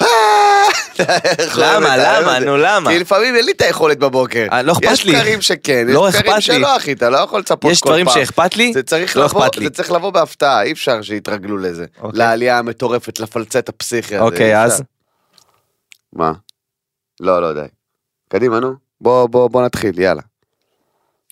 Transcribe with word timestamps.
אה, 0.00 0.06
למה, 1.58 1.96
למה? 1.96 2.38
נו, 2.38 2.56
למה? 2.56 2.90
כי 2.90 2.98
לפעמים 2.98 3.36
אין 3.36 3.44
לי 3.44 3.52
את 3.52 3.60
היכולת 3.60 3.98
בבוקר. 3.98 4.46
אה, 4.52 4.62
לא 4.62 4.72
אכפת 4.72 4.84
יש 4.92 5.04
לי. 5.04 5.12
דברים 5.12 5.40
שכן, 5.40 5.86
לא 5.88 6.08
יש 6.08 6.14
דברים 6.14 6.32
אכפת 6.32 6.48
לי. 6.48 6.54
שלא, 6.54 6.76
אחי, 6.76 6.92
אתה 6.92 7.10
לא 7.10 7.18
יכול 7.18 7.40
לצפות 7.40 7.60
כל 7.60 7.66
פעם. 7.66 7.72
יש 7.72 7.80
דברים 7.80 8.08
שאכפת 8.08 8.56
לי, 8.56 8.72
זה 8.72 8.82
צריך 8.82 9.16
לא 9.16 9.24
לבוא, 9.24 9.46
אכפת 9.46 9.56
לי. 9.56 9.64
זה 9.64 9.70
צריך 9.70 9.92
לבוא 9.92 10.10
בהפתעה, 10.10 10.62
אי 10.62 10.72
אפשר 10.72 11.02
שיתרגלו 11.02 11.58
לזה. 11.58 11.84
אוקיי. 12.00 12.18
לעלייה 12.18 12.58
המטורפת, 12.58 13.20
לפלצט 13.20 13.68
הפסיכי 13.68 14.16
הזה. 14.16 14.24
אוקיי, 14.24 14.62
אז? 14.62 14.82
מה? 16.12 16.32
לא, 17.22 17.42
לא, 17.42 17.52
די. 17.52 17.66
קדימה, 18.28 18.60
נו. 18.60 18.72
בוא, 19.00 19.26
בוא, 19.26 19.48
בוא 19.50 19.62
נתחיל, 19.64 19.98
יאללה. 19.98 20.22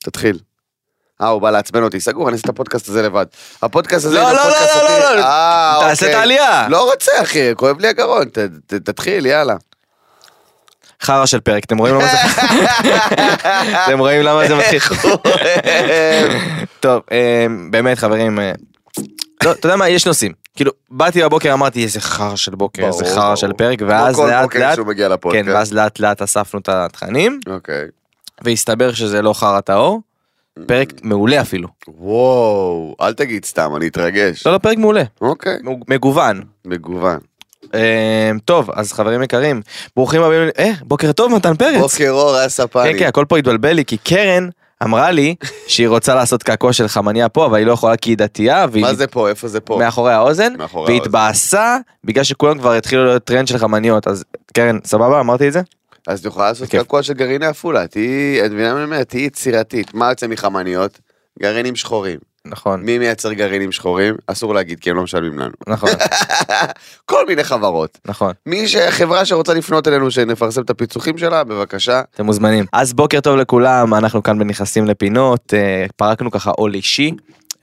תתחיל. 0.04 0.38
אה, 1.20 1.28
הוא 1.28 1.42
בא 1.42 1.50
לעצבן 1.50 1.82
אותי, 1.82 2.00
סגור, 2.00 2.28
אני 2.28 2.32
אעשה 2.32 2.44
את 2.44 2.48
הפודקאסט 2.48 2.88
הזה 2.88 3.02
לבד. 3.02 3.26
הפודקאסט 3.62 4.06
הזה 4.06 4.16
לא, 4.16 4.22
לא, 4.22 4.32
לא, 4.32 4.44
לא. 4.44 4.98
לא, 5.00 5.16
לא. 5.16 5.22
אה, 5.22 5.76
תעשה 5.80 6.06
אוקיי. 6.06 6.14
את 6.14 6.20
העלייה. 6.20 6.66
לא 6.68 6.90
רוצה, 6.90 7.12
אחי, 7.22 7.54
כואב 7.56 7.80
לי 7.80 7.88
הגרון, 7.88 8.28
תתחיל, 8.66 9.26
יאללה. 9.26 9.54
חרא 11.02 11.26
של 11.26 11.40
פרק, 11.40 11.64
אתם 11.64 11.78
רואים 11.78 11.94
למה 11.94 12.06
זה... 12.06 12.16
אתם 13.86 13.98
רואים 13.98 14.22
למה 14.22 14.48
זה 14.48 14.54
מתחיל? 14.54 14.80
טוב, 16.80 17.02
אה, 17.12 17.46
באמת 17.70 17.98
חברים, 17.98 18.40
אה, 18.40 18.52
לא, 19.44 19.52
אתה 19.52 19.66
יודע 19.66 19.76
מה, 19.76 19.88
יש 19.88 20.06
נושאים. 20.06 20.32
כאילו, 20.56 20.72
באתי 20.90 21.22
בבוקר, 21.22 21.52
אמרתי, 21.52 21.82
איזה 21.82 22.00
חרא 22.00 22.36
של 22.36 22.54
בוקר, 22.54 22.86
איזה 22.86 23.04
חרא 23.04 23.22
ברור. 23.22 23.34
של 23.34 23.52
פרק, 23.52 23.78
ואז 23.86 24.20
לאט 24.20 24.42
בוקר 24.42 25.08
לאט. 25.08 25.20
כן, 25.32 25.46
ואז 25.48 25.72
לאט 25.72 25.98
לאט 26.00 26.22
אספנו 26.22 26.60
את 26.60 26.68
התכנים, 26.68 27.40
אוקיי. 27.46 27.84
והסתבר 28.42 28.92
שזה 28.92 29.22
לא 29.22 29.32
חרא 29.32 29.60
טהור, 29.60 30.00
פרק 30.66 30.92
מעולה 31.02 31.40
אפילו. 31.40 31.68
וואו, 31.88 32.94
אל 33.00 33.12
תגיד 33.12 33.44
סתם, 33.44 33.76
אני 33.76 33.88
אתרגש. 33.88 34.46
לא, 34.46 34.52
לא, 34.52 34.58
פרק 34.58 34.78
מעולה, 34.78 35.02
אוקיי, 35.20 35.58
מגוון. 35.88 36.42
מגוון. 36.64 37.18
אה, 37.74 38.30
טוב, 38.44 38.70
אז 38.74 38.92
חברים 38.92 39.22
יקרים, 39.22 39.62
ברוכים 39.96 40.22
הבאים, 40.22 40.48
אה, 40.58 40.70
בוקר 40.82 41.12
טוב 41.12 41.32
מתן 41.34 41.56
פרץ. 41.56 41.80
בוקר 41.80 42.10
אור, 42.10 42.36
היי 42.36 42.44
רז 42.44 42.48
ספני. 42.48 42.92
כן, 42.92 42.98
כן, 42.98 43.06
הכל 43.06 43.24
פה 43.28 43.38
התבלבל 43.38 43.72
לי, 43.72 43.84
כי 43.84 43.96
קרן 43.96 44.48
אמרה 44.84 45.10
לי 45.10 45.34
שהיא 45.66 45.88
רוצה 45.88 46.14
לעשות 46.14 46.42
קעקוע 46.42 46.72
של 46.72 46.88
חמניה 46.88 47.28
פה, 47.28 47.46
אבל 47.46 47.58
היא 47.58 47.66
לא 47.66 47.72
יכולה 47.72 47.96
כי 47.96 48.10
היא 48.10 48.16
דתייה, 48.16 48.66
והיא 48.72 48.84
מה 48.84 48.94
זה 48.94 49.06
פה? 49.06 49.28
איפה 49.28 49.48
זה 49.48 49.60
פה? 49.60 49.78
מאחורי 49.78 50.12
האוזן, 50.12 50.52
מאחורי 50.58 50.92
והתבאסה 50.92 51.78
בגלל 52.04 52.24
שכולם 52.24 52.58
כבר 52.58 52.72
התחילו 52.72 53.04
להיות 53.04 53.24
טרנד 53.24 53.48
של 53.48 53.58
חמניות, 53.58 54.08
אז 54.08 54.24
קרן, 54.54 54.78
סבבה? 54.84 55.20
אמרתי 55.20 55.48
את 55.48 55.52
זה? 55.52 55.60
אז 56.06 56.20
את 56.20 56.26
יכולה 56.26 56.48
לעשות 56.48 56.68
בכיף. 56.68 56.80
קעקוע 56.80 57.02
של 57.02 57.12
גרעיני 57.12 57.46
עפולה, 57.46 57.86
תהיי, 57.86 58.46
את 58.46 58.50
מבינה 58.50 58.72
מה 58.72 58.76
אני 58.76 58.84
אומר? 58.84 59.04
תהיי 59.04 59.22
יצירתית. 59.22 59.94
מה 59.94 60.08
יוצא 60.08 60.26
מחמניות? 60.26 60.98
גרעינים 61.42 61.76
שחורים. 61.76 62.18
נכון, 62.46 62.82
מי 62.82 62.98
מייצר 62.98 63.32
גרעינים 63.32 63.72
שחורים? 63.72 64.14
אסור 64.26 64.54
להגיד, 64.54 64.80
כי 64.80 64.90
הם 64.90 64.96
לא 64.96 65.02
משלמים 65.02 65.38
לנו. 65.38 65.52
נכון, 65.66 65.90
כל 67.10 67.26
מיני 67.26 67.44
חברות. 67.44 67.98
נכון, 68.06 68.32
מי 68.46 68.68
שחברה 68.68 69.24
שרוצה 69.24 69.54
לפנות 69.54 69.88
אלינו 69.88 70.10
שנפרסם 70.10 70.62
את 70.62 70.70
הפיצוחים 70.70 71.18
שלה, 71.18 71.44
בבקשה. 71.44 72.02
אתם 72.14 72.26
מוזמנים. 72.26 72.64
אז 72.72 72.92
בוקר 72.92 73.20
טוב 73.20 73.36
לכולם, 73.36 73.94
אנחנו 73.94 74.22
כאן 74.22 74.38
בנכנסים 74.38 74.84
לפינות, 74.84 75.54
אה, 75.54 75.86
פרקנו 75.96 76.30
ככה 76.30 76.50
עול 76.50 76.74
אישי. 76.74 77.12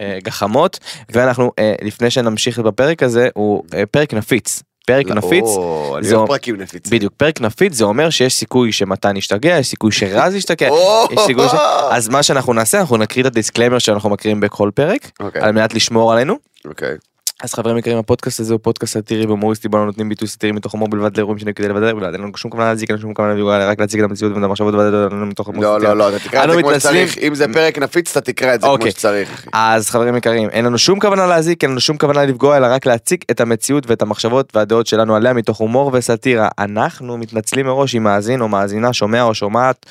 אה, 0.02 0.18
גחמות 0.24 0.80
ואנחנו 1.10 1.52
אה, 1.60 1.74
לפני 1.82 2.10
שנמשיך 2.10 2.60
בפרק 2.60 3.04
הזה 3.04 3.30
הוא 3.34 3.64
פרק 3.92 4.14
נפיץ 4.14 4.64
פרק 4.88 5.08
נפיץ 5.08 5.44
או, 5.46 5.98
אני 5.98 6.08
זו- 6.08 6.16
אוהב 6.18 6.28
פרקים 6.28 6.56
נפיצים. 6.56 6.98
בדיוק 6.98 7.14
פרק 7.18 7.42
נפיץ 7.42 7.74
זה 7.74 7.84
אומר 7.84 8.10
שיש 8.10 8.34
סיכוי 8.36 8.72
שמתן 8.72 9.18
ישתגע 9.18 9.58
יש 9.58 9.68
סיכוי 9.68 9.92
שרז 9.92 10.36
ישתגע 10.36 10.68
יש 11.12 11.20
סיכוי 11.26 11.50
ש... 11.50 11.54
אז 11.92 12.10
מה 12.10 12.24
שאנחנו 12.24 12.54
נעשה 12.54 12.80
אנחנו 12.80 12.98
נקריא 12.98 13.22
את 13.22 13.32
ה 13.32 13.36
disclaimer 13.36 13.80
שאנחנו 13.80 14.10
מקריאים 14.10 14.40
בכל 14.40 14.70
פרק 14.74 15.12
אוקיי, 15.20 15.42
על 15.42 15.52
מנת 15.52 15.74
לשמור 15.74 16.14
עלינו. 16.14 16.36
אוקיי. 16.66 16.96
אז 17.44 17.54
חברים 17.54 17.78
יקרים 17.78 17.98
הפודקאסט 17.98 18.40
הזה 18.40 18.54
הוא 18.54 18.60
פודקאסט 18.64 18.94
סאטירי 18.94 19.26
והומוריסטי 19.26 19.70
בו 19.70 19.78
אנו 19.78 19.86
נותנים 19.86 20.10
ביטוי 20.10 20.28
סאטירי 20.28 20.52
מתוך 20.52 20.72
הומור 20.72 20.88
בלבד 20.88 21.18
לאירועים 21.18 21.40
שנהיה 21.40 21.54
כדי 21.54 21.68
לבדל 21.68 21.94
בלבד 21.94 22.14
אין 22.14 22.22
לנו 22.22 22.38
שום 22.38 22.52
כוונה 22.52 22.70
להזיק 22.70 22.90
אין 22.90 22.96
לנו 22.96 23.02
שום 23.02 23.14
כוונה 23.14 23.34
לפגוע, 23.34 23.70
רק 23.70 23.80
להציג 23.80 24.00
את 24.00 24.10
המציאות 24.10 24.34
ואת 24.34 24.44
המחשבות 24.44 24.74
מתוך 25.12 25.48
הומור 25.48 25.64
לא, 25.64 25.74
סאטירי. 25.74 25.88
לא, 25.90 25.98
לא, 25.98 26.10
אתה 26.10 26.20
תקרא 26.20 26.44
את 26.44 26.50
זה 26.50 26.62
כמו. 26.62 26.74
שצריך. 26.74 27.18
אם 27.18 27.36
זה 27.36 27.46
פרק 27.54 27.78
נפיץ, 27.78 28.18
אתה 28.18 28.22
תקרא 28.32 28.56
את 28.56 28.62
זה 28.62 28.68
כמו 28.68 28.74
אוקיי. 28.74 28.92
שצריך. 28.92 29.48
אז 29.54 29.90
חברים 29.90 30.16
יקרים 30.16 30.50
אין 30.50 30.66
לנו 30.66 30.78
שום 30.78 31.00
כוונה 31.00 31.28
להזיק 31.28 31.64
אין 31.64 31.72
לנו 31.72 31.80
שום 31.80 31.98
כוונה 31.98 32.26
לפגוע 32.26 32.58
אלא 32.58 32.68
רק 32.68 32.86
להציג 32.86 33.24
את 33.32 33.42
המציאות 33.42 33.90
ואת 33.90 34.02
המחשבות 34.02 34.56
והדעות 34.56 34.88
שלנו 34.88 35.16
עליה 35.16 35.34
מתוך 35.34 35.58
הומור 35.58 35.92
וסאטירה 35.94 36.48
אנחנו 36.60 37.18
מתנצלים 37.18 37.66
מראש 37.66 37.96
אם 37.96 38.04
מאזין 38.04 38.42
או 38.42 38.48
מאזינה 38.48 38.94
שומע 38.94 39.24
או 39.24 39.34
שומעת 39.34 39.86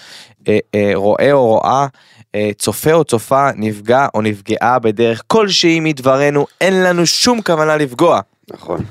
אה, 0.49 0.59
אה, 0.75 0.91
רואה 0.95 1.33
או 1.33 1.47
רואה 1.47 1.71
אה, 1.71 1.87
צופה 2.59 2.93
או 2.93 3.05
צופה 3.05 3.49
נפגע 3.57 4.07
או 4.15 4.23
נפגעה 4.23 4.79
בדרך 4.79 5.23
כלשהי 5.27 5.81
מדברנו 5.81 6.47
אין 6.61 6.83
לנו 6.83 7.07
שום 7.07 7.43
כוונה 7.43 7.77
לפגוע. 7.77 8.21
נכון. 8.51 8.85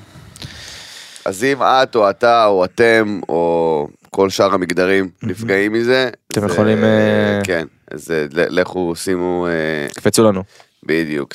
אז 1.25 1.43
אם 1.43 1.57
את 1.63 1.95
או 1.95 2.09
אתה 2.09 2.45
או 2.45 2.65
אתם 2.65 3.19
או 3.29 3.87
כל 4.09 4.29
שאר 4.29 4.53
המגדרים 4.53 5.09
נפגעים 5.23 5.73
מזה, 5.73 6.09
אתם 6.31 6.45
יכולים, 6.45 6.83
אה, 6.83 7.39
כן, 7.43 7.65
אז 7.91 8.11
אה, 8.11 8.25
לכו 8.29 8.93
שימו, 8.95 9.47
אה, 9.47 9.87
קפצו 9.95 10.23
לנו. 10.23 10.43
בדיוק, 10.85 11.33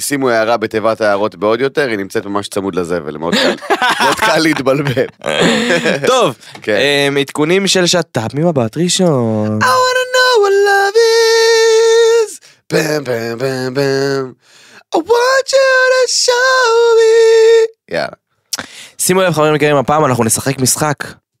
שימו 0.00 0.28
הערה 0.28 0.56
בתיבת 0.56 1.00
ההערות 1.00 1.36
בעוד 1.36 1.60
יותר, 1.60 1.88
היא 1.88 1.98
נמצאת 1.98 2.26
ממש 2.26 2.48
צמוד 2.48 2.74
לזבל, 2.74 3.16
מאוד 3.16 3.34
קל, 3.34 3.54
מאוד 4.04 4.14
קל 4.14 4.38
להתבלבל. 4.38 5.06
טוב, 6.06 6.36
כן. 6.62 6.72
אה, 6.72 7.08
עדכונים 7.20 7.66
של 7.66 7.86
שת"פ 7.86 8.34
ממבט 8.34 8.76
ראשון. 8.76 9.58
I 9.62 9.64
wanna 9.64 10.06
know 10.14 10.63
בם 12.74 13.04
בם 13.04 13.38
בם 13.38 13.74
בם, 13.74 14.32
I 14.94 14.98
want 14.98 15.48
you 15.52 15.84
to 15.94 16.12
show 16.24 16.98
me. 16.98 17.94
יאללה. 17.94 18.08
שימו 18.98 19.22
לב 19.22 19.32
חברים 19.32 19.54
יקרים 19.54 19.76
הפעם 19.76 20.04
אנחנו 20.04 20.24
נשחק 20.24 20.58
משחק. 20.58 20.94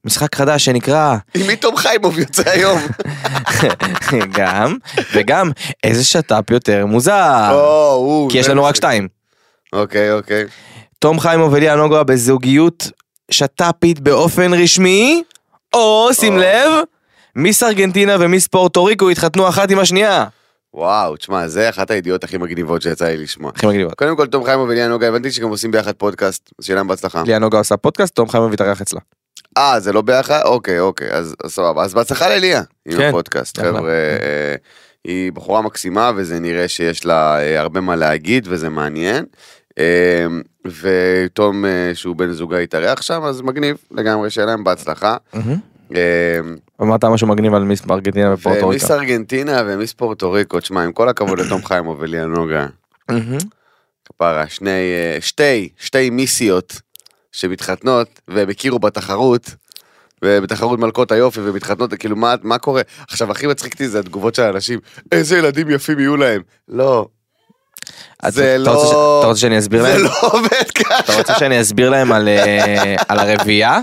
משחק 0.04 0.34
חדש 0.34 0.64
שנקרא 0.64 1.16
עם 1.34 1.46
מי 1.46 1.56
תום 1.56 1.76
חיימוב 1.76 2.18
יוצא 2.18 2.50
היום? 2.50 2.80
גם 4.38 4.76
וגם 5.14 5.50
איזה 5.84 6.04
שת"פ 6.04 6.50
יותר 6.50 6.86
מוזר 6.86 7.50
או, 7.52 8.28
כי 8.30 8.38
יש 8.38 8.48
לנו 8.48 8.64
רק. 8.64 8.76
שתיים. 8.76 9.08
אוקיי, 9.72 10.12
אוקיי. 10.12 10.44
תום 10.98 11.20
חיימוב 11.20 11.52
וליה 11.52 11.74
נוגה 11.74 12.02
בזוגיות 12.02 12.90
שת"פית 13.30 14.00
באופן 14.00 14.54
רשמי 14.54 15.22
או 15.72 16.08
שים. 16.12 16.38
לב 16.38 16.70
מיס 17.36 17.62
ארגנטינה 17.62 18.16
ומיס 18.20 18.46
פורטו 18.46 18.84
ריקו 18.84 19.10
התחתנו 19.10 19.48
אחת 19.48 19.70
עם 19.70 19.78
השנייה. 19.78 20.24
וואו, 20.74 21.16
תשמע, 21.16 21.48
זה 21.48 21.68
אחת 21.68 21.90
הידיעות 21.90 22.24
הכי 22.24 22.38
מגניבות 22.38 22.82
שיצא 22.82 23.04
לי 23.04 23.16
לשמוע. 23.16 23.52
הכי 23.54 23.66
מגניבות. 23.66 23.94
קודם 23.94 24.16
כל, 24.16 24.26
תום 24.26 24.44
חיימוב 24.44 24.68
וליה 24.68 24.88
נוגה, 24.88 25.08
הבנתי 25.08 25.32
שגם 25.32 25.48
עושים 25.48 25.70
ביחד 25.70 25.92
פודקאסט, 25.92 26.50
אז 26.58 26.64
שיהיה 26.64 26.76
להם 26.76 26.88
בהצלחה. 26.88 27.22
ליה 27.26 27.38
נוגה 27.38 27.58
עושה 27.58 27.76
פודקאסט 27.76 28.14
תום 28.14 28.28
חיימוב 28.28 28.52
התארח 28.52 28.80
אצלה. 28.80 29.00
אה, 29.58 29.80
זה 29.80 29.92
לא 29.92 30.02
ביחד? 30.02 30.40
אוקיי, 30.44 30.80
אוקיי, 30.80 31.12
אז 31.12 31.34
סבבה. 31.46 31.84
אז 31.84 31.94
בהצלחה 31.94 32.28
לליה 32.28 32.62
עם 32.86 32.96
כן, 32.96 33.08
הפודקאסט. 33.08 33.58
חבר'ה. 33.58 33.90
אה, 33.90 34.54
היא 35.04 35.32
בחורה 35.32 35.62
מקסימה, 35.62 36.10
וזה 36.16 36.40
נראה 36.40 36.68
שיש 36.68 37.06
לה 37.06 37.38
אה, 37.40 37.60
הרבה 37.60 37.80
מה 37.80 37.96
להגיד, 37.96 38.46
וזה 38.50 38.68
מעניין. 38.68 39.24
אה, 39.78 40.26
ותום, 40.80 41.64
שהוא 41.94 42.16
בן 42.16 42.32
זוגה 42.32 42.58
התארח 42.58 43.02
שם, 43.02 43.22
אז 43.22 43.40
מגניב 43.40 43.76
לגמרי, 43.90 44.30
שיהיה 44.30 44.46
להם 44.46 44.64
בהצלחה. 44.64 45.16
אמרת 46.82 47.04
משהו 47.04 47.26
מגניב 47.26 47.54
על 47.54 47.62
מיס 47.64 47.82
ארגנטינה 47.90 48.34
ופורטו 48.34 48.68
ריקו. 48.68 48.94
ארגנטינה 48.94 49.62
ומיס 49.66 49.92
פורטו 49.92 50.32
ריקו, 50.32 50.60
תשמע, 50.60 50.82
עם 50.82 50.92
כל 50.92 51.08
הכבוד 51.08 51.40
לתום 51.40 51.64
חיימוב 51.64 51.96
וליה 52.00 52.26
נוגה. 52.26 52.66
מהמם. 53.10 53.38
כפרה, 54.04 54.48
שני, 54.48 54.70
אה, 54.70 55.16
שתי, 55.20 55.68
שתי 55.78 56.10
מיסיות 56.10 56.80
שמתחתנות 57.32 58.20
והם 58.28 58.50
הכירו 58.50 58.78
בתחרות. 58.78 59.50
ובתחרות 60.24 60.78
מלכות 60.78 61.12
היופי 61.12 61.40
ומתחתנות 61.40 61.94
כאילו 61.94 62.16
מה 62.16 62.34
מה 62.42 62.58
קורה 62.58 62.82
עכשיו 63.08 63.30
הכי 63.30 63.46
מצחיק 63.46 63.72
אותי 63.72 63.88
זה 63.88 63.98
התגובות 63.98 64.34
של 64.34 64.42
האנשים 64.42 64.78
איזה 65.12 65.38
ילדים 65.38 65.70
יפים 65.70 65.98
יהיו 65.98 66.16
להם 66.16 66.42
לא 66.68 67.08
זה 68.28 68.56
לא- 68.58 69.18
אתה 69.20 69.26
רוצה 69.26 69.40
שאני 69.40 69.58
אסביר 69.58 69.82
זה 69.82 69.88
להם? 69.88 70.04
לא 70.04 70.10
עובד 70.20 70.70
ככה 70.74 70.98
אתה 70.98 71.16
רוצה 71.16 71.34
שאני 71.38 71.60
אסביר 71.60 71.90
להם 71.90 72.12
על 72.12 72.28
אה, 72.28 72.94
על 73.08 73.18
הרביעייה? 73.18 73.78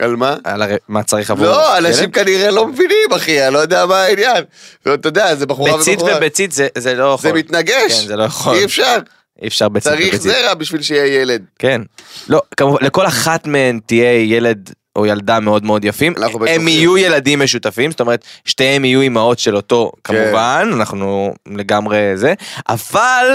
על 0.00 0.16
מה 0.16 0.36
על 0.44 0.62
הר- 0.62 0.76
מה 0.88 1.02
צריך 1.02 1.30
עבור 1.30 1.46
לא 1.46 1.78
אנשים 1.78 2.04
ילד? 2.04 2.14
כנראה 2.14 2.50
לא 2.50 2.66
מבינים 2.66 3.12
אחי 3.16 3.46
אני 3.46 3.54
לא 3.54 3.58
יודע 3.58 3.86
מה 3.86 4.00
העניין 4.02 4.44
אתה 4.82 5.08
יודע 5.08 5.34
זה 5.34 5.46
בחורה 5.46 5.76
ביצית 5.76 5.94
ובחורה 5.98 6.16
וביצית 6.16 6.52
זה 6.52 6.68
זה 6.78 6.94
לא 6.94 7.04
יכול. 7.14 7.30
זה 7.30 7.36
מתנגש 7.36 8.00
כן, 8.00 8.06
זה 8.06 8.16
לא 8.16 8.22
יכול. 8.22 8.56
אי 8.56 8.64
אפשר 8.64 8.96
אי 9.42 9.48
אפשר 9.48 9.68
ביצית 9.68 9.92
צריך 9.92 10.08
וביצית. 10.08 10.32
זרע 10.32 10.54
בשביל 10.54 10.82
שיהיה 10.82 11.20
ילד 11.22 11.42
כן. 11.58 11.80
לא, 12.28 12.42
כמובן, 12.56 12.84
לכל 12.84 13.06
אחת 13.06 13.46
מהן 13.46 13.80
תהיה 13.86 14.12
ילד 14.36 14.70
או 14.96 15.06
ילדה 15.06 15.40
מאוד 15.40 15.64
מאוד 15.64 15.84
יפים. 15.84 16.14
הם. 16.48 16.68
יהיו 16.68 16.98
ילדים 16.98 17.38
משותפים, 17.42 17.90
זאת 17.90 18.00
אומרת, 18.00 18.24
שתיהם 18.44 18.84
יהיו 18.84 19.00
אימהות 19.00 19.38
של 19.38 19.56
אותו, 19.56 19.92
כן. 20.04 20.14
כמובן, 20.24 20.70
אנחנו 20.74 21.34
לגמרי 21.52 21.98
זה, 22.14 22.34
אבל 22.68 23.26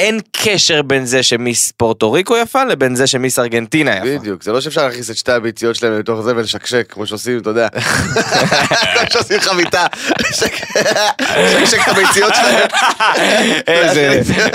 אין 0.00 0.20
קשר 0.32 0.82
בין 0.82 1.04
זה 1.04 1.22
שמיס 1.22 1.72
פורטו 1.72 2.12
ריקו 2.12 2.36
יפה 2.36 2.64
לבין 2.64 2.94
זה 2.94 3.06
שמיס 3.06 3.38
ארגנטינה 3.38 3.96
יפה. 3.96 4.18
בדיוק, 4.18 4.42
זה 4.42 4.52
לא 4.52 4.60
שאפשר 4.60 4.86
להכניס 4.86 5.10
את 5.10 5.16
שתי 5.16 5.32
הביציות 5.32 5.76
שלהם 5.76 5.98
לתוך 5.98 6.20
זה 6.20 6.36
ולשקשק, 6.36 6.92
כמו 6.92 7.06
שעושים, 7.06 7.38
אתה 7.38 7.50
יודע. 7.50 7.68
כמו 7.68 9.10
שעושים 9.12 9.40
חביתה, 9.40 9.86
לשקשק 10.20 11.78
את 11.82 11.88
הביציות 11.88 12.34
שלהם. 12.34 12.68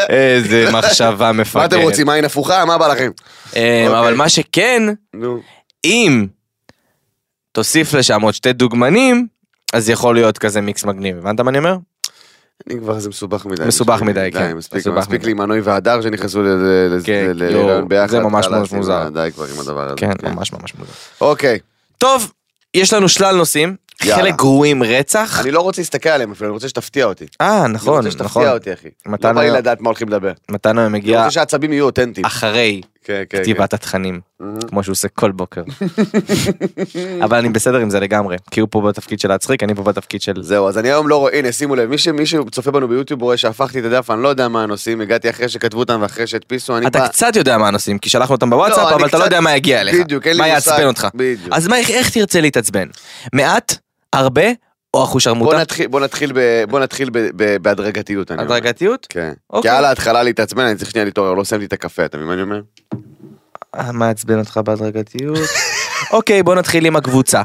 איזה, 0.09 0.69
מחשבה 0.77 1.31
מפגרת. 1.31 1.55
מה 1.55 1.65
אתם 1.65 1.79
רוצים, 1.79 2.09
עין 2.09 2.25
הפוכה? 2.25 2.65
מה 2.65 2.77
בא 2.77 2.87
לכם? 2.87 3.11
אה, 3.55 3.87
אבל 3.87 3.97
אוקיי. 3.97 4.15
מה 4.15 4.29
שכן. 4.29 4.83
אם 5.85 6.25
תוסיף 7.51 7.93
לשם 7.93 8.21
עוד 8.21 8.33
שתי 8.33 8.53
דוגמנים, 8.53 9.27
אז 9.73 9.89
יכול 9.89 10.15
להיות 10.15 10.37
כזה 10.37 10.61
מיקס 10.61 10.85
מגניב. 10.85 11.17
הבנת 11.17 11.39
מה 11.39 11.49
אני 11.49 11.57
אומר? 11.57 11.75
אני 12.69 12.79
כבר 12.79 12.99
זה 12.99 13.09
מסובך 13.09 13.45
מדי. 13.45 13.63
מסובך. 13.65 14.01
מדי, 14.01 14.13
די, 14.13 14.31
כן. 14.31 14.53
מספיק, 14.57 14.87
מספיק. 14.87 15.23
לי 15.23 15.33
מנוי 15.33 15.61
והדר 15.61 16.01
שנכנסו 16.01 16.43
ל- 16.43 16.47
ל- 16.47 16.99
כן, 17.03 17.31
ביחד. 17.87 18.07
זה 18.09 18.19
ממש 18.19 18.47
ממש 18.47 18.71
מוזר. 18.71 19.09
די 19.09 19.29
כבר 19.35 19.45
עם 19.55 19.59
הדבר 19.59 19.85
הזה. 19.85 19.95
כן, 19.97 20.11
ממש 20.23 20.53
ממש 20.53 20.75
מוזר. 20.75 20.91
אוקיי, 21.21 21.59
טוב, 21.97 22.31
יש 22.73 22.93
לנו 22.93 23.09
שלל 23.09 23.35
נושאים. 23.35 23.75
חלק 24.01 24.35
גרועים 24.35 24.83
רצח. 24.83 25.39
אני 25.41 25.51
לא 25.51 25.61
רוצה 25.61 25.81
להסתכל 25.81 26.09
עליהם 26.09 26.31
אפילו, 26.31 26.47
אני 26.49 26.53
רוצה 26.53 26.69
שתפתיע 26.69 27.05
אותי. 27.05 27.25
אה, 27.41 27.65
אני 27.65 27.73
נכון, 27.73 27.97
רוצה 27.97 28.11
שתפתיע 28.11 28.25
נכון. 28.25 28.47
אותי, 28.47 28.73
אחי. 28.73 28.87
לא 29.23 29.33
בא 29.33 29.41
לי 29.43 29.49
לדעת 29.51 29.81
מה 29.81 29.89
הולכים 29.89 30.07
לדבר. 30.09 30.31
מתן 30.51 30.77
היום 30.77 30.87
אני 30.95 30.99
מגיע 30.99 31.19
רוצה 31.19 31.31
שהעצבים 31.31 31.73
יהיו 31.73 31.85
אותנטיים. 31.85 32.25
אחרי 32.25 32.81
כן, 33.05 33.23
כן, 33.29 33.41
כתיבת 33.41 33.73
התכנים, 33.73 34.19
כן. 34.39 34.67
כמו 34.67 34.83
שהוא 34.83 34.93
עושה 34.93 35.07
כל 35.07 35.31
בוקר. 35.31 35.61
אבל 37.23 37.37
אני 37.37 37.49
בסדר 37.49 37.77
עם 37.77 37.89
זה 37.89 37.99
לגמרי, 37.99 38.37
כי 38.51 38.59
הוא 38.59 38.67
פה 38.71 38.81
בתפקיד 38.81 39.19
של 39.19 39.29
להצחיק, 39.29 39.63
אני 39.63 39.75
פה 39.75 39.83
בתפקיד 39.83 40.21
של... 40.21 40.33
זהו, 40.41 40.67
אז 40.67 40.77
אני 40.77 40.87
היום 40.87 41.07
לא 41.07 41.17
רואה, 41.17 41.37
הנה 41.37 41.51
שימו 41.51 41.75
לב, 41.75 41.89
מי 42.13 42.25
שצופה 42.25 42.71
בנו 42.71 42.87
ביוטיוב 42.87 43.21
רואה 43.21 43.37
שהפכתי 43.37 43.79
את 43.79 43.85
הדף, 43.85 44.11
אני 44.11 44.23
לא 44.23 44.27
יודע 44.27 44.47
מה 44.47 44.63
הנושאים, 44.63 45.01
הגעתי 45.01 45.29
אחרי 45.29 45.49
שכתבו 45.49 45.79
אותם 45.79 45.99
ואחרי 46.01 46.27
שהדפיסו, 46.27 46.77
אני 46.77 46.87
אתה. 46.87 47.07
קצת 47.07 47.35
יודע 47.35 47.57
מה 47.57 47.67
הנושאים, 47.67 47.97
כי 47.97 48.09
שלחנו 48.09 48.35
אותם 48.35 48.49
לא, 48.49 48.57
בוואטסאפ, 48.57 48.87
אני 48.87 48.95
אבל 48.95 49.05
אתה 49.05 49.17
לא 49.17 49.23
יודע 49.23 49.41
מה 49.41 49.55
יגיע 49.55 49.81
אליך. 49.81 49.95
בדיוק, 49.95 50.27
אין 50.27 50.35
לי 50.37 50.41
מה. 50.41 50.47
יעצבן 50.47 50.85
אותך. 50.87 51.07
אז 51.51 51.69
איך 51.89 52.09
תרצה 52.09 52.41
להתעצבן? 52.41 52.87
מעט? 53.33 53.77
הרבה? 54.13 54.64
או 54.95 54.99
בוא 54.99 55.05
אחושרמוטה? 55.05 55.57
נתחיל, 55.57 55.87
בוא 55.87 55.99
נתחיל, 55.99 56.31
ב, 56.35 56.63
בוא 56.69 56.79
נתחיל 56.79 57.09
ב, 57.09 57.17
ב, 57.35 57.57
בהדרגתיות. 57.61 58.31
הדרגתיות? 58.31 59.07
כן. 59.09 59.33
כי 59.33 59.57
אוקיי. 59.57 59.71
על 59.71 59.85
ההתחלה 59.85 60.23
להתעצבן, 60.23 60.63
אני 60.63 60.75
צריך 60.75 60.91
שנייה 60.91 61.05
להתעורר, 61.05 61.33
לא 61.33 61.43
סיימתי 61.43 61.65
את 61.65 61.73
הקפה, 61.73 62.05
אתה 62.05 62.17
מבין 62.17 62.27
מה 62.27 62.33
אני 62.33 62.41
אומר? 62.41 62.61
אה, 63.75 63.91
מה 63.91 64.07
יעצבן 64.07 64.39
אותך 64.39 64.59
בהדרגתיות? 64.65 65.37
אוקיי, 66.13 66.43
בוא 66.43 66.55
נתחיל 66.55 66.85
עם 66.85 66.95
הקבוצה. 66.95 67.41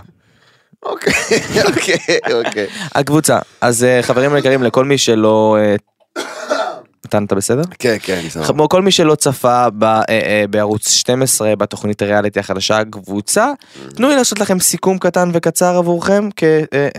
אוקיי, 0.83 1.13
אוקיי, 1.67 2.19
אוקיי. 2.33 2.67
הקבוצה. 2.95 3.39
אז 3.61 3.85
אה, 3.85 4.03
חברים 4.03 4.37
יקרים, 4.37 4.63
לכל 4.63 4.85
מי 4.85 4.99
שלא... 4.99 5.57
אה, 7.15 7.21
מתן, 7.21 7.25
אתה 7.25 7.35
בסדר? 7.35 7.63
כן, 7.79 7.97
כן, 8.03 8.19
אני 8.21 8.31
סבבה. 8.31 8.47
כמו 8.47 8.69
כל 8.69 8.83
מי 8.83 8.91
שלא 8.91 9.15
צפה 9.15 9.67
אה, 9.83 10.03
אה, 10.09 10.45
בערוץ 10.51 10.91
12 10.91 11.57
בתוכנית 11.57 12.03
הריאליטי 12.03 12.41
החדשה 12.41 12.85
קבוצה, 12.91 13.53
תנו 13.95 14.09
לי 14.09 14.17
לעשות 14.17 14.41
לכם 14.41 14.61
סיכום 14.61 14.99
קטן 14.99 15.31
וקצר 15.35 15.77
עבורכם 15.77 16.29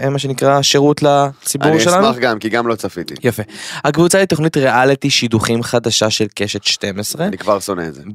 כמה 0.01 0.19
שנקרא 0.19 0.61
שירות 0.61 1.03
לציבור 1.03 1.71
אני 1.71 1.79
שלנו. 1.79 2.11
אשמח 2.11 2.17
גם, 2.21 2.39
כי 2.39 2.49
גם 2.49 2.67
לא 2.67 2.75
צפיתי. 2.75 3.13
יפה. 3.23 3.43
הקבוצה 3.83 4.17
היא 4.17 4.25
תוכנית 4.25 4.57
ריאליטי 4.57 5.09
שידוכים 5.09 5.63
חדשה 5.63 6.09
של 6.09 6.25
קשת 6.35 6.63
12. 6.63 7.25
אני 7.25 7.37
כבר 7.37 7.59
שונא 7.59 7.81
את 7.87 7.93
זה. 7.93 8.01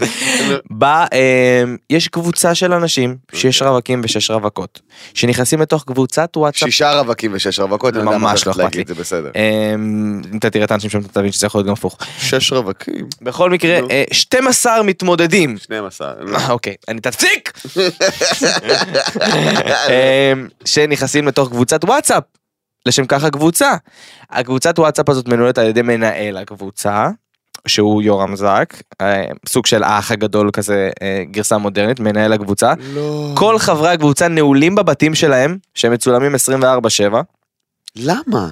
ב- 0.00 0.06
בה 0.70 1.06
אה, 1.12 1.62
יש 1.90 2.08
קבוצה 2.08 2.54
של 2.54 2.72
אנשים, 2.72 3.16
שש 3.32 3.62
רווקים 3.62 4.00
ושש 4.04 4.30
רווקות, 4.30 4.80
שנכנסים 5.14 5.60
לתוך 5.60 5.84
קבוצת 5.84 6.36
וואטסאפ. 6.36 6.68
שישה 6.68 6.92
רווקים 7.00 7.30
ושש 7.34 7.58
רווקות, 7.58 7.94
ממש 7.94 8.46
לא 8.46 8.52
אכפת 8.52 8.74
לי. 8.76 8.84
זה 8.88 8.94
בסדר. 8.94 9.30
אה, 9.36 9.74
אם 10.32 10.38
אתה 10.38 10.50
תראה 10.50 10.64
את 10.64 10.70
האנשים 10.70 10.90
שם 10.90 10.98
אתה 10.98 11.08
תבין 11.08 11.32
שזה 11.32 11.46
יכול 11.46 11.58
להיות 11.58 11.66
גם 11.66 11.72
הפוך. 11.72 11.98
שש 12.18 12.52
רווקים? 12.52 13.06
בכל 13.22 13.50
מקרה, 13.50 13.80
נו. 13.80 13.90
אה, 13.90 14.04
12 14.12 14.82
מתמודדים. 14.82 15.58
12. 15.58 16.12
אה, 16.34 16.50
אוקיי, 16.50 16.74
אני 16.88 17.00
תפסיק! 17.00 17.52
אה, 19.88 20.32
שנכנסים 20.64 21.28
לתוך 21.28 21.48
קבוצת 21.48 21.84
וואטסאפ. 21.84 22.22
לשם 22.88 23.06
כך 23.06 23.24
הקבוצה. 23.24 23.74
הקבוצת 24.30 24.78
וואטסאפ 24.78 25.08
הזאת 25.08 25.28
מנוהלת 25.28 25.58
על 25.58 25.66
ידי 25.66 25.82
מנהל 25.82 26.36
הקבוצה, 26.36 27.08
שהוא 27.68 28.02
יורם 28.02 28.36
זק, 28.36 28.74
אה, 29.00 29.24
סוג 29.48 29.66
של 29.66 29.82
האח 29.82 30.10
הגדול 30.10 30.50
כזה, 30.52 30.90
אה, 31.02 31.22
גרסה 31.30 31.58
מודרנית, 31.58 32.00
מנהל 32.00 32.32
הקבוצה. 32.32 32.72
לא. 32.94 33.32
כל 33.36 33.58
חברי 33.58 33.88
הקבוצה 33.88 34.28
נעולים 34.28 34.74
בבתים 34.74 35.14
שלהם, 35.14 35.58
שהם 35.74 35.92
מצולמים 35.92 36.34
24/7, 36.34 37.22
למה? 37.96 38.48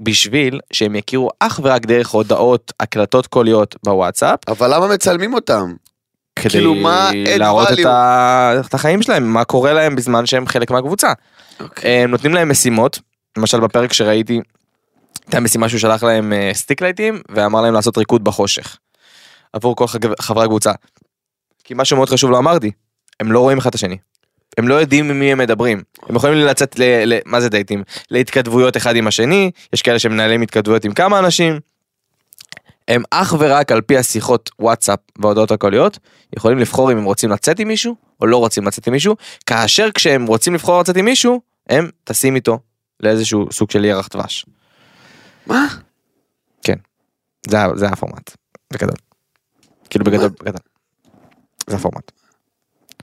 בשביל 0.00 0.60
שהם 0.72 0.96
יכירו 0.96 1.30
אך 1.40 1.60
ורק 1.62 1.86
דרך 1.86 2.08
הודעות, 2.08 2.72
הקלטות 2.80 3.26
קוליות 3.26 3.76
בוואטסאפ, 3.84 4.38
אבל 4.48 4.74
למה 4.74 4.88
מצלמים 4.88 5.34
אותם? 5.34 5.74
כדי 6.36 6.48
כאילו, 6.50 6.74
מה 6.74 7.10
להראות 7.38 7.68
את? 7.72 7.86
ה... 7.86 8.52
את 8.66 8.74
החיים 8.74 9.02
שלהם, 9.02 9.32
מה 9.32 9.44
קורה 9.44 9.72
להם 9.72 9.96
בזמן 9.96 10.26
שהם 10.26 10.46
חלק 10.46 10.70
מהקבוצה. 10.70 11.12
אוקיי. 11.60 11.90
הם 11.90 12.10
נותנים 12.10 12.34
להם 12.34 12.50
משימות, 12.50 12.98
למשל 13.38 13.60
בפרק 13.60 13.92
שראיתי, 13.92 14.40
הייתה 15.26 15.40
משימה 15.40 15.68
שהוא 15.68 15.80
שלח 15.80 16.02
להם 16.02 16.32
אה, 16.32 16.50
סטיק 16.54 16.82
לייטים, 16.82 17.22
ואמר 17.28 17.60
להם 17.60 17.74
לעשות 17.74 17.98
ריקוד 17.98 18.24
בחושך. 18.24 18.76
עבור 19.52 19.76
כל 19.76 19.86
חברי 20.20 20.44
הקבוצה. 20.44 20.72
כי 21.64 21.74
משהו 21.76 21.96
מאוד 21.96 22.08
חשוב 22.08 22.30
לא 22.30 22.38
אמרתי, 22.38 22.70
הם 23.20 23.32
לא 23.32 23.40
רואים 23.40 23.58
אחד 23.58 23.68
את 23.68 23.74
השני. 23.74 23.96
הם 24.58 24.68
לא 24.68 24.74
יודעים 24.74 25.10
עם 25.10 25.20
מי 25.20 25.32
הם 25.32 25.38
מדברים. 25.38 25.82
הם 26.08 26.16
יכולים 26.16 26.38
לצאת 26.38 26.78
ל... 26.78 26.82
ל... 27.04 27.18
מה 27.26 27.40
זה 27.40 27.48
דייטים? 27.48 27.82
להתכתבויות 28.10 28.76
אחד 28.76 28.96
עם 28.96 29.06
השני, 29.06 29.50
יש 29.72 29.82
כאלה 29.82 29.98
שמנהלים 29.98 30.42
התכתבויות 30.42 30.84
עם 30.84 30.92
כמה 30.92 31.18
אנשים. 31.18 31.60
הם 32.88 33.02
אך 33.10 33.34
ורק 33.38 33.72
על 33.72 33.80
פי 33.80 33.98
השיחות 33.98 34.50
וואטסאפ 34.58 34.98
וההודעות 35.18 35.50
הקוליות, 35.50 35.98
יכולים 36.36 36.58
לבחור 36.58 36.92
אם 36.92 36.98
הם 36.98 37.04
רוצים 37.04 37.30
לצאת 37.30 37.58
עם 37.58 37.68
מישהו 37.68 37.96
או 38.20 38.26
לא 38.26 38.36
רוצים 38.36 38.66
לצאת 38.66 38.86
עם 38.86 38.92
מישהו, 38.92 39.16
כאשר 39.46 39.88
כשהם 39.94 40.26
רוצים 40.26 40.54
לבחור 40.54 40.80
לצאת 40.80 40.96
עם 40.96 41.04
מישהו, 41.04 41.40
הם 41.68 41.90
טסים 42.04 42.34
איתו 42.34 42.58
לאיזשהו 43.00 43.46
סוג 43.52 43.70
של 43.70 43.84
ירח 43.84 44.08
דבש. 44.12 44.46
מה? 45.46 45.66
זה, 47.50 47.60
ה- 47.60 47.76
זה 47.76 47.86
הפורמט, 47.88 48.30
בגדול. 48.72 48.96
כאילו 49.90 50.04
בגדול, 50.04 50.28
בגדול. 50.40 50.60
זה 51.66 51.76
הפורמט. 51.76 52.10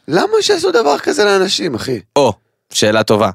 למה 0.07 0.27
שיעשו 0.41 0.71
דבר 0.71 0.99
כזה 0.99 1.25
לאנשים, 1.25 1.75
אחי? 1.75 1.99
או, 2.15 2.33
שאלה 2.73 3.03
טובה. 3.03 3.29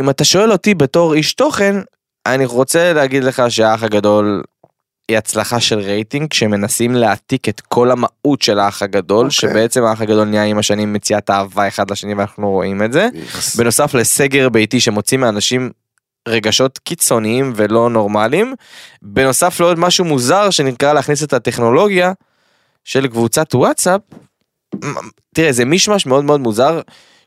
אם 0.00 0.10
אתה 0.10 0.24
שואל 0.24 0.52
אותי 0.52 0.74
בתור 0.74 1.14
איש 1.14 1.34
תוכן, 1.34 1.76
אני 2.26 2.44
רוצה 2.44 2.92
להגיד 2.92 3.24
לך 3.24 3.42
שהאח 3.48 3.82
הגדול 3.82 4.42
היא 5.08 5.18
הצלחה 5.18 5.60
של 5.60 5.78
רייטינג 5.78 6.32
שמנסים 6.32 6.94
להעתיק 6.94 7.48
את 7.48 7.60
כל 7.60 7.90
המהות 7.90 8.42
של 8.42 8.58
האח 8.58 8.82
הגדול, 8.82 9.26
אוקיי. 9.26 9.30
שבעצם 9.50 9.84
האח 9.84 10.00
הגדול 10.00 10.28
נהיה 10.28 10.44
עם 10.44 10.58
השנים 10.58 10.92
מציאת 10.92 11.30
אהבה 11.30 11.68
אחד 11.68 11.90
לשני 11.90 12.14
ואנחנו 12.14 12.50
רואים 12.50 12.82
את 12.82 12.92
זה. 12.92 13.08
בנוסף 13.58 13.94
לסגר 13.94 14.48
ביתי 14.48 14.80
שמוציא 14.80 15.18
מאנשים 15.18 15.70
רגשות 16.28 16.78
קיצוניים 16.78 17.52
ולא 17.56 17.90
נורמליים. 17.90 18.54
בנוסף 19.02 19.60
לעוד 19.60 19.78
משהו 19.78 20.04
מוזר 20.04 20.50
שנקרא 20.50 20.92
להכניס 20.92 21.22
את 21.22 21.32
הטכנולוגיה 21.32 22.12
של 22.84 23.06
קבוצת 23.06 23.54
וואטסאפ. 23.54 24.00
תראה 25.34 25.52
זה 25.52 25.64
מישמש 25.64 26.06
מאוד 26.06 26.24
מאוד 26.24 26.40
מוזר 26.40 26.80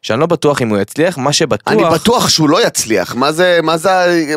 שאני 0.05 0.19
לא 0.19 0.25
בטוח 0.25 0.61
אם 0.61 0.69
הוא 0.69 0.77
יצליח 0.77 1.17
מה 1.17 1.33
שבטוח 1.33 1.73
אני 1.73 1.83
בטוח 1.93 2.29
שהוא 2.29 2.49
לא 2.49 2.67
יצליח, 2.67 3.15
מה 3.15 3.31
זה, 3.31 3.59
מה 3.63 3.77
זה, 3.77 3.89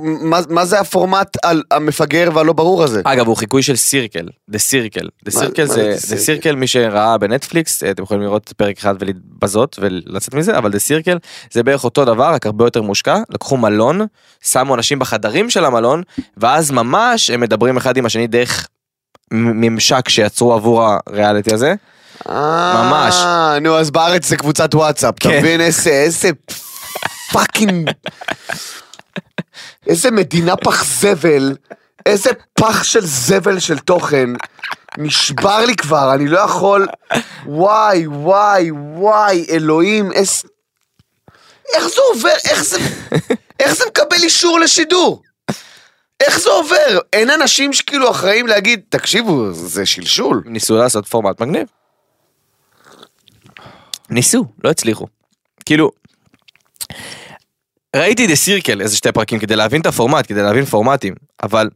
מה, 0.03 0.41
מה 0.49 0.65
זה 0.65 0.81
הפורמט 0.81 1.37
על 1.43 1.63
המפגר 1.71 2.31
והלא 2.35 2.53
ברור 2.53 2.83
הזה? 2.83 3.01
אגב 3.05 3.27
הוא 3.27 3.37
חיקוי 3.37 3.63
של 3.63 3.77
Circle, 3.77 4.29
The 4.49 4.59
Circle, 4.59 5.09
The 5.25 5.31
Circle 5.31 5.67
זה 5.67 5.95
The 6.11 6.17
Circle 6.17 6.55
מי 6.55 6.67
שראה 6.67 7.19
בנטפליקס 7.19 7.85
אתם 7.85 8.03
יכולים 8.03 8.23
לראות 8.23 8.53
פרק 8.57 8.79
אחד 8.79 8.95
ולהתבזות 8.99 9.79
ולצאת 9.81 10.35
מזה 10.35 10.59
אבל 10.59 10.71
The 10.71 10.79
Circle 10.79 11.19
זה 11.53 11.63
בערך 11.63 11.85
אותו 11.85 12.05
דבר 12.05 12.33
רק 12.33 12.47
הרבה 12.47 12.65
יותר 12.65 12.83
מושקע. 12.83 13.19
לקחו 13.31 13.57
מלון 13.57 14.01
שמו 14.45 14.75
אנשים 14.75 14.99
בחדרים 14.99 15.51
של 15.51 15.65
המלון 15.65 16.03
ואז 16.37 16.71
ממש 16.71 17.31
הם 17.31 17.41
מדברים 17.41 17.77
אחד 17.77 17.97
עם 17.97 18.07
השני 18.07 18.27
דרך 18.27 18.69
ממשק 19.33 20.09
שיצרו 20.09 20.53
עבור 20.53 20.83
הריאליטי 21.07 21.55
הזה 21.55 21.75
ממש. 22.27 23.15
אה, 23.15 23.59
נו, 23.61 23.79
אז 23.79 23.91
בארץ 23.91 24.29
זה 24.29 24.37
קבוצת 24.37 24.75
וואטסאפ, 24.75 25.15
אתה 25.19 25.29
כן. 25.29 25.39
מבין 25.39 25.61
איזה, 25.61 25.91
איזה 25.91 26.31
fucking... 27.33 27.91
איזה 29.87 30.11
מדינה 30.11 30.57
פח 30.57 30.85
זבל, 30.85 31.57
איזה 32.07 32.31
פח 32.55 32.83
של 32.83 33.07
זבל 33.07 33.59
של 33.59 33.79
תוכן. 33.79 34.31
נשבר 34.99 35.65
לי 35.65 35.77
כבר, 35.77 36.15
אני 36.15 36.29
לא 36.29 36.39
יכול... 36.39 36.89
וואי, 37.47 38.07
וואי, 38.07 38.71
וואי, 38.71 39.47
אלוהים, 39.51 40.13
איזה... 40.13 40.49
איך 41.75 41.89
זה 41.89 42.01
עובר? 42.15 42.35
איך 42.49 42.65
זה... 42.65 42.79
איך 43.61 43.75
זה 43.75 43.85
מקבל 43.89 44.23
אישור 44.23 44.61
לשידור? 44.61 45.23
איך 46.21 46.41
זה 46.41 46.51
עובר? 46.51 46.99
אין 47.13 47.31
אנשים 47.31 47.73
שכאילו 47.73 48.11
אחראים 48.11 48.47
להגיד, 48.47 48.81
תקשיבו, 48.89 49.53
זה 49.53 49.87
שלשול. 49.87 50.43
ניסו 50.47 50.77
לעשות 50.77 51.07
פורמט 51.07 51.41
מגניב. 51.41 51.67
ניסו 54.11 54.45
לא 54.65 54.71
הצליחו 54.71 55.07
כאילו. 55.67 55.91
ראיתי 57.97 58.27
The 58.27 58.37
Circle 58.37 58.81
איזה 58.81 58.97
שתי 58.97 59.13
פרקים 59.13 59.39
כדי 59.39 59.57
להבין 59.57 59.81
את 59.81 59.87
הפורמט, 59.87 60.27
כדי 60.29 60.43
להבין 60.43 60.65
פורמטים, 60.65 61.15
אבל 61.43 61.69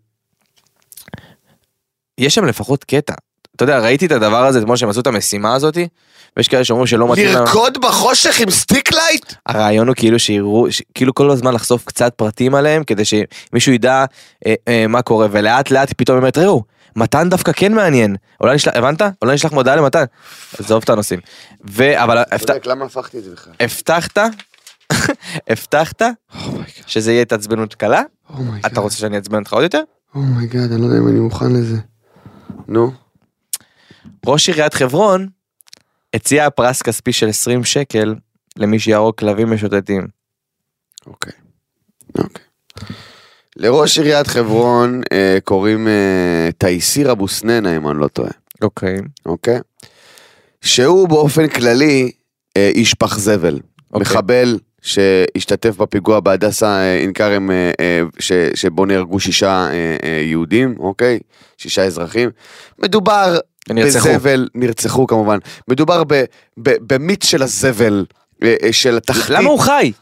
יש 2.18 2.34
שם 2.34 2.44
לפחות 2.44 2.84
קטע. 2.84 3.14
אתה 3.56 3.64
יודע, 3.64 3.78
ראיתי 3.78 4.06
את 4.06 4.12
הדבר 4.12 4.44
הזה 4.46 4.58
אתמול 4.58 4.76
שהם 4.76 4.88
עשו 4.88 5.00
את 5.00 5.06
המשימה 5.06 5.54
הזאתי, 5.54 5.88
ויש 6.36 6.48
כאלה 6.48 6.64
שאומרים 6.64 6.86
שלא 6.86 7.12
מתאים 7.12 7.26
להם. 7.26 7.44
לרקוד 7.44 7.78
בחושך 7.80 8.40
עם 8.40 8.50
stick 8.50 8.92
light? 8.92 9.32
הרעיון 9.46 9.88
הוא 9.88 9.96
כאילו 9.96 10.18
שיראו, 10.18 10.66
כאילו 10.94 11.14
כל 11.14 11.30
הזמן 11.30 11.54
לחשוף 11.54 11.84
קצת 11.84 12.14
פרטים 12.16 12.54
עליהם, 12.54 12.84
כדי 12.84 13.02
שמישהו 13.04 13.72
ידע 13.72 14.04
אה, 14.46 14.54
אה, 14.68 14.86
מה 14.86 15.02
קורה, 15.02 15.26
ולאט 15.30 15.70
לאט 15.70 15.92
פתאום 15.96 16.18
אומרת, 16.18 16.38
ראו, 16.38 16.62
מתן 16.96 17.28
דווקא 17.28 17.52
כן 17.52 17.72
מעניין. 17.72 18.16
אולי 18.40 18.54
נשלח, 18.54 18.72
הבנת? 18.76 19.02
אולי 19.22 19.34
נשלח 19.34 19.52
מודעה 19.52 19.76
למתן. 19.76 20.04
עזוב 20.58 20.82
את 20.82 20.90
הנושאים. 20.90 21.20
ו... 21.70 22.02
אבל 22.02 22.22
למה 22.66 22.84
הפכתי 22.84 23.18
את 23.18 23.24
זה 23.24 23.30
בכלל? 23.30 23.52
הבטחת, 23.60 24.18
הבטחת 25.50 26.02
שזה 26.86 27.12
יהיה 27.12 27.22
התעצבנות 27.22 27.74
קלה? 27.74 28.02
Oh 28.30 28.41
my 28.41 28.51
God, 28.51 28.72
אתה 28.72 28.80
רוצה 28.80 28.96
שאני 28.96 29.16
אעצבן 29.16 29.38
אותך 29.38 29.52
עוד 29.52 29.62
יותר? 29.62 29.82
Oh 30.14 30.29
my 30.29 30.43
God, 30.43 30.72
אני 30.72 30.80
לא 30.80 30.86
יודע 30.86 30.98
אם 30.98 31.08
אני 31.08 31.20
מוכן 31.20 31.52
לזה. 31.52 31.76
נו. 32.68 32.92
ראש 34.26 34.48
עיריית 34.48 34.74
חברון 34.74 35.28
הציע 36.14 36.50
פרס 36.50 36.82
כספי 36.82 37.12
של 37.12 37.28
20 37.28 37.64
שקל 37.64 38.14
למי 38.56 38.78
שיהרוג 38.78 39.14
כלבים 39.14 39.50
משוטטים. 39.50 40.06
אוקיי. 41.06 41.32
אוקיי. 42.18 42.44
לראש 43.62 43.98
עיריית 43.98 44.26
חברון 44.26 45.00
אה, 45.12 45.38
קוראים 45.44 45.88
אה, 45.88 46.48
תייסיר 46.58 47.12
אבו 47.12 47.28
סננה, 47.28 47.76
אם 47.76 47.88
אני 47.88 48.00
לא 48.00 48.08
טועה. 48.08 48.30
אוקיי. 48.62 48.96
אוקיי? 49.26 49.58
שהוא 50.60 51.08
באופן 51.08 51.48
כללי 51.48 52.10
אה, 52.56 52.70
איש 52.74 52.94
פח 52.94 53.18
זבל. 53.18 53.58
אוקיי. 53.92 54.00
מחבל 54.00 54.58
שהשתתף 54.82 55.76
בפיגוע 55.76 56.20
בהדסה 56.20 56.66
אה, 56.66 56.94
עין 56.94 57.12
כרם, 57.12 57.50
שבו 58.54 58.86
נהרגו 58.86 59.20
שישה 59.20 59.68
יהודים, 60.22 60.74
אוקיי? 60.78 61.18
שישה 61.58 61.84
אזרחים. 61.84 62.30
מדובר 62.78 63.38
נרצחו. 63.70 64.08
בזבל, 64.08 64.48
נרצחו 64.54 65.06
כמובן. 65.06 65.38
מדובר 65.68 66.02
במיץ 66.56 67.24
של 67.24 67.42
הזבל. 67.42 68.04
של 68.70 68.96
התחתית. 68.96 69.30
למה 69.30 69.48
הוא 69.48 69.60
חי? 69.60 69.92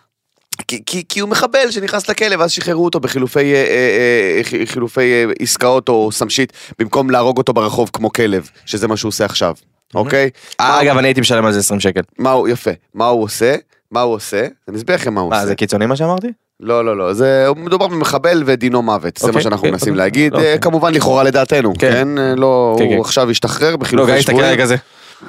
כי, 0.68 0.82
כי, 0.86 1.04
כי 1.08 1.20
הוא 1.20 1.28
מחבל 1.28 1.70
שנכנס 1.70 2.08
לכלא 2.08 2.36
ואז 2.38 2.50
שחררו 2.50 2.84
אותו 2.84 3.00
בחילופי 3.00 3.54
אה, 3.54 3.54
אה, 3.54 4.40
אה, 4.60 4.66
חילופי 4.66 5.12
אה, 5.12 5.24
עסקאות 5.40 5.88
או 5.88 6.12
סמשית 6.12 6.52
במקום 6.78 7.10
להרוג 7.10 7.38
אותו 7.38 7.52
ברחוב 7.52 7.90
כמו 7.92 8.12
כלב, 8.12 8.48
שזה 8.66 8.88
מה 8.88 8.96
שהוא 8.96 9.08
עושה 9.08 9.24
עכשיו, 9.24 9.54
אוקיי? 9.94 10.30
מה 10.60 10.66
אה, 10.66 10.82
אגב, 10.82 10.96
אני 10.96 11.08
הייתי 11.08 11.20
משלם 11.20 11.46
על 11.46 11.52
זה 11.52 11.58
20 11.58 11.80
שקל. 11.80 12.00
מה 12.18 12.30
הוא, 12.30 12.48
יפה, 12.48 12.70
מה 12.94 13.06
הוא 13.06 13.22
עושה? 13.22 13.54
מה 13.90 14.00
הוא 14.00 14.14
עושה? 14.14 14.46
אני 14.68 14.76
אסביר 14.76 14.96
לכם 14.96 15.14
מה 15.14 15.20
הוא 15.20 15.30
מה, 15.30 15.36
עושה. 15.36 15.46
זה 15.46 15.54
קיצוני 15.54 15.86
מה 15.86 15.96
שאמרתי? 15.96 16.28
לא, 16.60 16.84
לא, 16.84 16.96
לא, 16.96 17.12
זה 17.12 17.46
מדובר 17.56 17.86
במחבל 17.86 18.42
ודינו 18.46 18.82
מוות, 18.82 19.16
זה 19.16 19.26
מה 19.26 19.28
אוקיי, 19.28 19.42
שאנחנו 19.42 19.56
אוקיי, 19.56 19.70
מנסים 19.70 19.92
אוקיי. 19.92 20.04
להגיד, 20.04 20.34
אוקיי. 20.34 20.52
אה, 20.52 20.58
כמובן 20.58 20.94
לכאורה 20.94 21.24
לדעתנו, 21.24 21.72
כן. 21.78 21.90
כן? 21.90 22.08
לא, 22.36 22.76
כן, 22.78 22.88
כן. 22.88 22.94
הוא 22.94 23.04
עכשיו 23.04 23.30
השתחרר 23.30 23.70
לא, 23.70 23.76
בחילופי 23.76 24.12
ראית 24.12 24.22
שבויים, 24.22 24.48
כרגע 24.48 24.66
זה. 24.66 24.76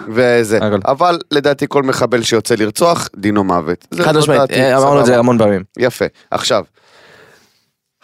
וזה. 0.08 0.60
אבל 0.86 1.20
לדעתי 1.32 1.66
כל 1.70 1.84
מחבל 1.84 2.24
שיוצא 2.24 2.56
לרצוח, 2.56 3.10
דינו 3.16 3.44
מוות. 3.44 3.88
חד 4.02 4.14
לא 4.16 4.20
משמעית, 4.20 4.52
אה, 4.52 4.78
אמרנו. 4.78 5.00
את 5.00 5.06
זה 5.06 5.20
המון 5.20 5.38
פעמים. 5.38 5.64
יפה. 5.78 6.06
עכשיו, 6.32 6.64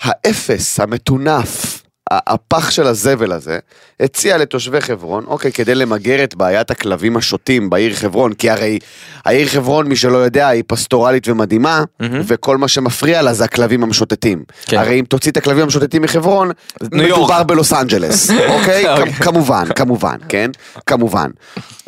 האפס, 0.02 0.80
המטונף, 0.80 1.77
הפח 2.12 2.70
של 2.70 2.88
הזבל 2.88 3.32
הזה, 3.32 3.60
הציע 4.00 4.38
לתושבי 4.38 4.82
חברון, 4.82 5.24
אוקיי, 5.28 5.52
כדי 5.52 5.76
למגר 5.76 6.24
את 6.24 6.36
בעיית 6.36 6.72
הכלבים 6.72 7.18
השוטים 7.18 7.70
בעיר 7.70 7.94
חברון, 7.96 8.34
כי 8.34 8.50
הרי 8.50 8.80
העיר 9.26 9.48
חברון, 9.48 9.88
מי 9.88 9.96
שלא 9.96 10.18
יודע, 10.18 10.48
היא 10.48 10.64
פסטורלית 10.68 11.28
ומדהימה, 11.28 11.84
מהמם. 12.00 12.22
וכל 12.28 12.58
מה 12.58 12.68
שמפריע 12.68 13.22
לה 13.22 13.34
זה 13.34 13.44
הכלבים 13.44 13.84
המשוטטים. 13.84 14.44
כן. 14.66 14.78
הרי 14.78 15.00
אם 15.00 15.06
תוציא 15.06 15.32
את 15.32 15.38
הכלבים 15.38 15.64
המשוטטים 15.64 16.02
מחברון. 16.02 16.52
מדובר 16.82 17.44
בלוס 17.44 17.74
אנג'לס, 17.74 18.30
אוקיי? 18.60 18.90
אוקיי. 18.90 19.14
כ- 19.14 19.24
כמובן, 19.24 19.66
כמובן, 19.76 20.18
כן? 20.30 20.52
כמובן. 20.86 21.30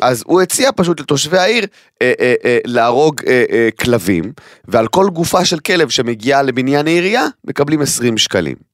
אז 0.00 0.22
הוא 0.26 0.40
הציע 0.40 0.70
פשוט 0.76 1.00
לתושבי 1.00 1.38
העיר 1.38 1.66
אה, 2.02 2.12
אה, 2.20 2.34
אה, 2.44 2.58
להרוג 2.64 3.20
אה, 3.26 3.44
אה, 3.52 3.68
כלבים, 3.80 4.32
ועל 4.68 4.86
כל 4.86 5.06
גופה 5.12 5.44
של 5.44 5.58
כלב 5.58 5.88
שמגיעה 5.88 6.42
לבניין 6.42 6.86
העירייה, 6.86 7.26
מקבלים 7.44 7.82
20 7.82 8.18
שקלים. 8.18 8.69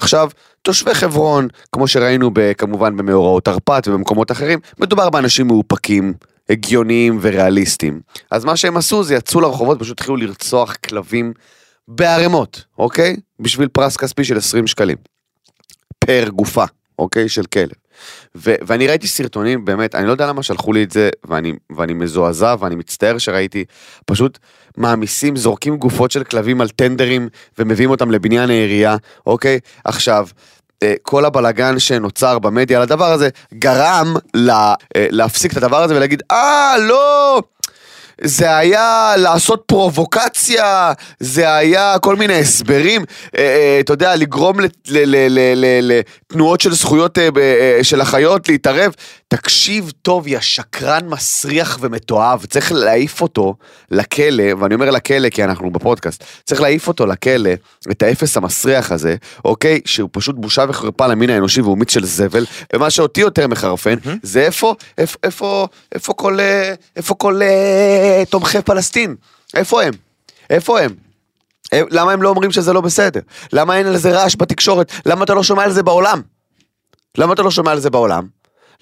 עכשיו, 0.00 0.30
תושבי 0.62 0.94
חברון, 0.94 1.48
כמו 1.72 1.88
שראינו 1.88 2.30
כמובן 2.58 2.96
במאורעות 2.96 3.44
תרפ"ט 3.44 3.88
ובמקומות 3.88 4.30
אחרים, 4.30 4.58
מדובר 4.78 5.10
באנשים 5.10 5.46
מאופקים, 5.46 6.14
הגיוניים 6.50 7.18
וריאליסטיים. 7.22 8.00
אז 8.30 8.44
מה 8.44 8.56
שהם 8.56 8.76
עשו 8.76 9.02
זה 9.02 9.14
יצאו 9.14 9.40
לרחובות, 9.40 9.78
פשוט 9.78 10.00
התחילו 10.00 10.16
לרצוח 10.16 10.76
כלבים 10.76 11.32
בערימות, 11.88 12.64
אוקיי? 12.78 13.16
בשביל 13.40 13.68
פרס 13.68 13.96
כספי 13.96 14.24
של 14.24 14.36
20 14.36 14.66
שקלים. 14.66 14.96
פר 15.98 16.28
גופה, 16.28 16.64
אוקיי? 16.98 17.28
של 17.28 17.44
כלב. 17.44 17.72
ו- 18.36 18.54
ואני 18.62 18.86
ראיתי 18.86 19.08
סרטונים, 19.08 19.64
באמת, 19.64 19.94
אני 19.94 20.06
לא 20.06 20.12
יודע 20.12 20.26
למה 20.26 20.42
שלחו 20.42 20.72
לי 20.72 20.82
את 20.82 20.90
זה, 20.90 21.10
ואני, 21.28 21.52
ואני 21.76 21.92
מזועזע 21.92 22.54
ואני 22.60 22.74
מצטער 22.74 23.18
שראיתי, 23.18 23.64
פשוט 24.06 24.38
מעמיסים, 24.76 25.36
זורקים 25.36 25.76
גופות 25.76 26.10
של 26.10 26.24
כלבים 26.24 26.60
על 26.60 26.68
טנדרים 26.68 27.28
ומביאים 27.58 27.90
אותם 27.90 28.10
לבניין 28.10 28.50
העירייה, 28.50 28.96
אוקיי? 29.26 29.58
עכשיו, 29.84 30.28
אה, 30.82 30.94
כל 31.02 31.24
הבלגן 31.24 31.78
שנוצר 31.78 32.38
במדיה 32.38 32.76
על 32.76 32.82
הדבר 32.82 33.12
הזה, 33.12 33.28
גרם 33.54 34.14
לה, 34.34 34.74
אה, 34.96 35.06
להפסיק 35.10 35.52
את 35.52 35.56
הדבר 35.56 35.82
הזה 35.82 35.96
ולהגיד, 35.96 36.22
אה, 36.30 36.74
לא! 36.78 37.42
זה 38.22 38.56
היה 38.56 39.14
לעשות 39.16 39.62
פרובוקציה, 39.66 40.92
זה 41.20 41.54
היה 41.54 41.96
כל 41.98 42.16
מיני 42.16 42.38
הסברים, 42.38 43.04
אה, 43.36 43.40
אה, 43.40 43.80
אתה 43.80 43.92
יודע, 43.92 44.16
לגרום 44.16 44.56
לתנועות 45.82 46.60
של 46.60 46.74
זכויות 46.74 47.18
אה, 47.18 47.28
של 47.82 48.00
החיות 48.00 48.48
להתערב. 48.48 48.92
תקשיב 49.28 49.92
טוב, 50.02 50.26
יא 50.26 50.40
שקרן 50.40 51.08
מסריח 51.08 51.78
ומתועב, 51.80 52.44
צריך 52.44 52.72
להעיף 52.72 53.22
אותו 53.22 53.54
לכלא, 53.90 54.44
ואני 54.58 54.74
אומר 54.74 54.90
לכלא 54.90 55.28
כי 55.28 55.44
אנחנו 55.44 55.70
בפודקאסט, 55.70 56.24
צריך 56.44 56.60
להעיף 56.60 56.88
אותו 56.88 57.06
לכלא, 57.06 57.50
את 57.90 58.02
האפס 58.02 58.36
המסריח 58.36 58.92
הזה, 58.92 59.16
אוקיי? 59.44 59.80
שהוא 59.84 60.08
פשוט 60.12 60.36
בושה 60.36 60.64
וחרפה 60.68 61.06
למין 61.06 61.30
האנושי 61.30 61.60
והוא 61.60 61.78
מיץ 61.78 61.92
של 61.92 62.04
זבל, 62.04 62.46
ומה 62.74 62.90
שאותי 62.90 63.20
יותר 63.20 63.46
מחרפן, 63.46 63.94
זה 64.22 64.40
איפה, 64.40 64.74
איפה, 64.98 65.18
איפה, 65.22 65.66
איפה 65.94 66.12
כל, 66.12 66.38
איפה 66.96 67.14
כל 67.14 67.40
תומכי 68.30 68.62
פלסטין? 68.62 69.16
איפה 69.54 69.82
הם? 69.82 69.92
איפה? 70.50 70.80
הם- 70.80 70.94
למה 71.72 72.12
הם 72.12 72.22
לא 72.22 72.28
אומרים 72.28 72.50
שזה 72.50 72.72
לא 72.72 72.80
בסדר? 72.80 73.20
למה 73.52 73.76
אין 73.76 73.86
על 73.86 73.96
זה 73.96 74.10
רעש 74.12 74.36
בתקשורת? 74.38 74.92
למה 75.06 75.24
אתה 75.24 75.34
לא 75.34 75.42
שומע 75.42 75.62
על 75.64 75.72
זה 75.72 75.82
בעולם? 75.82 76.22
למה 77.18 77.32
אתה 77.32 77.42
לא 77.42 77.50
שומע 77.50 77.70
על 77.70 77.80
זה 77.80 77.90
בעולם? 77.90 78.26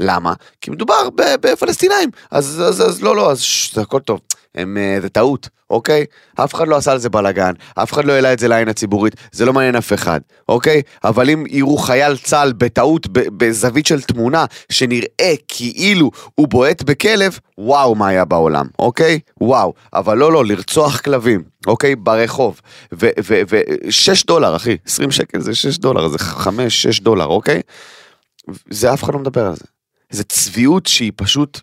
למה? 0.01 0.33
כי 0.61 0.71
מדובר 0.71 1.09
בפלסטינאים. 1.17 2.11
אז, 2.31 2.63
אז, 2.67 2.83
אז 2.83 3.03
לא, 3.03 3.17
לא, 3.17 3.31
אז 3.31 3.41
ש, 3.41 3.75
זה 3.75 3.81
הכל 3.81 4.01
טוב. 4.01 4.21
הם, 4.55 4.77
אה, 4.77 4.99
זה 5.01 5.09
טעות, 5.09 5.49
אוקיי? 5.71 6.05
אף 6.35 6.55
אחד 6.55 6.69
לא 6.69 6.77
עשה 6.77 6.93
על 6.93 6.99
זה 6.99 7.09
בלאגן, 7.09 7.53
אף 7.75 7.93
אחד 7.93 8.05
לא 8.05 8.13
העלה 8.13 8.33
את 8.33 8.39
זה 8.39 8.49
לעין 8.49 8.69
הציבורית, 8.69 9.15
זה 9.33 9.45
לא 9.45 9.53
מעניין 9.53 9.77
אף 9.77 9.93
אחד, 9.93 10.21
אוקיי? 10.49 10.83
אבל 11.05 11.31
אם 11.31 11.45
יראו 11.49 11.77
חייל 11.77 12.17
צה"ל 12.17 12.53
בטעות, 12.53 13.07
בזווית 13.13 13.87
של 13.87 14.03
תמונה, 14.03 14.45
שנראה 14.73 15.35
כאילו 15.49 16.11
הוא 16.35 16.49
בועט 16.49 16.83
בכלב, 16.83 17.39
וואו 17.59 17.95
מה 17.95 18.09
היה 18.09 18.25
בעולם, 18.25 18.67
אוקיי? 18.79 19.21
וואו. 19.41 19.75
אבל 19.95 20.19
לא, 20.19 20.33
לא, 20.33 20.45
לרצוח 20.45 21.01
כלבים, 21.01 21.43
אוקיי? 21.67 21.97
ברחוב. 21.97 22.61
ושש 22.93 24.25
דולר, 24.25 24.57
אחי, 24.57 24.77
20 24.87 25.11
שקל 25.11 25.41
זה 25.41 25.55
6 25.55 25.79
דולר, 25.79 26.09
זה 26.09 26.19
5-6 26.19 27.03
דולר, 27.03 27.27
אוקיי? 27.27 27.61
זה 28.71 28.93
אף 28.95 29.05
אחד 29.05 29.13
לא 29.15 29.21
מדבר 29.21 29.47
על 29.47 29.55
זה. 29.55 29.65
זה 30.11 30.25
צביעות 30.25 30.87
שהיא 30.87 31.13
פשוט... 31.17 31.61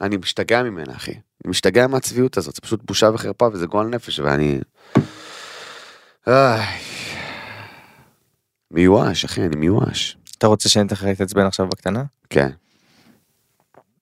אני 0.00 0.16
משתגע 0.16 0.62
ממנה, 0.62 0.92
אחי. 0.96 1.10
אני 1.10 1.50
משתגע 1.50 1.86
מהצביעות 1.86 2.36
הזאת, 2.36 2.54
זה 2.54 2.60
פשוט 2.60 2.80
בושה 2.84 3.10
וחרפה 3.14 3.48
וזה 3.52 3.66
גועל 3.66 3.86
נפש, 3.86 4.18
ואני... 4.18 4.60
איי. 6.26 6.66
מיואש, 8.70 9.24
אחי, 9.24 9.40
אני 9.40 9.56
מיואש. 9.56 10.16
אתה 10.38 10.46
רוצה 10.46 10.68
שאני 10.68 10.86
אתן 10.86 10.94
לך 10.94 11.02
להתעצבן 11.02 11.46
עכשיו 11.46 11.66
בקטנה? 11.66 12.04
כן. 12.30 12.50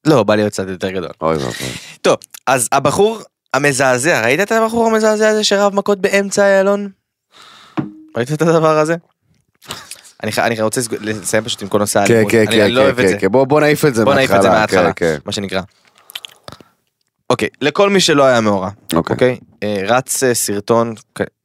לא, 0.06 0.22
בא 0.22 0.34
להיות 0.34 0.52
קצת 0.52 0.68
יותר 0.68 0.90
גדול. 0.90 1.10
אוי 1.20 1.36
ואבוי. 1.36 1.68
טוב, 2.02 2.16
אז 2.46 2.68
הבחור 2.72 3.22
המזעזע, 3.54 4.22
ראית 4.22 4.40
את 4.40 4.52
הבחור 4.52 4.86
המזעזע 4.86 5.28
הזה 5.28 5.44
שרב 5.44 5.74
מכות 5.74 6.00
באמצע 6.00 6.42
איילון? 6.42 6.90
ראית 8.16 8.32
את 8.32 8.42
הדבר 8.42 8.78
הזה? 8.78 8.96
אני 10.22 10.30
אני 10.38 10.62
רוצה 10.62 10.80
לסיים 11.00 11.44
פשוט 11.44 11.62
עם 11.62 11.68
כל 11.68 11.78
נושא 11.78 12.06
כן, 12.06 12.14
האלימות. 12.14 12.32
כן, 12.32 12.44
כן, 12.50 12.70
לא 12.70 12.90
כן, 12.90 13.02
כן, 13.02 13.08
זה. 13.08 13.18
כן, 13.18 13.28
בוא 13.28 13.44
בוא 13.44 13.60
נעיף 13.60 13.84
את 13.84 13.94
זה 13.94 14.04
בוא 14.04 14.14
נעיף 14.14 14.30
את 14.30 14.42
זה 14.42 14.48
מההתחלה, 14.48 14.92
כן, 14.92 15.14
כן. 15.14 15.18
מה 15.24 15.32
שנקרא. 15.32 15.60
אוקיי, 17.30 17.48
לכל 17.60 17.90
מי 17.90 18.00
שלא 18.00 18.24
היה 18.24 18.40
מאורע, 18.40 18.70
אוקיי, 18.94 19.14
אוקיי? 19.14 19.38
אה, 19.62 19.82
רץ 19.86 20.22
אה, 20.22 20.34
סרטון 20.34 20.94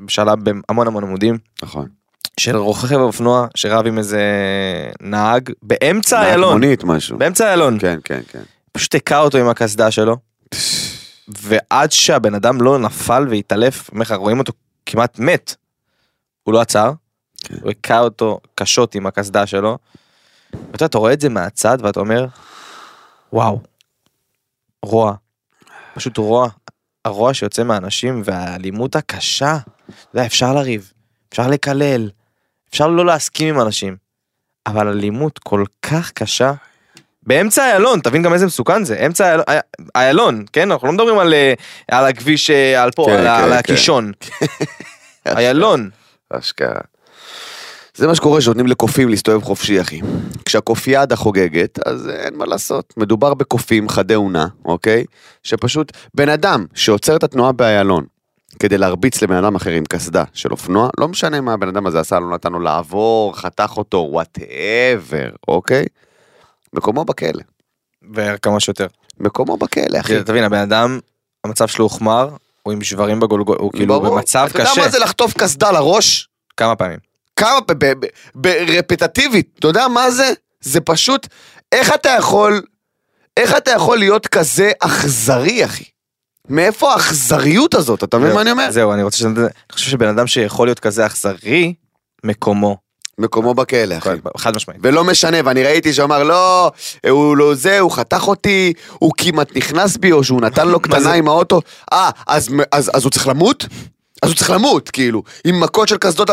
שעלה 0.07 0.35
בהמון 0.35 0.87
המון 0.87 1.03
עמודים 1.03 1.37
נכון. 1.63 1.87
של 2.39 2.57
רוכב 2.57 2.95
אופנוע 2.95 3.47
שרב 3.55 3.87
עם 3.87 3.97
איזה 3.97 4.21
נהג 5.01 5.49
באמצע 5.63 6.17
נהג 6.17 6.27
איילון. 6.27 6.51
מונית 6.51 6.83
משהו. 6.83 7.17
באמצע 7.17 7.47
איילון. 7.47 7.79
כן, 7.79 7.99
כן, 8.03 8.19
כן. 8.27 8.41
פשוט 8.71 8.95
הכה 8.95 9.19
אותו 9.19 9.37
עם 9.37 9.49
הקסדה 9.49 9.91
שלו. 9.91 10.17
ועד 11.27 11.91
שהבן 11.91 12.35
אדם 12.35 12.61
לא 12.61 12.79
נפל 12.79 13.27
והתעלף, 13.29 13.89
אומר 13.91 14.01
לך, 14.01 14.11
רואים 14.11 14.39
אותו 14.39 14.53
כמעט 14.85 15.19
מת. 15.19 15.55
הוא 16.43 16.53
לא 16.53 16.61
עצר, 16.61 16.91
כן. 17.43 17.55
הוא 17.61 17.71
הכה 17.71 17.99
אותו 17.99 18.39
קשות 18.55 18.95
עם 18.95 19.05
הקסדה 19.05 19.45
שלו. 19.45 19.77
ואתה 20.71 20.85
אתה 20.85 20.97
רואה 20.97 21.13
את 21.13 21.21
זה 21.21 21.29
מהצד 21.29 21.77
ואתה 21.81 21.99
אומר, 21.99 22.25
וואו, 23.33 23.59
רוע, 24.85 25.13
פשוט 25.93 26.17
רוע, 26.17 26.49
הרוע 27.05 27.33
שיוצא 27.33 27.63
מהאנשים 27.63 28.21
והאלימות 28.25 28.95
הקשה, 28.95 29.57
אתה 29.85 29.93
יודע, 30.13 30.25
אפשר 30.25 30.53
לריב, 30.53 30.93
אפשר 31.29 31.47
לקלל, 31.47 32.09
אפשר 32.69 32.87
לא 32.87 33.05
להסכים 33.05 33.55
עם 33.55 33.61
אנשים, 33.61 33.95
אבל 34.67 34.87
אלימות 34.87 35.39
כל 35.39 35.63
כך 35.81 36.11
קשה, 36.11 36.53
באמצע 37.23 37.65
איילון, 37.65 37.99
תבין 37.99 38.21
גם 38.23 38.33
איזה 38.33 38.45
מסוכן 38.45 38.83
זה, 38.83 39.05
אמצע 39.05 39.25
איילון, 39.25 39.43
איילון, 39.95 40.45
כן? 40.53 40.71
אנחנו 40.71 40.87
לא 40.87 40.93
מדברים 40.93 41.19
על, 41.19 41.33
אה, 41.33 41.53
על 41.91 42.05
הכביש, 42.05 42.49
אה, 42.49 42.83
על 42.83 42.91
פה, 42.91 43.05
כן, 43.07 43.13
על, 43.13 43.25
כן, 43.25 43.43
על 43.43 43.49
כן. 43.49 43.57
הקישון, 43.57 44.11
איילון. 45.25 45.89
אשכרה. 46.29 46.92
זה 47.97 48.07
מה 48.07 48.15
שקורה 48.15 48.41
שנותנים 48.41 48.67
לקופים 48.67 49.09
להסתובב 49.09 49.43
חופשי, 49.43 49.81
אחי. 49.81 50.01
כשהקופיאדה 50.45 51.15
חוגגת, 51.15 51.87
אז 51.87 52.09
אין 52.09 52.35
מה 52.35 52.45
לעשות. 52.45 52.93
מדובר 52.97 53.33
בקופים 53.33 53.89
חדי 53.89 54.15
אונה, 54.15 54.47
אוקיי? 54.65 55.05
שפשוט 55.43 55.91
בן 56.13 56.29
אדם 56.29 56.65
שעוצר 56.73 57.15
את 57.15 57.23
התנועה 57.23 57.51
באיילון 57.51 58.05
כדי 58.59 58.77
להרביץ 58.77 59.21
לבן 59.21 59.35
אדם 59.35 59.55
אחר 59.55 59.69
עם 59.69 59.83
קסדה 59.89 60.23
של 60.33 60.51
אופנוע, 60.51 60.89
לא 60.99 61.07
משנה 61.07 61.41
מה 61.41 61.53
הבן 61.53 61.67
אדם 61.67 61.85
הזה 61.85 61.99
עשה, 61.99 62.19
לא 62.19 62.29
נתן 62.29 62.51
לו 62.51 62.59
לעבור, 62.59 63.37
חתך 63.37 63.73
אותו, 63.77 64.07
whatever, 64.11 65.29
אוקיי? 65.47 65.85
מקומו 66.73 67.05
בכלא. 67.05 67.43
וכמה 68.13 68.59
שיותר. 68.59 68.87
מקומו 69.19 69.57
בכלא, 69.57 69.99
אחי. 69.99 69.99
אחי, 69.99 70.23
תבין, 70.23 70.43
הבן 70.43 70.57
אדם, 70.57 70.99
המצב 71.43 71.67
שלו 71.67 71.85
הוחמר, 71.85 72.29
הוא 72.63 72.73
עם 72.73 72.83
שברים 72.83 73.19
בגולגול, 73.19 73.57
הוא 73.59 73.71
כאילו 73.71 73.99
ברור. 73.99 74.15
במצב 74.15 74.47
אתה 74.51 74.59
יודע 74.59 74.71
קשה, 74.71 74.81
מה 74.81 74.89
זה 74.89 74.99
לחטוף 74.99 75.33
קסדה 75.37 75.71
לראש? 75.71 76.29
כמה 76.57 76.75
פעמים. 76.75 77.12
כמה, 77.35 77.59
ברפטטיבית, 78.35 79.55
אתה 79.59 79.67
יודע 79.67 79.87
מה 79.87 80.11
זה? 80.11 80.33
זה 80.61 80.81
פשוט, 80.81 81.27
איך 81.71 81.93
אתה 81.93 82.09
יכול, 82.09 82.61
איך 83.37 83.57
אתה 83.57 83.71
יכול 83.71 83.97
להיות 83.97 84.27
כזה 84.27 84.71
אכזרי, 84.79 85.65
אחי? 85.65 85.83
מאיפה 86.49 86.93
האכזריות 86.93 87.73
הזאת, 87.73 88.03
אתה 88.03 88.17
מבין 88.17 88.33
מה 88.33 88.41
אני 88.41 88.51
אומר? 88.51 88.71
זהו, 88.71 88.93
אני 88.93 89.03
רוצה 89.03 89.17
ש... 89.17 89.25
אני 89.25 89.47
חושב 89.71 89.91
שבן 89.91 90.07
אדם 90.07 90.27
שיכול 90.27 90.67
להיות 90.67 90.79
כזה 90.79 91.05
אכזרי, 91.05 91.73
מקומו. 92.23 92.77
מקומו 93.17 93.53
בכלא, 93.53 93.97
אחי. 93.97 94.09
חד 94.37 94.55
משמעית. 94.55 94.79
ולא 94.83 95.03
משנה, 95.03 95.37
ואני 95.45 95.63
ראיתי 95.63 95.93
שאמר, 95.93 96.23
לא, 96.23 96.71
הוא 97.09 97.37
לא 97.37 97.55
זה, 97.55 97.79
הוא 97.79 97.91
חתך 97.91 98.27
אותי, 98.27 98.73
הוא 98.93 99.11
כמעט 99.17 99.57
נכנס 99.57 99.97
בי, 99.97 100.11
או 100.11 100.23
שהוא 100.23 100.41
נתן 100.41 100.67
לו 100.67 100.79
קטנה? 100.79 101.13
עם 101.13 101.27
האוטו, 101.27 101.61
אה, 101.93 102.09
אז, 102.27 102.49
אז, 102.71 102.91
אז 102.93 103.03
הוא 103.03 103.11
צריך 103.11 103.27
למות? 103.27 103.65
אז 104.23 104.29
הוא 104.29 104.35
צריך 104.35 104.49
למות, 104.49 104.89
כאילו, 104.89 105.23
עם 105.45 105.59
מכות 105.59 105.87
של 105.87 105.97
קסדות, 105.97 106.29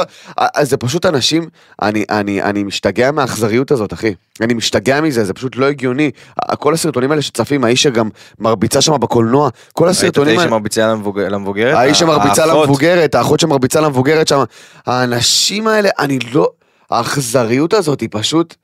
זה 0.62 0.76
פשוט 0.76 1.06
אנשים, 1.06 1.48
אני, 1.82 2.04
אני, 2.10 2.42
אני 2.42 2.62
משתגע 2.64 3.10
מהאכזריות 3.10 3.70
הזאת, 3.70 3.92
אחי. 3.92 4.14
אני 4.40 4.54
משתגע 4.54 5.00
מזה, 5.00 5.24
זה 5.24 5.32
פשוט 5.34 5.56
לא 5.56 5.66
הגיוני. 5.66 6.10
כל 6.58 6.74
הסרטונים 6.74 7.10
האלה 7.10 7.22
שצפים, 7.22 7.64
האיש 7.64 7.82
שגם 7.82 8.08
מרביצה 8.38 8.80
שם 8.80 8.92
בקולנוע, 9.00 9.48
כל 9.72 9.84
ראית 9.84 9.96
את 9.96 10.00
הסרטונים 10.00 10.28
האיש 10.28 10.38
האלה... 10.38 10.48
שמרביצה 10.50 10.92
למבוג- 10.92 11.18
למבוגרת? 11.20 11.74
האיש 11.76 11.98
שמרביצה. 11.98 12.46
למבוגרת, 12.46 13.14
האחות 13.14 13.40
שמרביצה 13.40 13.80
למבוגרת 13.80 14.28
שם, 14.28 14.42
האנשים 14.86 15.66
האלה, 15.66 15.88
אני 15.98 16.18
לא, 16.32 16.50
האכזריות 16.90 17.74
הזאת 17.74 18.00
היא 18.00 18.08
פשוט, 18.12 18.54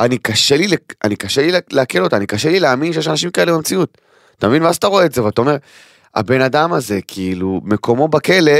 אני 0.00 0.18
קשה 0.18 0.56
לי, 0.56 0.66
אני 1.04 1.16
קשה 1.16 1.42
לי 1.42 1.52
לעכל 1.70 2.02
אותה, 2.04 2.16
אני 2.16 2.26
קשה 2.26 2.48
לי 2.50 2.60
להאמין 2.60 2.92
שיש 2.92 3.08
אנשים 3.08 3.30
כאלה 3.30 3.52
במציאות. 3.52 3.98
אתה 4.38 4.48
מבין? 4.48 4.62
ואז 4.62 4.76
אתה 4.76 4.86
רואה 4.86 5.04
את 5.04 5.12
זה 5.12 5.24
ואתה 5.24 5.40
אומר, 5.40 5.56
הבן 6.14 6.40
אדם 6.40 6.72
הזה, 6.72 7.00
כאילו, 7.06 7.60
מקומו 7.64 8.08
בכלא, 8.08 8.52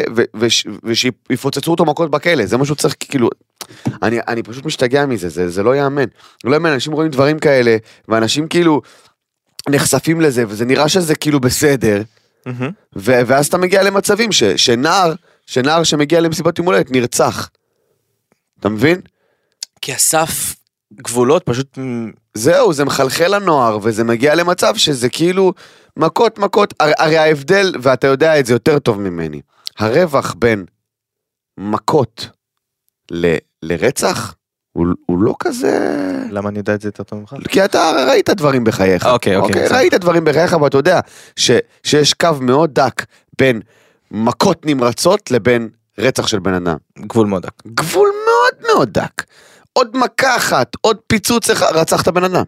ושיפוצצו 0.85 1.71
אותו 1.71 1.85
מכות 1.85 2.11
בכלא, 2.11 2.47
זה 2.47 2.57
מה 2.57 2.65
שהוא 2.65 2.77
צריך, 2.77 2.97
כאילו, 3.01 3.29
אני, 4.03 4.19
אני 4.29 4.43
פשוט 4.43 4.65
משתגע 4.67 5.07
מזה, 5.07 5.29
זה, 5.29 5.49
זה 5.51 5.63
לא 5.63 5.75
ייאמן. 5.75 6.05
לא 6.45 6.51
ייאמן, 6.51 6.71
אנשים 6.71 6.93
רואים 6.93 7.11
דברים 7.11 7.39
כאלה, 7.39 7.77
ואנשים 8.09 8.49
כאילו 8.49 8.83
נחשפים 9.69 10.21
לזה, 10.21 10.45
וזה 10.49 10.65
נראה 10.65 10.89
שזה 10.89 11.15
כאילו 11.15 11.41
בסדר, 11.41 12.03
מהמם. 12.47 12.71
ו- 12.97 13.21
ואז 13.27 13.47
אתה 13.47 13.59
מגיע 13.59 13.83
למצבים 13.83 14.33
ש- 14.33 14.45
שנער, 14.45 15.15
שנער 15.47 15.83
שמגיע 15.83 16.21
למסיבת 16.21 16.59
יום 16.59 16.67
הולדת 16.67 16.91
נרצח. 16.91 17.51
אתה 18.61 18.69
מבין? 18.69 19.01
כי 19.81 19.93
הסף 19.93 20.55
גבולות 20.99 21.43
פשוט... 21.45 21.79
זהו, 22.35 22.73
זה 22.73 22.85
מחלחל 22.85 23.37
לנוער, 23.37 23.79
וזה 23.83 24.05
מגיע 24.05 24.35
למצב 24.35 24.77
שזה 24.77 25.09
כאילו 25.09 25.53
מכות 25.97 26.39
מכות, 26.39 26.75
הרי, 26.81 26.93
הרי 26.99 27.19
ההבדל, 27.19 27.73
ואתה 27.83 28.07
יודע 28.07 28.41
את 28.41 28.47
זה 28.47 28.53
יותר 28.53 28.79
טוב 28.79 29.01
ממני, 29.01 29.41
הרווח 29.79 30.35
בין 30.39 30.65
מכות 31.59 32.29
ל- 33.11 33.37
לרצח, 33.63 34.35
הוא, 34.73 34.87
הוא 35.07 35.19
לא 35.23 35.35
כזה... 35.39 35.99
למה 36.31 36.49
אני 36.49 36.59
יודע 36.59 36.75
את 36.75 36.81
זה 36.81 36.89
יותר 36.89 37.03
טוב 37.03 37.19
ממך? 37.19 37.35
כי 37.49 37.65
אתה 37.65 37.93
ראית 38.09 38.31
דברים 38.31 38.65
בחייך. 38.65 39.07
אוקיי, 39.07 39.37
אוקיי, 39.37 39.65
בסדר. 39.65 39.77
ראית 39.77 39.95
דברים 39.95 40.25
בחייך, 40.25 40.53
ואתה 40.53 40.79
יודע 40.79 41.01
ש, 41.37 41.51
שיש 41.83 42.15
קו 42.15 42.29
מאוד 42.41 42.75
דק 42.75 43.05
בין 43.39 43.61
מכות 44.11 44.67
נמרצות 44.67 45.31
לבין 45.31 45.69
רצח 45.99 46.27
של 46.27 46.39
בן 46.39 46.55
אדם. 46.55 46.77
גבול 46.99 47.27
מאוד 47.27 47.43
דק. 47.43 47.53
גבול 47.67 48.09
מאוד 48.09 48.73
מאוד 48.73 48.89
דק. 48.91 49.23
עוד 49.73 49.97
מכה 49.97 50.37
אחת, 50.37 50.77
עוד 50.81 50.97
פיצוץ 51.07 51.51
רצחת 51.51 52.09
בן 52.09 52.25
אדם. 52.25 52.45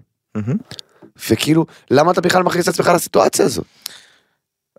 וכאילו, 1.30 1.66
למה 1.90 2.12
אתה 2.12 2.20
בכלל 2.20 2.42
מכניס 2.42 2.68
את 2.68 2.74
עצמך 2.74 2.90
לסיטואציה 2.94 3.44
הזאת? 3.44 3.64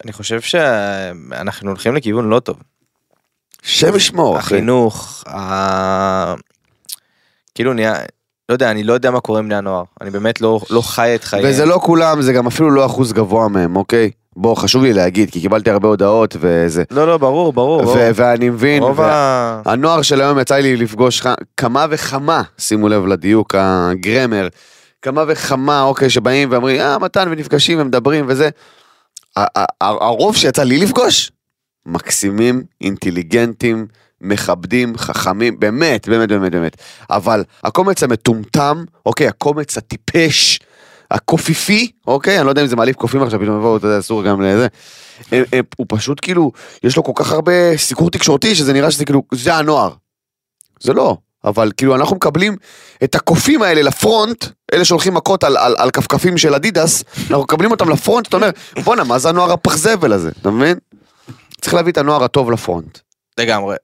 אני 0.03 0.13
חושב 0.13 0.41
שאנחנו 0.41 1.69
הולכים 1.69 1.95
לכיוון 1.95 2.29
לא 2.29 2.39
טוב. 2.39 2.57
שם 3.61 3.95
ישמור, 3.95 4.39
אחי. 4.39 4.55
החינוך, 4.55 5.23
ה... 5.27 6.33
כאילו 7.55 7.73
נהיה, 7.73 7.95
לא 8.49 8.53
יודע, 8.53 8.71
אני 8.71 8.83
לא 8.83 8.93
יודע 8.93 9.11
מה 9.11 9.21
קורה 9.21 9.39
עם 9.39 9.45
בני 9.45 9.55
הנוער. 9.55 9.83
אני 10.01 10.09
באמת 10.09 10.41
לא, 10.41 10.59
לא 10.69 10.81
חי 10.81 11.15
את 11.15 11.23
חייהם. 11.23 11.49
וזה 11.49 11.65
לא 11.65 11.79
כולם, 11.83 12.21
זה 12.21 12.33
גם 12.33 12.47
אפילו 12.47 12.71
לא 12.71 12.85
אחוז 12.85 13.13
גבוה 13.13 13.47
מהם, 13.47 13.75
אוקיי? 13.75 14.11
בוא, 14.37 14.55
חשוב 14.55 14.83
לי 14.83 14.93
להגיד, 14.93 15.31
כי 15.31 15.41
קיבלתי 15.41 15.69
הרבה 15.69 15.87
הודעות 15.87 16.35
וזה. 16.39 16.83
לא, 16.91 17.07
לא, 17.07 17.17
ברור, 17.17 17.53
ברור. 17.53 17.81
ברור. 17.83 17.95
ו- 17.97 18.09
ואני 18.15 18.49
מבין, 18.49 18.83
רוב 18.83 19.01
ה... 19.01 19.61
הנוער 19.65 20.01
של 20.01 20.21
היום 20.21 20.39
יצא 20.39 20.55
לי 20.55 20.77
לפגוש 20.77 21.21
ח- 21.21 21.35
כמה 21.57 21.85
וכמה, 21.89 22.41
שימו 22.57 22.89
לב 22.89 23.05
לדיוק 23.05 23.55
הגרמר, 23.57 24.47
כמה 25.01 25.23
וכמה, 25.27 25.81
אוקיי, 25.83 26.09
שבאים 26.09 26.51
ואומרים, 26.51 26.81
אה, 26.81 26.99
מתן, 26.99 27.27
ונפגשים 27.31 27.81
ומדברים 27.81 28.25
וזה. 28.27 28.49
הרוב 29.81 30.35
שיצא 30.35 30.63
לי 30.63 30.77
לפגוש, 30.77 31.31
מקסימים, 31.85 32.63
אינטליגנטים, 32.81 33.87
מכבדים, 34.21 34.97
חכמים, 34.97 35.59
באמת, 35.59 36.07
באמת, 36.09 36.29
באמת, 36.29 36.51
באמת. 36.51 36.77
אבל 37.09 37.43
הקומץ 37.63 38.03
המטומטם, 38.03 38.83
אוקיי, 39.05 39.27
הקומץ 39.27 39.77
הטיפש, 39.77 40.59
הקופיפי, 41.11 41.91
אוקיי, 42.07 42.37
אני 42.37 42.45
לא 42.45 42.51
יודע 42.51 42.61
אם 42.61 42.67
זה 42.67 42.75
מעליב 42.75 42.95
קופים 42.95 43.23
עכשיו, 43.23 43.39
פתאום 43.39 43.57
יבואו, 43.57 43.77
אתה 43.77 43.87
יודע, 43.87 43.99
אסור 43.99 44.23
גם 44.23 44.41
לזה. 44.41 44.67
אה, 45.33 45.41
אה, 45.53 45.59
הוא 45.77 45.85
פשוט 45.89 46.19
כאילו, 46.21 46.51
יש 46.83 46.97
לו 46.97 47.03
כל 47.03 47.11
כך 47.15 47.31
הרבה 47.31 47.77
סיקור 47.77 48.11
תקשורתי, 48.11 48.55
שזה 48.55 48.73
נראה 48.73 48.91
שזה 48.91 49.05
כאילו, 49.05 49.23
זה 49.33 49.55
הנוער. 49.55 49.93
זה 50.79 50.93
לא. 50.93 51.17
אבל 51.45 51.71
כאילו 51.77 51.95
אנחנו 51.95 52.15
מקבלים 52.15 52.55
את 53.03 53.15
הקופים 53.15 53.61
האלה 53.61 53.81
לפרונט, 53.81 54.45
אלה 54.73 54.85
שהולכים 54.85 55.13
מכות 55.13 55.43
על, 55.43 55.57
על, 55.57 55.75
על 55.77 55.91
כפכפים 55.91 56.37
של 56.37 56.55
אדידס, 56.55 57.03
אנחנו 57.17 57.43
מקבלים 57.43 57.71
אותם 57.71 57.89
לפרונט, 57.89 58.27
אתה 58.27 58.37
אומר, 58.37 58.49
בואנה, 58.83 59.03
מה 59.03 59.19
זה 59.19 59.29
הנוער 59.29 59.51
הפח-זבל 59.51 60.13
הזה, 60.13 60.31
אתה 60.41 60.49
מבין? 60.49 60.77
צריך 61.61 61.73
להביא 61.73 61.91
את 61.91 61.97
הנוער 61.97 62.23
הטוב 62.23 62.51
לפרונט. 62.51 62.97
לגמרי. 63.37 63.75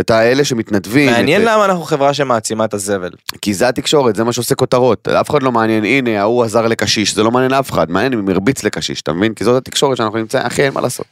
את 0.00 0.10
האלה 0.10 0.44
שמתנדבים. 0.44 1.10
מעניין 1.10 1.42
את... 1.42 1.46
למה 1.46 1.64
אנחנו 1.64 1.82
חברה 1.82 2.14
שמעצימה 2.14 2.64
את 2.64 2.74
הזבל. 2.74 3.10
כי 3.42 3.54
זה 3.54 3.68
התקשורת, 3.68 4.16
זה 4.16 4.24
מה 4.24 4.32
שעושה 4.32 4.54
כותרות. 4.54 5.08
אף 5.08 5.30
אחד 5.30 5.42
לא 5.42 5.52
מעניין, 5.52 5.84
הנה, 5.84 6.20
ההוא 6.20 6.44
עזר 6.44 6.66
לקשיש, 6.66 7.14
זה 7.14 7.22
לא 7.22 7.30
מעניין 7.30 7.52
אף 7.52 7.70
אחד, 7.70 7.90
מעניין 7.90 8.12
אם 8.12 8.28
הרביץ 8.28 8.64
לקשיש, 8.64 9.00
אתה 9.02 9.12
מבין? 9.12 9.34
כי 9.34 9.44
זאת 9.44 9.56
התקשורת 9.66 9.96
שאנחנו 9.96 10.18
נמצאים, 10.18 10.46
אחי, 10.46 10.62
אין 10.62 10.74
מה 10.74 10.80
לעשות. 10.80 11.06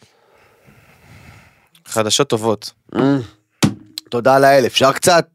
חדשות 1.86 2.28
טובות. 2.28 2.70
אה, 2.96 3.16
תודה 4.10 4.38
לאל, 4.38 4.66
אפשר 4.66 4.92
קצת? 4.92 5.26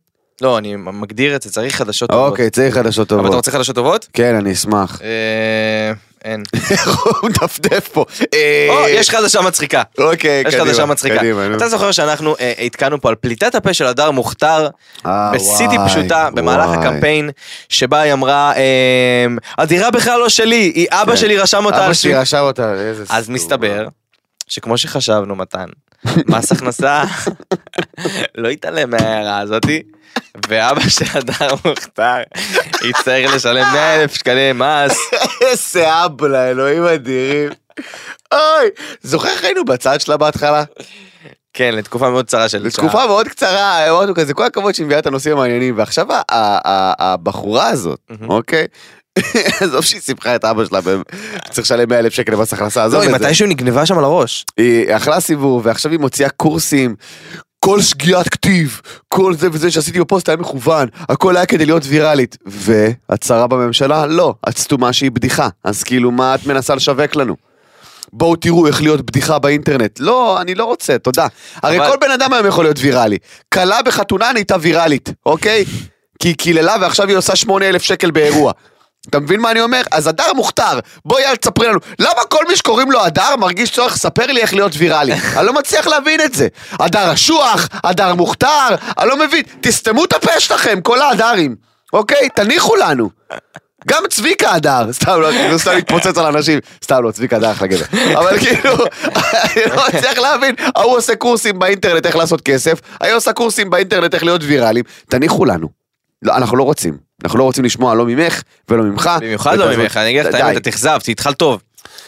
לא, 0.42 0.58
אני 0.58 0.76
מגדיר 0.76 1.36
את 1.36 1.42
זה, 1.42 1.52
צריך 1.52 1.76
חדשות 1.76 2.10
טובות. 2.10 2.32
אוקיי, 2.32 2.50
צריך 2.50 2.74
חדשות 2.74 3.12
אבל 3.12 3.20
אתה 3.20 3.28
טובות. 3.28 3.36
רוצה 3.36 3.52
חדשות 3.52 3.76
טובות? 3.76 4.08
כן, 4.14 4.36
אני 4.36 4.52
אשמח. 4.54 5.02
אה, 6.26 6.32
אין. 6.32 6.44
הוא 7.22 7.30
מדפדף 7.30 7.88
פה. 7.88 8.06
אה, 8.34 8.68
או, 8.70 8.88
יש 8.88 9.10
חדשה 9.10 9.42
מצחיקה. 9.42 9.82
אוקיי, 9.98 10.44
יש 10.48 10.56
קדימה. 10.56 10.70
חדשה 10.70 10.86
מצחיקה. 10.86 11.22
אתה 11.58 11.70
זוכר 11.70 11.92
שאנחנו 11.92 12.36
אה, 12.40 12.54
עדכנו 12.66 13.02
פה 13.02 13.10
על 13.10 13.16
פליטת 13.16 13.56
הפה 13.56 13.74
של 13.74 13.86
הדר 13.86 14.12
מוכתר 14.12 14.70
אה, 15.06 15.32
בסיטי 15.34 15.76
פשוטה 15.86 16.30
במהלך. 16.34 16.70
הקמפיין 16.70 17.30
שבה 17.70 18.00
היא 18.02 18.14
אמרה 18.14 18.54
אמ, 18.56 19.38
הדירה 19.58 19.92
בכלל 19.92 20.20
לא 20.20 20.30
שלי 20.30 20.72
היא 20.76 20.88
אבא 20.92 21.12
כן. 21.12 21.18
שלי 21.18 21.38
רשם 21.38 21.66
אותה 21.66 21.86
אבא. 21.86 21.94
שלי 21.94 22.16
רשם 22.16 22.40
אותה, 22.42 22.74
איזה 22.74 23.04
אז. 23.10 23.30
מסתבר 23.30 23.88
שכמו 24.48 24.78
שחשבנו 24.78 25.36
מתן 25.36 25.66
מס 26.28 26.52
הכנסה 26.52 27.04
לא 28.36 28.48
יתעלם 28.48 28.90
מההערה 28.90 29.40
הזאתי 29.40 29.84
ואבא 30.48 30.90
של 30.90 31.06
הדר 31.14 31.56
מוכתר 31.66 32.22
יצטרך 32.90 33.34
לשלם 33.36 33.74
100 33.74 33.96
אלף 33.96 34.16
שקלים 34.16 34.60
מס 34.60 34.98
איזה 35.42 36.06
אבלה, 36.06 36.50
אלוהים 36.50 36.84
אדירים. 36.84 37.50
אוי, 38.34 38.70
זוכר 39.02 39.30
איך 39.30 39.44
היינו 39.44 39.66
בצד 39.66 40.02
שלה 40.02 40.18
בהתחלה? 40.18 40.64
כן, 41.54 41.76
לתקופה 41.76 42.10
מאוד 42.10 42.26
קצרה 42.26 42.50
של 42.50 42.58
שעה. 42.58 42.68
לתקופה 42.68 43.08
מאוד 43.08 43.28
קצרה, 43.28 43.90
אמרנו 43.90 44.16
כזה, 44.16 44.34
כל 44.34 44.46
הכבוד 44.46 44.76
שהיא 44.76 44.86
מביאה 44.86 45.00
את 45.00 45.08
הנושאים 45.08 45.38
המעניינים, 45.38 45.78
ועכשיו 45.78 46.08
הבחורה 47.00 47.68
הזאת. 47.68 48.00
אוקיי? 48.28 48.68
עזוב 49.62 49.82
שהיא 49.84 50.02
סיפחה 50.02 50.36
את 50.36 50.46
אבא 50.46 50.66
שלה, 50.66 50.80
צריך 51.52 51.60
לשלם 51.66 51.90
100 51.90 52.00
אלף 52.00 52.14
שקל 52.14 52.32
למס 52.32 52.54
הכנסה, 52.54 52.84
עזוב 52.86 52.96
לא, 53.00 53.08
היא 53.08 53.16
את 53.16 53.20
זה. 53.20 53.26
מתישהו 53.26 53.48
נגנבה 53.48 53.86
שם 53.86 53.98
על 53.98 54.04
הראש. 54.04 54.46
היא 54.58 54.96
אכלה 54.96 55.20
סיבוב, 55.20 55.62
ועכשיו 55.66 55.92
היא 55.92 56.00
מוציאה 56.00 56.30
קורסים. 56.30 56.96
כל 57.60 57.82
שגיאת 57.82 58.30
כתיב, 58.30 58.82
כל 59.08 59.36
זה 59.36 59.48
וזה 59.52 59.72
שעשיתי 59.72 60.00
בפוסט 60.00 60.30
היה 60.30 60.38
מכוון, 60.38 60.88
הכל 61.10 61.38
היה 61.38 61.46
כדי 61.46 61.66
להיות 61.66 61.84
ויראלית. 61.86 62.38
והצהרה 62.46 63.48
בממשלה? 63.48 64.06
לא, 64.06 64.34
את 64.50 64.58
סתומה 64.58 64.94
שהיא 64.94 65.12
בדיחה. 65.12 65.50
אז 65.64 65.84
כאילו, 65.84 66.12
מה 66.12 66.36
את 66.36 66.46
מנסה 66.46 66.76
לשווק 66.76 67.16
לנו? 67.16 67.36
בואו 68.14 68.36
תראו 68.36 68.68
איך 68.68 68.82
להיות 68.82 69.02
בדיחה 69.02 69.40
באינטרנט. 69.40 70.00
לא, 70.00 70.42
אני 70.42 70.56
לא 70.56 70.66
רוצה, 70.66 70.98
תודה. 70.98 71.28
הרי 71.64 71.78
אבל- 71.80 71.88
כל 71.92 71.98
בן 72.02 72.12
אדם 72.12 72.34
היום 72.34 72.48
יכול 72.48 72.66
להיות 72.66 72.78
ויראלי. 72.80 73.18
כלה 73.54 73.82
בחתונה 73.86 74.32
נהייתה 74.34 74.56
ויראלית, 74.62 75.10
אוקיי? 75.26 75.66
כי 76.20 76.28
היא 76.28 76.36
קיללה 76.36 76.76
ועכשיו 76.82 77.08
היא 77.08 77.18
עושה 77.18 77.36
8,000 77.36 77.82
שקל 77.82 78.12
באירוע. 78.12 78.52
אתה 79.10 79.20
מבין 79.20 79.40
מה 79.40 79.52
אני 79.52 79.62
אומר? 79.62 79.82
אז 79.92 80.08
הדר 80.08 80.34
מוכתר, 80.36 80.80
בואי 81.06 81.26
אל 81.26 81.36
תספרי 81.36 81.68
לנו. 81.68 81.80
למה 82.00 82.26
כל 82.30 82.46
מי 82.48 82.56
שקוראים 82.56 82.92
לו 82.92 83.06
הדר 83.06 83.36
מרגיש 83.36 83.72
צורך 83.72 83.94
לספר 83.94 84.26
לי 84.26 84.42
איך 84.42 84.54
להיות 84.54 84.72
ויראלי? 84.78 85.14
אני 85.38 85.46
לא 85.46 85.54
מצליח 85.54 85.88
להבין 85.88 86.22
את 86.22 86.34
זה. 86.34 86.48
הדר 86.72 87.14
אשוח, 87.14 87.68
הדר 87.84 88.16
מוכתר, 88.16 88.76
אני 89.00 89.10
לא 89.10 89.18
מבין. 89.18 89.44
תסתמו 89.62 90.06
את 90.06 90.14
הפה 90.14 90.40
שלכם, 90.40 90.82
כל 90.82 91.02
ההדרים. 91.02 91.56
אוקיי? 91.94 92.30
תניחו 92.30 92.76
לנו. 92.76 93.10
גם 93.88 94.04
צביקה 94.10 94.52
הדר, 94.52 94.88
סתם 94.98 95.22
לא, 95.22 95.32
כאילו 95.32 95.60
סתם 95.60 95.72
להתפוצץ 95.72 96.18
על 96.18 96.26
אנשים, 96.26 96.60
סתם 96.84 97.04
לא, 97.04 97.12
צביקה 97.12 97.36
הדר 97.36 97.52
אחלה 97.52 97.68
גבר, 97.68 97.86
אבל 98.20 98.40
כאילו, 98.40 98.74
אני 99.34 99.76
לא 99.76 99.84
מצליח 99.88 100.18
להבין, 100.18 100.56
ההוא 100.76 100.98
עושה 100.98 101.16
קורסים 101.16 101.60
באינטרנט 101.60 102.06
איך 102.06 102.16
לעשות 102.16 102.42
כסף, 102.42 102.80
ההוא 103.02 103.16
עושה 103.16 103.34
קורסים 103.34 103.70
באינטרנט 103.70 104.14
איך 104.14 104.24
להיות 104.24 104.42
ויראליים, 104.44 104.86
תניחו 105.10 105.46
לנו. 105.46 105.83
לא, 106.24 106.36
אנחנו 106.38 106.58
לא 106.58 106.64
רוצים, 106.64 106.98
אנחנו 107.24 107.40
לא 107.40 107.44
רוצים 107.44 107.66
לשמוע 107.66 107.96
לא 107.96 108.06
ממך 108.06 108.42
ולא 108.70 108.84
ממך. 108.84 109.10
במיוחד 109.22 109.58
לא. 109.58 109.78
ממך, 109.78 109.98
אני 109.98 110.10
אגיד 110.10 110.26
לך 110.26 110.36
את 110.36 110.42
האמת, 110.42 110.58
אתה 110.58 110.70
אכזבת, 110.70 111.08
התחלת 111.08 111.38
טוב. 111.38 111.62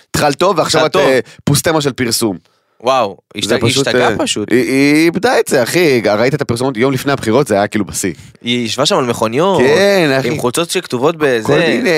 התחלת 0.09 0.35
טוב 0.35 0.57
ועכשיו 0.59 0.85
את. 0.85 0.95
אה, 0.95 1.19
פוסטמה 1.43 1.81
של 1.81 1.93
פרסום. 1.93 2.37
וואו, 2.83 3.17
זה 3.35 3.55
השתג- 3.55 3.61
פשוט, 3.65 3.87
השתגעה 3.87 4.11
אה, 4.11 4.17
פשוט. 4.17 4.51
היא- 4.51 4.63
היא 4.69 5.05
איבדה 5.05 5.39
את 5.39 5.47
זה 5.47 5.63
אחי, 5.63 6.01
ראית 6.01 6.33
את 6.33 6.41
הפרסומות 6.41 6.77
יום 6.77 6.91
לפני 6.91 7.11
הבחירות 7.11 7.47
זה 7.47 7.55
היה 7.55 7.67
כאילו 7.67 7.85
בשיא. 7.85 8.13
היא 8.41 8.65
ישבה 8.65 8.85
שם 8.85 8.97
על 8.97 9.05
מכוניות, 9.05 9.61
כן 9.61 10.17
אחי. 10.19 10.27
עם 10.27 10.37
חולצות 10.39 10.69
שכתובות 10.69 11.15
בזה. 11.17 11.43
כל 11.43 11.59
מיני, 11.59 11.89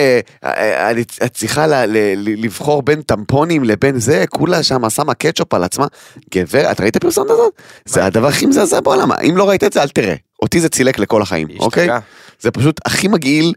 אה, 0.44 0.90
אני- 0.92 1.02
את 1.26 1.34
צריכה 1.34 1.68
ל- 1.68 1.74
ל- 1.86 1.98
ל- 2.16 2.44
לבחור 2.46 2.82
בין 2.82 3.02
טמפונים 3.02 3.64
לבין 3.64 4.00
זה, 4.00 4.26
כולה 4.30 4.64
שם 4.64 4.90
שמה 4.90 5.14
קטשופ 5.14 5.54
על 5.54 5.64
עצמה. 5.64 5.86
גבר, 6.36 6.72
את 6.72 6.82
ראית 6.82 6.92
את 6.98 7.04
הפרסומת 7.04 7.30
הזאת? 7.30 7.54
זה 7.86 8.06
הדבר 8.06 8.28
הכי 8.28 8.46
מזעזע 8.46 8.80
בעולם, 8.80 9.12
אם 9.12 9.38
לא 9.38 9.50
ראית 9.50 9.64
את 9.64 9.74
זה 9.74 9.82
אל 9.84 9.90
תראה. 9.90 10.16
אותי 10.42 10.60
זה 10.60 10.70
צילק 10.70 11.00
לכל 11.00 11.22
החיים, 11.22 11.48
אוקיי? 11.60 11.88
זה 12.40 12.52
פשוט 12.52 12.80
הכי 12.86 13.08
מגעיל, 13.08 13.54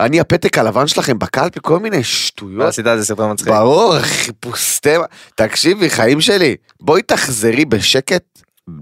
שאני 0.00 0.20
הפתק 0.20 0.58
הלבן 0.58 0.86
שלכם 0.86 1.18
בקלפי, 1.18 1.58
כל 1.62 1.78
מיני 1.78 2.04
שטויות. 2.04 2.68
עשית 2.68 2.86
על 2.86 2.98
זה 2.98 3.06
סרטון 3.06 3.32
מצחיק. 3.32 3.48
ברור, 3.48 3.98
חיפושתם. 4.00 5.00
תקשיבי, 5.34 5.90
חיים 5.90 6.20
שלי, 6.20 6.56
בואי 6.80 7.02
תחזרי 7.02 7.64
בשקט 7.64 8.22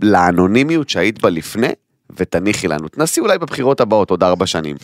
לאנונימיות 0.02 0.90
שהיית 0.90 1.22
בה 1.22 1.30
לפני, 1.30 1.72
ותניחי 2.16 2.68
לנו. 2.68 2.88
תנסי 2.88 3.20
אולי 3.20 3.38
בבחירות 3.38 3.80
הבאות 3.80 4.10
עוד 4.10 4.22
ארבע 4.22 4.46
שנים. 4.46 4.76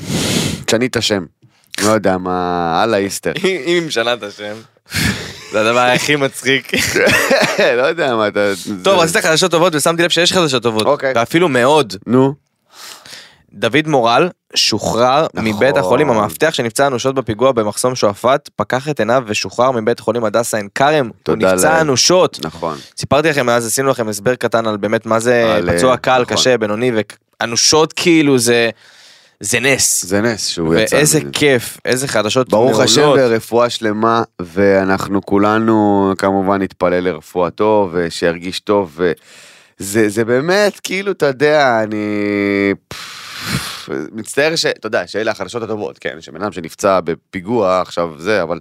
תשני 0.65 0.87
את 0.87 0.97
השם. 0.97 1.25
לא 1.85 1.91
יודע 1.91 2.19
מה, 2.19 2.81
אללה 2.85 2.97
איסטר. 2.97 3.33
אם 3.45 3.45
היא 3.67 3.83
משנה 3.83 4.13
את 4.13 4.23
השם. 4.23 4.55
זה 5.53 5.61
הדבר 5.61 5.81
הכי 5.81 6.17
מצחיק. 6.17 6.73
לא 7.79 7.83
יודע 7.83 8.17
מה 8.17 8.29
אתה... 8.29 8.41
טוב, 8.83 8.99
רצית 8.99 9.17
חדשות 9.17 9.51
טובות 9.51 9.75
ושמתי 9.75 10.03
לב 10.03 10.11
שיש 10.11 10.33
חדשות 10.33 10.63
טובות. 10.63 10.87
אוקיי. 10.87 11.13
ואפילו 11.17 11.49
מאוד. 11.49 11.95
נו. 12.07 12.35
דוד 13.53 13.87
מורל 13.87 14.29
שוחרר 14.55 15.27
נכון. 15.35 15.49
מבית 15.49 15.77
החולים 15.77 16.11
המאבטח 16.11 16.55
שנפצע 16.55 16.87
אנושות 16.87 17.15
בפיגוע 17.15 17.53
במחסום 17.53 17.95
שועפאט, 17.95 18.49
פקח 18.57 18.89
את 18.89 19.01
עיניו 19.01 19.23
ושוחרר 19.27 19.71
מבית 19.71 19.99
החולים 19.99 20.25
הדסה 20.25 20.57
עין 20.57 20.69
כרם. 20.75 21.11
הוא 21.29 21.37
נפצע 21.37 21.71
לאל. 21.71 21.81
אנושות. 21.81 22.39
נכון. 22.43 22.79
סיפרתי 22.97 23.29
לכם 23.29 23.49
אז 23.49 23.67
עשינו 23.67 23.89
לכם 23.89 24.09
הסבר 24.09 24.35
קטן 24.35 24.67
על 24.67 24.77
באמת 24.77 25.07
מה 25.07 25.21
זה 25.21 25.55
על, 25.55 25.77
פצוע 25.77 25.93
אה, 25.93 25.97
קל, 25.97 26.23
נכון. 26.23 26.37
קשה, 26.37 26.59
בינוני 26.59 26.93
ואנושות 27.41 27.93
כאילו 27.93 28.39
זה 28.39 28.71
זה 29.41 29.61
נס. 29.61 30.05
זה 30.05 30.21
נס 30.21 30.47
שהוא 30.47 30.75
יצא. 30.75 30.97
ואיזה. 30.97 31.21
כיף, 31.33 31.79
איזה 31.85 32.09
חדשות 32.09 32.49
ברוך 32.49 32.71
מעולות. 32.71 32.85
השם 32.85 33.13
ורפואה 33.17 33.71
שלמה, 33.71 34.23
ואנחנו 34.41 35.23
כולנו 35.23 36.13
כמובן 36.19 36.63
נתפלל 36.63 37.05
לרפואתו, 37.05 37.91
ושירגיש 37.93 38.61
טוב, 38.61 39.01
וזה 39.81 40.09
זה 40.09 40.25
באמת, 40.25 40.81
כאילו, 40.81 41.13
אתה 41.13 41.27
יודע, 41.27 41.83
אני... 41.83 42.75
מצטער 44.13 44.57
ש... 44.57 44.67
אתה 44.67 44.87
יודע, 44.87 45.07
שאלה 45.07 45.31
החדשות 45.31 45.63
הטובות, 45.63 45.99
כן, 45.99 46.21
שבן 46.21 46.43
אדם 46.43 46.53
שנפצע 46.53 47.01
בפיגוע 47.01 47.81
עכשיו 47.81 48.15
זה, 48.19 48.43
אבל... 48.43 48.59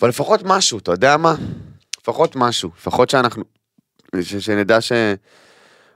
אבל 0.00 0.08
לפחות 0.08 0.40
משהו, 0.44 0.78
אתה 0.78 0.92
יודע 0.92 1.16
מה? 1.16 1.34
לפחות 2.00 2.36
משהו, 2.36 2.70
לפחות 2.80 3.10
שאנחנו... 3.10 3.44
ש, 4.20 4.34
שנדע 4.34 4.80
ש... 4.80 4.92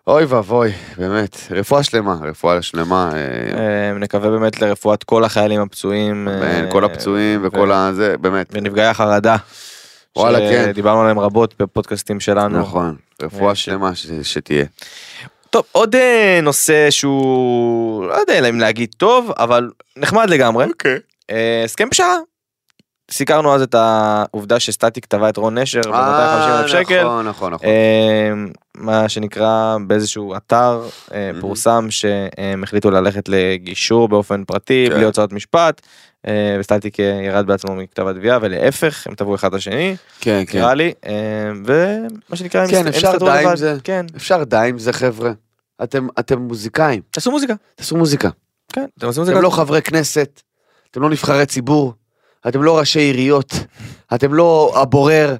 אוי 0.07 0.24
ואבוי, 0.24 0.72
באמת, 0.98 1.37
רפואה 1.51 1.83
שלמה, 1.83 2.16
רפואה 2.22 2.62
שלמה. 2.62 3.11
אה, 3.12 3.18
אה, 3.59 3.98
נקווה 3.98 4.31
באמת 4.31 4.61
לרפואת 4.61 5.05
כל 5.05 5.24
החיילים 5.24 5.61
הפצועים. 5.61 6.29
אה, 6.29 6.68
כל 6.70 6.85
הפצועים 6.85 7.40
וכל 7.44 7.72
הזה, 7.72 8.14
באמת. 8.20 8.46
ונפגעי 8.53 8.87
החרדה. 8.87 9.37
וואלה, 10.16 10.38
כן. 10.38 10.64
שדיברנו 10.70 11.01
עליהם 11.01 11.18
רבות 11.18 11.55
בפודקאסטים 11.62 12.20
שלנו. 12.20 12.59
נכון, 12.59 12.96
רפואה 13.22 13.51
אה, 13.51 13.55
שלמה 13.55 13.90
שתהיה. 14.22 14.64
טוב, 15.51 15.65
עוד 15.73 15.95
אה, 15.95 16.41
נושא 16.43 16.91
שהוא, 16.91 18.07
לא 18.07 18.15
יודע 18.15 18.49
אם 18.49 18.61
להגיד 18.61 18.95
טוב, 18.97 19.33
אבל 19.39 19.71
נחמד 19.97 20.31
לגמרי. 20.31 20.65
אוקיי. 20.65 20.99
אה, 21.31 21.63
הסכם 21.65 21.91
פשרה. 21.91 22.17
סיקרנו 23.11 23.55
אז 23.55 23.62
את 23.62 23.75
העובדה 23.75 24.61
שסטטיק 24.61 25.07
תבע 25.07 25.29
את 25.29 25.37
רון 25.37 25.59
נשר 25.59 25.81
ב-250 25.81 26.61
אלף 26.61 26.66
שקל. 26.66 27.05
נכון, 27.05 27.29
נכון, 27.29 27.53
נכון. 27.53 27.68
אה, 27.68 28.31
מה 28.77 29.09
שנקרא 29.09 29.77
באיזשהו 29.87 30.37
אתר 30.37 30.83
אה. 31.14 31.31
פורסם 31.40 31.87
שהם 31.90 32.62
החליטו 32.62 32.90
ללכת 32.90 33.29
לגישור 33.29 34.09
באופן 34.09 34.44
פרטי 34.44 34.87
כן. 34.88 34.94
בלי 34.94 35.05
הוצאות 35.05 35.33
משפט. 35.33 35.81
אה, 36.27 36.57
וסטטיק 36.61 37.01
אה, 37.01 37.05
ירד 37.05 37.47
בעצמו 37.47 37.75
מכתב 37.75 38.07
התביעה 38.07 38.38
ולהפך 38.42 39.07
הם 39.07 39.14
תבעו 39.14 39.35
אחד 39.35 39.49
את 39.49 39.55
השני 39.55 39.97
כן, 40.21 40.42
כן. 40.47 40.59
נראה 40.59 40.75
לי 40.75 40.92
אה, 41.07 41.12
ומה 41.64 42.37
שנקרא 42.37 42.66
כן, 42.66 42.87
אפשר 42.87 43.09
הסתדרו 43.09 43.29
די 43.29 43.44
עם. 43.44 43.57
זה. 43.57 43.77
כן 43.85 44.07
אפשר 44.16 44.44
די 44.44 44.66
עם 44.68 44.79
זה, 44.79 44.92
חבר'ה. 44.92 45.33
אתם 45.83 46.09
אתם 46.18 46.38
מוזיקאים, 46.38 47.03
תעשו 47.11 47.31
מוזיקה 47.31 47.55
תעשו 47.75 47.97
מוזיקה. 47.97 48.29
כן 48.73 48.87
אתם 48.99 49.07
עושים 49.07 49.21
מוזיקה 49.21 49.38
אתם 49.38 49.44
לא 49.44 49.51
חברי 49.51 49.83
כנסת, 49.83 50.42
אתם 50.90 51.03
לא 51.03 51.11
נבחרי 51.11 51.47
ציבור, 51.47 51.94
אתם 52.48 52.62
לא 52.62 52.79
ראשי 52.79 53.01
עיריות, 53.01 53.55
אתם 54.14 54.35
לא 54.35 54.72
הבורר. 54.77 55.37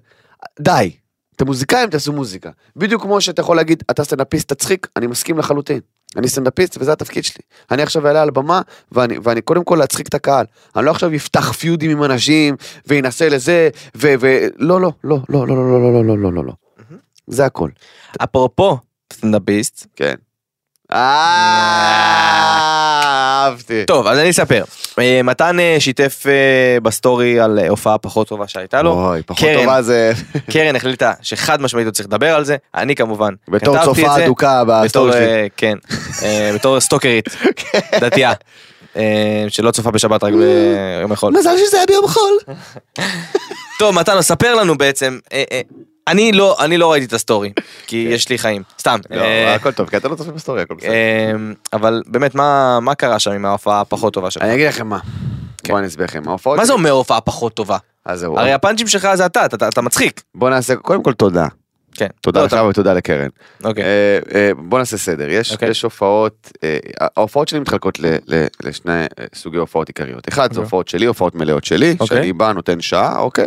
די. 0.61 0.92
אתם 1.37 1.46
מוזיקאים, 1.46 1.90
תעשו 1.90 2.12
מוזיקה. 2.12 2.50
בדיוק 2.76 3.02
כמו 3.02 3.20
שאתה 3.20 3.40
יכול 3.40 3.56
להגיד, 3.56 3.82
אתה 3.90 4.04
סטנדאפיסט 4.04 4.52
תצחיק, 4.52 4.87
אני 4.96 5.06
מסכים 5.06 5.38
לחלוטין. 5.38 5.80
אני 6.16 6.28
סטנדאפיסט 6.28 6.76
וזה 6.80 6.92
התפקיד 6.92 7.24
שלי. 7.24 7.42
אני 7.70 7.82
עכשיו 7.82 8.06
אעלה 8.06 8.22
על 8.22 8.30
במה 8.30 8.61
ואני, 8.92 9.18
ואני 9.22 9.40
קודם 9.40 9.64
כל 9.64 9.76
להצחיק 9.76 10.08
את 10.08 10.14
הקהל. 10.14 10.46
אני 10.76 10.84
לא 10.84 10.90
עכשיו 10.90 11.14
אפתח 11.14 11.52
פיודים 11.52 11.90
עם 11.90 12.04
אנשים 12.04 12.56
וינסה 12.87 13.28
לזה 13.28 13.68
ו... 13.96 14.14
ו... 14.20 14.46
לא, 14.56 14.80
לא, 14.80 14.92
לא, 15.04 15.18
לא, 15.28 15.48
לא, 15.48 15.56
לא, 15.56 15.82
לא, 15.82 15.92
לא, 15.92 16.04
לא, 16.04 16.18
לא, 16.18 16.32
לא, 16.32 16.44
לא. 16.44 16.52
זה 17.26 17.46
הכל. 17.46 17.70
אפרופו 18.18 18.78
סטנדאפיסט 19.12 19.87
כן. 19.96 20.14
אה, 23.48 23.52
אהבתי. 23.52 23.84
טוב 23.87 24.06
אז 24.06 24.18
אני 24.18 24.30
אספר 24.30 24.64
אה, 24.98 25.20
מתן 25.24 25.61
אה, 25.61 25.76
שיתף 25.78 26.24
אה, 26.26 26.80
בסטורי 26.80 27.40
על 27.40 27.58
הופעה 27.68 27.98
פחות 27.98 28.28
טובה 28.28 28.48
שהייתה 28.48 28.82
לו 28.82 28.92
אוי, 28.92 29.22
פחות 29.22 29.40
קרן. 29.48 29.61
טובה 29.61 29.82
זה 29.82 30.12
קרן 30.52 30.76
החליטה 30.76 31.12
שחד 31.22 31.62
משמעית 31.62 31.87
הוא 31.87 31.92
צריך 31.92 32.08
לדבר 32.08 32.34
על 32.34 32.44
זה 32.44 32.56
אני 32.74 32.94
כמובן 32.94 33.34
בתור 33.48 33.84
צופה. 33.84 34.16
אדוקה 34.16 34.62
בסטורי 34.66 35.12
שלי. 35.12 35.48
כן 35.56 35.78
בתור 36.54 36.80
סטוקרית 36.80 37.28
דתייה 38.00 38.32
אה, 38.96 39.44
שלא 39.48 39.70
צופה 39.70 39.90
בשבת 39.90 40.24
רק 40.24 40.32
ביום 40.32 41.12
החול. 41.12 41.32
מזל 41.38 41.56
שזה 41.56 41.76
היה 41.76 41.87
ביום 41.87 42.08
חול. 42.08 42.38
טוב 43.78 43.94
מתן 43.94 44.22
ספר 44.22 44.54
לנו 44.54 44.78
בעצם 44.78 45.18
אני 46.11 46.33
לא 46.33 46.57
אני 46.64 46.79
לא 46.79 46.92
ראיתי 46.92 47.07
את 47.07 47.12
הסטורי 47.12 47.53
כי 47.87 47.97
יש 48.11 48.29
לי 48.29 48.38
חיים 48.38 48.62
סתם 48.81 48.99
לא, 49.11 49.21
אה, 49.21 49.55
הכל 49.55 49.73
טוב, 49.73 49.88
כי 49.88 49.97
אתה 49.97 50.09
לא 50.09 50.14
צופה 50.14 50.33
בסטורי, 50.33 50.62
הכל 50.62 50.75
בסדר. 50.75 50.90
אה, 50.90 51.33
אבל 51.73 52.03
באמת 52.07 52.35
מה 52.35 52.79
מה 52.81 52.94
קרה 52.94 53.18
שם 53.18 53.31
עם 53.31 53.44
ההופעה 53.44 53.81
הפחות 53.81 54.12
טובה 54.14 54.31
שלך 54.31 54.42
אני 54.42 54.55
אגיד 54.55 54.68
לכם 54.68 54.87
מה. 54.87 54.99
כן. 55.64 55.73
בוא 55.73 55.79
אני 55.79 55.87
אסביר 55.87 56.05
לכם. 56.05 56.23
ההופעות... 56.29 56.59
מה 56.59 56.64
זה 56.64 56.73
אומר 56.73 56.90
הופעה 56.90 57.21
פחות 57.21 57.55
טובה 57.55 57.77
אז 58.05 58.21
זהו. 58.21 58.38
הרי 58.38 58.53
הפאנצ'ים 58.53 58.87
שלך 58.87 59.09
זה 59.14 59.27
אתה 59.27 59.47
אתה- 59.47 59.83
מצחיק 59.83 60.23
בוא 60.35 60.51
נעשה, 60.51 60.77
קודם 60.77 61.03
כל 61.03 61.12
תודה. 61.12 61.47
כן 61.94 62.07
תודה 62.21 62.40
לא, 62.40 62.47
לך 62.47 62.57
ותודה 62.71 62.92
לקרן. 62.94 63.29
אוקיי 63.64 63.85
אה, 63.85 64.18
אה, 64.35 64.51
בוא 64.59 64.79
נעשה 64.79 64.97
סדר. 64.97 65.29
יש 65.31 65.53
אוקיי. 65.53 65.71
הופעות, 65.83 66.53
ההופעות 67.01 67.49
שלי 67.49 67.61
מתחלקות 67.61 67.99
לשני 68.64 69.05
סוגי 69.35 69.57
הופעות 69.57 69.88
עיקריות. 69.88 70.29
אחד 70.29 70.42
זה 70.42 70.49
אוקיי. 70.49 70.62
הופעות 70.64 70.88
שלי, 70.88 71.07
הופעות 71.07 71.35
מלאות 71.35 71.64
שלי, 71.64 71.97
אוקיי. 72.01 72.16
שאני 72.16 72.33
בא, 72.33 72.53
נותן 72.53 72.81
שעה, 72.81 73.18
אוקיי? 73.18 73.47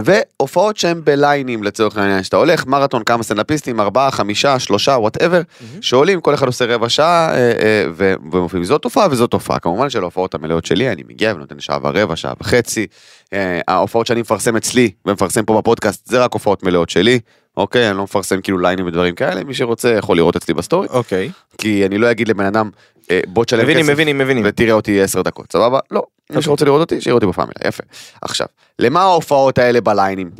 והופעות 0.00 0.76
שהן 0.76 1.00
בליינים 1.04 1.62
לצורך 1.62 1.96
העניין, 1.96 2.22
שאתה 2.22 2.36
הולך 2.36 2.66
מרתון 2.66 3.04
כמה 3.04 3.22
סטנדאפיסטים, 3.22 3.80
ארבעה, 3.80 4.10
חמישה, 4.10 4.58
שלושה, 4.58 4.92
whatever, 4.92 5.40
שעולים, 5.80 6.20
כל 6.20 6.34
אחד 6.34 6.46
עושה 6.46 6.64
רבע 6.64 6.88
שעה, 6.88 7.34
אה, 7.34 7.36
אה, 7.36 7.84
ו- 7.92 8.14
ומופיעים. 8.32 8.64
זאת 8.64 8.82
הופעה 8.82 9.08
וזאת 9.10 9.30
הופעה. 9.30 9.58
כמובן 9.58 9.90
שלהופעות 9.90 10.34
המלאות 10.34 10.64
שלי, 10.64 10.92
אני 10.92 11.02
מגיע 11.08 11.32
ונותן 11.36 11.60
שעה 11.60 11.78
ורבע, 11.82 12.16
שעה 12.16 12.32
וחצי. 12.40 12.86
אה, 13.32 13.60
ההופעות 13.68 14.06
שאני 14.06 14.20
מפרסם 14.20 14.56
אצלי 14.56 14.90
ומפרסם 15.06 15.44
פה 15.44 15.58
בפודקאסט, 15.58 16.06
זה 16.06 16.24
רק 16.24 16.32
הופעות 16.32 16.62
מלאות 16.62 16.90
שלי. 16.90 17.20
אוקיי, 17.56 17.88
אני 17.88 17.96
לא 17.96 18.04
מפרסם 18.04 18.40
כאילו 18.40 18.58
ליינים 18.58 18.86
ודברים 18.86 19.14
כאלה, 19.14 19.44
מי 19.44 19.54
שרוצה 19.54 19.88
יכול 19.98 20.16
לראות 20.16 20.36
אצלי 20.36 20.54
בסטורי, 20.54 20.88
אוקיי. 20.90 21.30
כי 21.58 21.86
אני 21.86 21.98
לא 21.98 22.10
אגיד 22.10 22.28
לבן 22.28 22.44
אדם, 22.44 22.70
אה, 23.10 23.20
בוא 23.26 23.44
תשלם 23.44 23.64
מבינים, 23.64 23.82
כסף. 23.82 23.92
מבינים, 23.92 24.18
מבינים. 24.18 24.42
ותראה 24.46 24.72
אותי 24.72 25.02
10 25.02 25.22
דקות, 25.22 25.52
סבבה? 25.52 25.78
לא. 25.90 26.02
מי 26.30 26.42
שרוצה 26.42 26.64
לראות 26.64 26.80
אותי, 26.80 27.00
שיראה 27.00 27.14
אותי 27.14 27.26
בפאמילה, 27.26 27.54
יפה. 27.64 27.82
עכשיו, 28.22 28.46
למה 28.78 29.02
ההופעות 29.02 29.58
האלה 29.58 29.80
בליינים? 29.80 30.30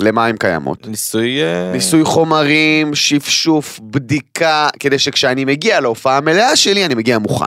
למה 0.00 0.26
הן 0.26 0.36
קיימות? 0.36 0.86
ניסוי... 0.86 1.42
אה, 1.42 1.72
ניסוי 1.72 2.04
חומרים, 2.04 2.94
שפשוף, 2.94 3.80
בדיקה, 3.82 4.68
כדי 4.80 4.98
שכשאני 4.98 5.44
מגיע 5.44 5.80
להופעה 5.80 6.16
המלאה 6.16 6.56
שלי, 6.56 6.84
אני 6.84 6.94
מגיע 6.94 7.18
מוכן. 7.18 7.44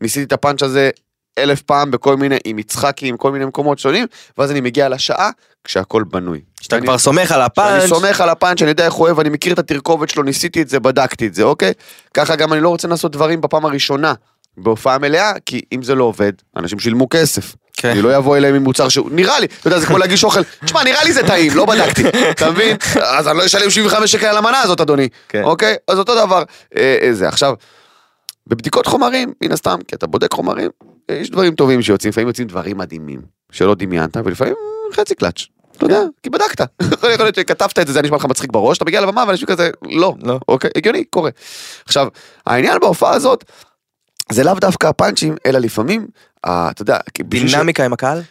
ניסיתי 0.00 0.26
את 0.26 0.32
הפאנץ' 0.32 0.62
הזה 0.62 0.90
אלף 1.38 1.62
פעם 1.62 1.90
בכל 1.90 2.16
מיני, 2.16 2.36
עם 2.44 2.58
יצחקי, 2.58 3.08
עם 3.08 3.16
כל 3.16 3.32
מיני 3.32 3.44
מקומות 3.44 3.78
שונים, 3.78 4.06
ואז 4.38 4.50
אני 4.50 4.60
מגיע 4.60 4.88
לשעה 4.88 5.30
כשהכל 5.64 6.04
בנוי. 6.04 6.40
שאתה 6.60 6.80
כבר 6.80 6.98
סומך 6.98 7.32
על 7.32 7.38
אני 7.38 7.46
הפאנץ'. 7.46 7.88
סומך 7.88 8.20
על 8.20 8.28
הפאנץ', 8.28 8.62
אני 8.62 8.70
יודע 8.70 8.84
איך 8.84 8.94
הוא 8.94 9.06
אוהב, 9.06 9.20
אני 9.20 9.28
מכיר 9.28 9.52
את 9.52 9.58
התרכובת 9.58 10.08
שלו, 10.08 10.22
ניסיתי 10.22 10.62
את 10.62 10.68
זה, 10.68 10.80
בדקתי 10.80 11.26
את 11.26 11.34
זה, 11.34 11.42
אוקיי? 11.42 11.72
ככה 12.14 12.36
גם 12.36 12.52
אני 12.52 12.60
לא 12.60 12.68
רוצה 12.68 12.88
לעשות 12.88 13.12
דברים 13.12 13.40
בפעם 13.40 13.64
הראשונה, 13.64 14.14
בהופעה 14.56 14.98
מלאה, 14.98 15.32
כי 15.46 15.60
אם 15.72 15.82
זה 15.82 15.94
לא 15.94 16.04
עובד, 16.04 16.32
אנשים 16.56 16.78
שילמו 16.78 17.08
כסף. 17.08 17.54
כן. 17.76 17.90
אני 17.90 18.02
לא 18.02 18.16
אבוא 18.16 18.36
אליהם 18.36 18.54
עם 18.54 18.62
מוצר 18.62 18.88
שהוא, 18.88 19.10
נראה 19.12 19.40
לי, 19.40 19.46
אתה 19.46 19.68
יודע, 19.68 19.78
זה 19.78 19.86
כמו 19.86 19.98
להגיש 19.98 20.24
אוכל, 20.24 20.40
תשמע, 20.64 20.84
נראה 20.84 21.04
לי 21.04 21.12
זה 21.12 21.26
טעים, 21.26 21.52
לא 21.54 21.66
בדקתי, 21.66 22.02
אתה 22.30 22.50
מבין? 22.50 22.76
אז 23.02 23.28
אני 23.28 23.38
לא 23.38 23.46
אשלם 23.46 23.70
75 23.70 24.12
שקל 24.12 24.26
על 24.26 24.36
המנה 24.36 24.60
הזאת, 24.60 24.80
אדוני, 24.80 25.08
כן. 25.28 25.42
אוקיי? 25.42 25.76
אז 25.88 25.98
אותו 25.98 26.26
דבר, 26.26 26.42
אה, 26.76 26.98
אה, 27.02 27.12
זה. 27.12 27.28
עכשיו, 27.28 27.54
בבדיקות 28.46 28.86
חומרים, 28.86 29.32
מן 29.44 29.52
הסתם, 29.52 29.78
כי 29.88 29.96
אתה 29.96 30.06
בודק 30.06 30.32
חומרים, 30.32 30.70
אה, 31.10 31.14
יש 31.14 31.30
דברים 31.30 31.54
טובים 31.54 31.82
שיוצאים, 31.82 32.10
לפעמים 32.10 32.28
יוצאים 32.28 32.48
דברים 32.48 32.78
מדהימים, 32.78 33.20
שלא 33.52 33.74
דמיינת, 33.74 34.16
ולפעמים 34.16 34.54
חצי 34.92 35.14
קלאץ'. 35.14 35.46
אתה 35.76 35.84
יודע, 35.84 36.00
כי 36.22 36.30
בדקת. 36.30 36.60
יכול 36.92 37.08
להיות 37.08 37.34
שכתבת 37.34 37.78
את 37.78 37.86
זה, 37.86 37.92
זה 37.92 37.98
היה 37.98 38.02
נשמע 38.02 38.16
לך 38.16 38.24
מצחיק 38.24 38.52
בראש, 38.52 38.76
אתה 38.76 38.84
מגיע 38.84 39.00
לבמה 39.00 39.24
ואנשים 39.28 39.48
כזה, 39.48 39.70
לא, 39.82 40.14
לא. 40.22 40.38
אוקיי, 40.48 40.70
הגיוני, 40.76 41.04
קורה. 41.04 41.30
עכשיו, 41.84 42.08
העניין 42.46 42.78
בהופעה 42.80 43.14
הזאת, 43.14 43.44
זה 44.32 44.44
לאו 44.44 44.54
דווקא 44.54 44.86
הפאנצ'ים, 44.86 45.36
אלא 45.46 45.58
לפעמים, 45.58 46.06
אתה 46.40 46.82
יודע, 46.82 46.98
דינמיקה 47.20 47.84
עם 47.84 47.92
הקהל? 47.92 48.22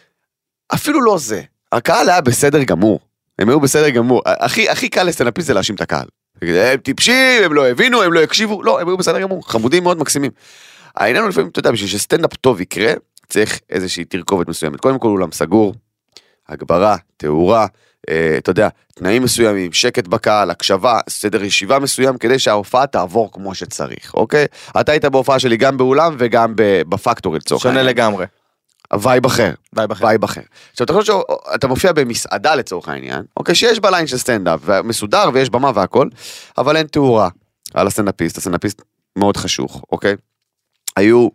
אפילו 0.74 1.00
לא 1.02 1.18
זה. 1.18 1.42
הקהל 1.72 2.08
היה 2.08 2.20
בסדר 2.20 2.62
גמור. 2.62 3.00
הם 3.38 3.48
היו 3.48 3.60
בסדר 3.60 3.88
גמור. 3.88 4.22
הכי, 4.26 4.68
הכי 4.68 4.88
קל 4.88 5.02
לסטנדאפיסט 5.02 5.46
זה 5.46 5.54
להאשים 5.54 5.74
את 5.74 5.80
הקהל. 5.80 6.06
הם 6.42 6.76
טיפשים, 6.76 7.42
הם 7.44 7.52
לא 7.52 7.68
הבינו, 7.68 8.02
הם 8.02 8.12
לא 8.12 8.22
הקשיבו. 8.22 8.62
לא, 8.62 8.80
הם 8.80 8.88
היו 8.88 8.96
בסדר 8.96 9.20
גמור. 9.20 9.48
חמודים 9.48 9.82
מאוד 9.82 9.98
מקסימים. 9.98 10.30
העניין 10.96 11.22
הוא 11.22 11.30
לפעמים, 11.30 11.50
אתה 11.50 11.58
יודע, 11.58 11.70
בשביל 11.70 11.90
שסטנדאפ 11.90 12.34
טוב 12.34 12.60
יקרה, 12.60 12.92
צריך 13.32 13.60
איזושהי 13.70 14.04
תרכובת 14.04 14.48
מסוימת. 14.48 14.80
קודם 14.80 14.98
כל 14.98 15.08
אולם 15.08 15.32
סגור, 15.32 15.74
הגברה, 16.48 16.96
תאורה, 17.16 17.66
אה, 18.08 18.34
אתה 18.38 18.50
יודע, 18.50 18.68
תנאים 18.94 19.22
מסוימים, 19.22 19.72
שקט 19.72 20.06
בקהל, 20.06 20.50
הקשבה, 20.50 21.00
סדר 21.08 21.42
ישיבה 21.42 21.78
מסוים, 21.78 22.18
כדי 22.18 22.38
שההופעה 22.38 22.86
תעבור 22.86 23.32
כמו 23.32 23.54
שצריך, 23.54 24.14
אוקיי? 24.14 24.46
אתה 24.80 24.92
היית 24.92 25.04
בהופעה 25.04 25.38
שלי 25.38 25.56
גם 25.56 25.76
באולם 25.76 26.16
וגם 26.18 26.52
ב- 26.56 26.82
בפקטורי 26.88 27.38
לצורך 27.38 27.62
שונה 27.62 27.82
לגמרי. 27.82 28.26
וייב 29.00 29.26
אחר. 29.26 29.52
ביי 29.72 29.86
בחיר. 29.86 30.06
וייב 30.06 30.24
אחר. 30.24 30.40
עכשיו 30.70 30.84
אתה 30.84 30.92
חושב 30.92 31.12
שאתה 31.52 31.66
מופיע 31.66 31.92
במסעדה 31.92 32.54
לצורך 32.54 32.88
העניין, 32.88 33.22
אוקיי, 33.36 33.54
שיש 33.54 33.80
בה 33.80 33.90
ליין 33.90 34.06
של 34.06 34.18
סטנדאפ, 34.18 34.60
ומסודר 34.64 35.30
ויש 35.32 35.50
במה 35.50 35.70
והכל, 35.74 36.08
אבל 36.58 36.76
אין 36.76 36.86
תאורה 36.86 37.28
על 37.74 37.86
הסטנדאפיסט, 37.86 38.38
הסטנדאפיסט 38.38 38.82
מאוד 39.16 39.36
חשוך, 39.36 39.84
אוקיי? 39.92 40.16
היו, 40.96 41.28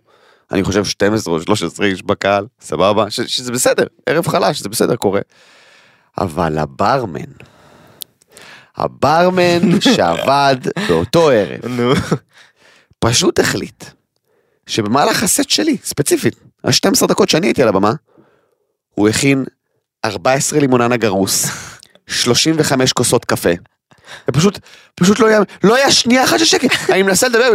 אני 0.52 0.64
חושב 0.64 0.86
12 0.86 1.34
או 1.34 1.42
13 1.42 1.86
איש 1.86 2.02
בקהל, 2.04 2.46
סבבה? 2.62 3.12
ש- 3.12 3.22
שזה 3.22 3.52
בסדר, 3.52 3.84
ערב 4.06 4.28
חלש, 4.28 4.60
זה 4.60 4.70
בסדר, 4.70 4.96
קורה. 4.96 5.22
אבל 6.18 6.58
הברמן, 6.58 7.32
הברמן 8.78 9.60
שעבד 9.96 10.56
באותו 10.88 11.30
ערב, 11.30 11.66
נו. 11.66 11.94
פשוט 13.00 13.40
החליט 13.40 13.84
שבמהלך 14.68 15.24
הסט 15.24 15.50
שלי, 15.50 15.78
ספציפית, 15.84 16.36
ה-12 16.64 17.08
דקות 17.08 17.30
שאני 17.30 17.48
הייתי 17.48 17.62
על 17.62 17.68
הבמה, 17.68 17.94
הוא 18.90 19.10
הכין 19.10 19.46
14 20.06 20.60
לימוננה 20.60 20.98
גרוס, 20.98 21.46
35 22.08 22.94
כוסות 22.94 23.26
קפה. 23.26 23.50
ופשוט, 24.30 24.60
פשוט 24.96 25.20
לא 25.20 25.28
היה, 25.28 25.40
לא 25.64 25.76
היה 25.76 25.92
שנייה 25.92 26.24
אחת 26.24 26.40
של 26.40 26.46
שקט, 26.46 26.90
אני 26.90 27.04
מנסה 27.04 27.28
לדבר, 27.28 27.52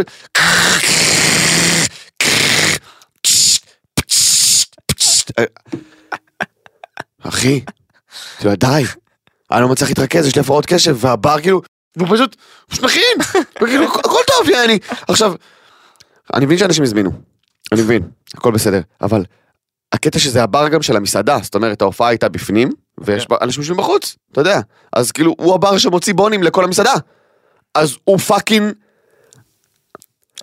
אחי, 7.23 7.61
אתה 8.37 8.47
יודע, 8.47 8.55
די, 8.55 8.83
אני 9.51 9.61
לא 9.61 9.69
מצליח 9.69 9.89
להתרכז, 9.89 10.27
יש 10.27 10.35
לי 10.35 10.41
הפרעות 10.41 10.65
קשב, 10.65 10.95
והבר 10.99 11.41
כאילו, 11.41 11.61
והוא 11.95 12.07
פשוט, 12.15 12.35
פשוט 12.67 12.83
מכין, 12.83 13.17
וכאילו, 13.61 13.85
הכל 13.85 14.21
טוב, 14.27 14.49
יעני. 14.49 14.79
עכשיו, 15.07 15.33
אני 16.33 16.45
מבין 16.45 16.57
שאנשים 16.57 16.83
הזמינו, 16.83 17.11
אני 17.71 17.81
מבין, 17.81 18.09
הכל 18.33 18.51
בסדר, 18.51 18.81
אבל 19.01 19.25
הקטע 19.93 20.19
שזה 20.19 20.43
הבר 20.43 20.67
גם 20.67 20.81
של 20.81 20.95
המסעדה, 20.95 21.39
זאת 21.43 21.55
אומרת 21.55 21.81
ההופעה 21.81 22.07
הייתה 22.09 22.29
בפנים, 22.29 22.69
ויש 22.97 23.29
בה 23.29 23.37
אנשים 23.41 23.61
יושבים 23.61 23.77
בחוץ, 23.77 24.15
אתה 24.31 24.41
יודע, 24.41 24.59
אז 24.93 25.11
כאילו 25.11 25.35
הוא 25.39 25.55
הבר 25.55 25.77
שמוציא 25.77 26.13
בונים 26.13 26.43
לכל 26.43 26.63
המסעדה, 26.63 26.93
אז 27.75 27.97
הוא 28.03 28.17
fucking 28.17 28.73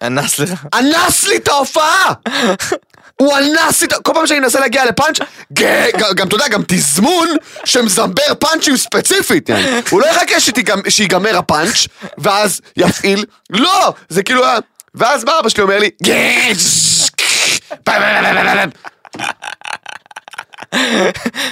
אנס 0.02 0.38
לך. 0.38 0.66
אנס 0.74 1.26
לי 1.28 1.36
את 1.36 1.48
ההופעה! 1.48 2.12
הוא 3.20 3.38
אנס 3.38 3.82
ה... 3.82 3.86
כל 4.02 4.12
פעם 4.14 4.26
שאני 4.26 4.40
מנסה 4.40 4.60
להגיע 4.60 4.84
לפאנץ', 4.84 5.18
גם 6.14 6.28
אתה 6.28 6.34
יודע, 6.34 6.48
גם 6.48 6.62
תזמון 6.68 7.28
שמזמבר 7.64 8.34
פאנצ'ים 8.38 8.76
ספציפית. 8.76 9.50
הוא 9.90 10.00
לא 10.00 10.06
יחכה 10.06 10.34
שיגמר 10.88 11.38
הפאנץ', 11.38 11.86
ואז 12.18 12.60
יפעיל, 12.76 13.24
לא! 13.50 13.92
זה 14.08 14.22
כאילו 14.22 14.44
היה... 14.46 14.58
ואז 14.94 15.24
בא 15.24 15.38
אבא 15.40 15.48
שלי 15.48 15.62
אומר 15.62 15.78
לי, 15.78 15.90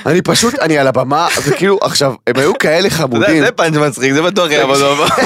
אני 0.07 0.23
פשוט, 0.23 0.55
אני 0.55 0.79
על 0.79 0.87
הבמה, 0.87 1.29
וכאילו, 1.45 1.79
עכשיו, 1.83 2.15
הם 2.27 2.37
היו 2.37 2.59
כאלה 2.59 2.91
חמודים. 2.91 3.45
זה 3.45 3.53
פאנץ' 3.53 3.77
מצחיק, 3.77 4.13
זה 4.13 4.23
בטוח 4.23 4.51
יעבוד 4.51 4.79
בהופעה. 4.79 5.17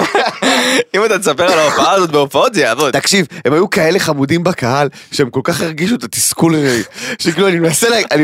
אם 0.94 1.04
אתה 1.04 1.18
תספר 1.18 1.52
על 1.52 1.58
ההופעה 1.58 1.92
הזאת 1.92 2.10
בהופעות 2.10 2.54
זה 2.54 2.60
יעבוד. 2.60 2.92
תקשיב, 2.92 3.26
הם 3.44 3.52
היו 3.52 3.70
כאלה 3.70 3.98
חמודים 3.98 4.44
בקהל, 4.44 4.88
שהם 5.12 5.30
כל 5.30 5.40
כך 5.44 5.60
הרגישו 5.60 5.94
את 5.94 6.04
התסכול 6.04 6.54
שלי, 6.54 6.82
שכאילו 7.18 7.48
אני 7.48 7.58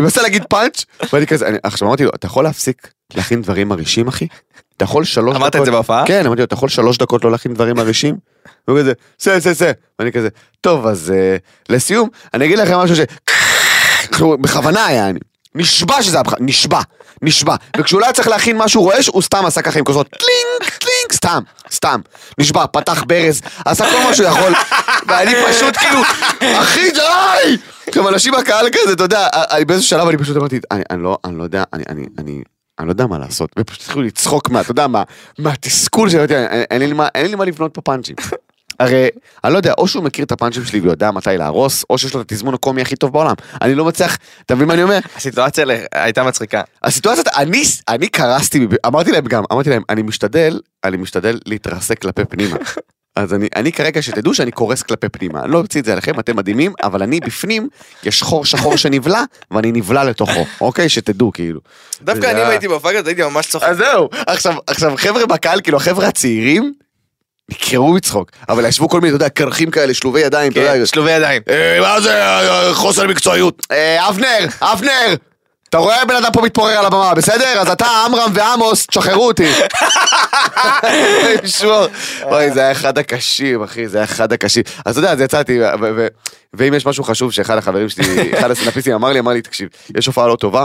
מנסה, 0.01 0.23
להגיד 0.23 0.45
פאנץ', 0.49 0.85
ואני 1.13 1.27
כזה, 1.27 1.47
עכשיו 1.63 1.89
אמרתי 1.89 2.05
לו, 2.05 2.11
אתה 2.15 2.27
יכול 2.27 2.45
להפסיק 2.45 2.89
להכין 3.15 3.43
דברים 3.43 3.69
מרעישים 3.69 4.09
אחי? 4.09 4.27
אתה 4.77 4.85
יכול 4.85 5.05
שלוש 5.05 5.31
דקות... 5.31 5.43
אמרת 5.43 5.57
את 5.57 5.65
זה 5.65 5.71
בהופעה? 5.71 6.07
כן, 6.07 6.27
אמרתי 6.27 6.41
לו, 6.41 6.45
אתה 6.45 6.55
יכול 6.55 6.69
שלוש 6.69 6.99
דקות 6.99 7.25
לא 7.25 7.31
להכין 7.31 7.55
דברים 7.55 7.77
מרעישים? 7.77 8.17
והוא 8.69 8.79
כזה, 8.79 8.93
זה, 9.19 9.39
זה, 9.39 9.53
זה. 9.53 9.73
ואני 9.99 10.13
כזה, 10.13 10.29
טוב, 10.61 10.87
אז 10.87 11.13
אה, 11.17 11.37
לסיום, 11.69 12.09
אני 12.35 12.45
אגיד 12.45 12.59
לכם 12.59 12.79
משהו 12.79 12.97
ש... 12.97 13.01
בכוונה 14.41 14.87
היה 14.87 15.09
אני. 15.09 15.19
נשבע 15.59 16.03
שזה 16.03 16.17
היה 16.17 16.25
נשבע, 16.41 16.81
נשבע. 17.23 17.55
וכשהוא 17.77 18.01
לא 18.01 18.07
היה 18.07 18.13
צריך 18.13 18.29
להכין 18.29 18.57
משהו 18.59 18.83
רועש, 18.83 19.07
הוא 19.07 19.23
סתם 19.23 19.47
עשה 19.47 19.63
ככה 19.63 19.79
עם 19.79 19.85
כוסות, 19.85 20.07
טלינג, 20.11 20.73
טלינג, 20.79 21.13
סתם, 21.13 21.43
סתם. 21.73 22.01
נשבע, 22.39 22.65
פתח 22.67 23.05
ברז, 23.07 23.41
עשה 23.65 23.85
כל 23.93 24.03
מה 24.09 24.15
שהוא 24.15 24.27
יכול, 24.29 24.53
ואני 25.09 25.33
פשוט 25.49 25.77
כאילו, 25.77 26.01
אחי 26.61 26.91
די! 26.91 27.57
עכשיו 27.89 28.09
אנשים 28.09 28.33
בקהל 28.39 28.67
כזה, 28.73 28.93
אתה 28.93 29.05
יודע, 29.05 29.29
באיזשהו 29.67 29.89
שלב 29.91 30.09
אני 30.09 30.19
פשוט 30.19 30.37
אמרתי, 30.37 30.61
אני, 30.71 31.03
לא, 31.03 31.19
אני 31.25 31.39
לא 31.39 31.43
יודע, 31.43 31.65
אני, 31.73 31.85
אני, 31.89 32.07
אני, 32.19 32.43
אני 32.79 32.87
לא 32.87 32.93
יודע 32.93 33.07
מה 33.07 33.19
לעשות, 33.19 33.51
ופשוט 33.59 33.83
התחילו 33.83 34.03
לצחוק 34.03 34.51
מה, 34.51 34.61
אתה 34.61 34.71
יודע 34.71 34.87
מה, 34.87 35.03
מהתסכול 35.39 36.09
מה- 36.95 37.09
אין 37.15 37.27
לי 37.31 37.35
מה 37.37 37.45
לבנות 37.45 37.75
פה 37.75 37.81
פאנצ'ים. 37.81 38.17
הרי, 38.81 39.09
אני 39.45 39.53
לא 39.53 39.59
יודע, 39.59 39.73
או 39.79 39.89
שהוא 39.89 40.05
מכיר 40.05 40.25
את 40.25 40.33
הפאנצ'ים 40.33 40.65
שלי 40.65 40.81
ויודע 40.81 41.11
מתי 41.11 41.31
להרוס, 41.39 41.85
או 41.91 41.99
שיש 41.99 42.15
לו 42.15 42.21
את 42.21 42.33
התזמון 42.33 42.55
הקומי 42.55 42.83
הכי 42.83 42.97
טוב 42.97 43.13
בעולם. 43.13 43.35
אני 43.63 43.75
לא 43.75 43.85
מצליח, 43.85 44.19
אתה 44.47 44.55
מבין 44.55 44.69
מה 44.69 44.75
אני 44.75 44.83
אומר? 44.83 44.99
הסיטואציה 45.17 45.65
הייתה 45.93 46.25
מצחיקה. 46.25 46.63
הסיטואציה, 46.83 47.25
אני, 47.37 47.63
אני 47.89 48.09
קרסתי, 48.09 48.67
אמרתי 48.87 49.13
להם 49.13 49.25
גם, 49.25 49.45
אמרתי 49.53 49.71
להם, 49.71 49.83
אני 49.91 50.03
משתדל, 50.03 50.61
אני 50.85 50.97
משתדל 50.97 51.39
להתרסק 51.47 51.99
כלפי 51.99 52.25
פנימה. 52.25 52.57
אז 53.17 53.35
אני, 53.35 53.49
אני 53.57 53.73
כרגע 53.73 54.03
שתדעו 54.03 54.35
שאני 54.35 54.51
קורס 54.51 54.83
כלפי 54.83 55.09
פנימה, 55.09 55.43
אני 55.43 55.53
לא 55.53 55.59
אוציא 55.59 55.81
את 55.81 55.85
זה 55.85 55.93
עליכם, 55.93 56.21
אתם 56.21 56.37
מדהימים, 56.37 56.73
אבל 56.83 57.03
אני 57.03 57.21
בפנים, 57.21 57.69
יש 58.05 58.23
חור 58.23 58.45
שחור 58.45 58.77
שנבלע, 58.77 59.23
ואני 59.51 59.73
נבלע 59.73 60.05
לתוכו, 60.05 60.45
אוקיי? 60.61 60.89
שתדעו, 60.89 61.33
כאילו. 61.33 61.61
דווקא 62.03 62.31
אני 62.31 62.43
אם 62.43 62.51
הייתי 62.51 62.69
בהופעה 62.69 62.93
כזאת 62.93 63.07
הייתי 63.07 63.23
ממש 63.23 63.47
צוחק. 63.47 63.69
אז 63.69 63.77
זהו, 63.77 64.09
עכשיו, 64.27 64.55
עכשיו 64.67 64.93
חבר'ה 64.97 65.27
בקהל, 65.27 65.61
כאילו 65.61 65.77
החבר'ה 65.77 66.09
הצעירים, 66.09 66.73
נקרעו 67.51 67.93
מצחוק, 67.93 68.31
אבל 68.49 68.65
ישבו 68.65 68.89
כל 68.89 69.01
מיני, 69.01 69.09
אתה 69.09 69.25
יודע, 69.25 69.29
קרחים 69.29 69.71
כאלה, 69.71 69.95
שלובי 69.95 70.21
ידיים, 70.21 70.53
אתה 70.53 70.61
יודע, 70.61 70.73
כן, 70.73 70.87
שלובי 70.87 71.11
ידיים. 71.11 71.43
אה, 71.51 71.81
מה 71.81 72.01
זה 72.01 72.23
אה, 72.23 72.75
חוסר 72.75 73.07
מקצועיות? 73.07 73.67
אה, 73.71 74.09
אבנר, 74.09 74.47
אבנר! 74.61 75.15
אתה 75.69 75.79
רואה 75.79 76.05
בן 76.05 76.15
אדם 76.15 76.33
פה 76.33 76.43
מתפורר 76.43 76.79
על 76.79 76.87
הבמה, 76.87 77.15
בסדר? 77.15 77.61
אז 77.61 77.69
אתה, 77.71 77.87
עמרם 78.07 78.31
ועמוס, 78.35 78.87
תשחררו 78.87 79.27
אותי. 79.27 79.53
אוי, 82.23 82.51
זה 82.51 82.61
היה 82.61 82.73
אחד 82.73 82.99
הקשים, 82.99 83.63
אחי, 83.63 83.89
זה 83.89 83.99
היה 83.99 84.05
אחד 84.05 84.33
הקשים. 84.33 84.63
אז 84.85 84.99
אתה 84.99 85.07
יודע, 85.07 85.13
אז 85.13 85.21
יצאתי, 85.21 85.61
ואם 86.55 86.75
יש 86.75 86.87
משהו 86.87 87.05
חשוב 87.05 87.33
שאחד 87.33 87.59
החברים 87.59 87.89
שלי, 87.89 88.05
אחד 88.39 88.51
הסטנדאפיסטים 88.51 88.95
אמר 88.95 89.13
לי, 89.13 89.19
אמר 89.19 89.33
לי, 89.33 89.43
תקשיב, 89.43 89.69
יש 89.97 90.07
הופעה 90.07 90.29
לא 90.29 90.37
טובה, 90.37 90.65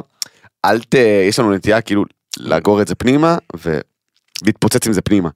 אל 0.66 0.80
ת... 0.80 0.96
יש 1.30 1.40
לנו 1.40 1.54
נטייה 1.54 1.82
כאילו 1.82 2.04
לאגור 2.40 2.82
את 2.82 2.88
זה 2.88 2.96
פנימה, 2.96 3.38
ולהתפוצץ 4.44 4.88
עם 4.88 4.94
זה 4.94 5.02
פנימה. 5.02 5.30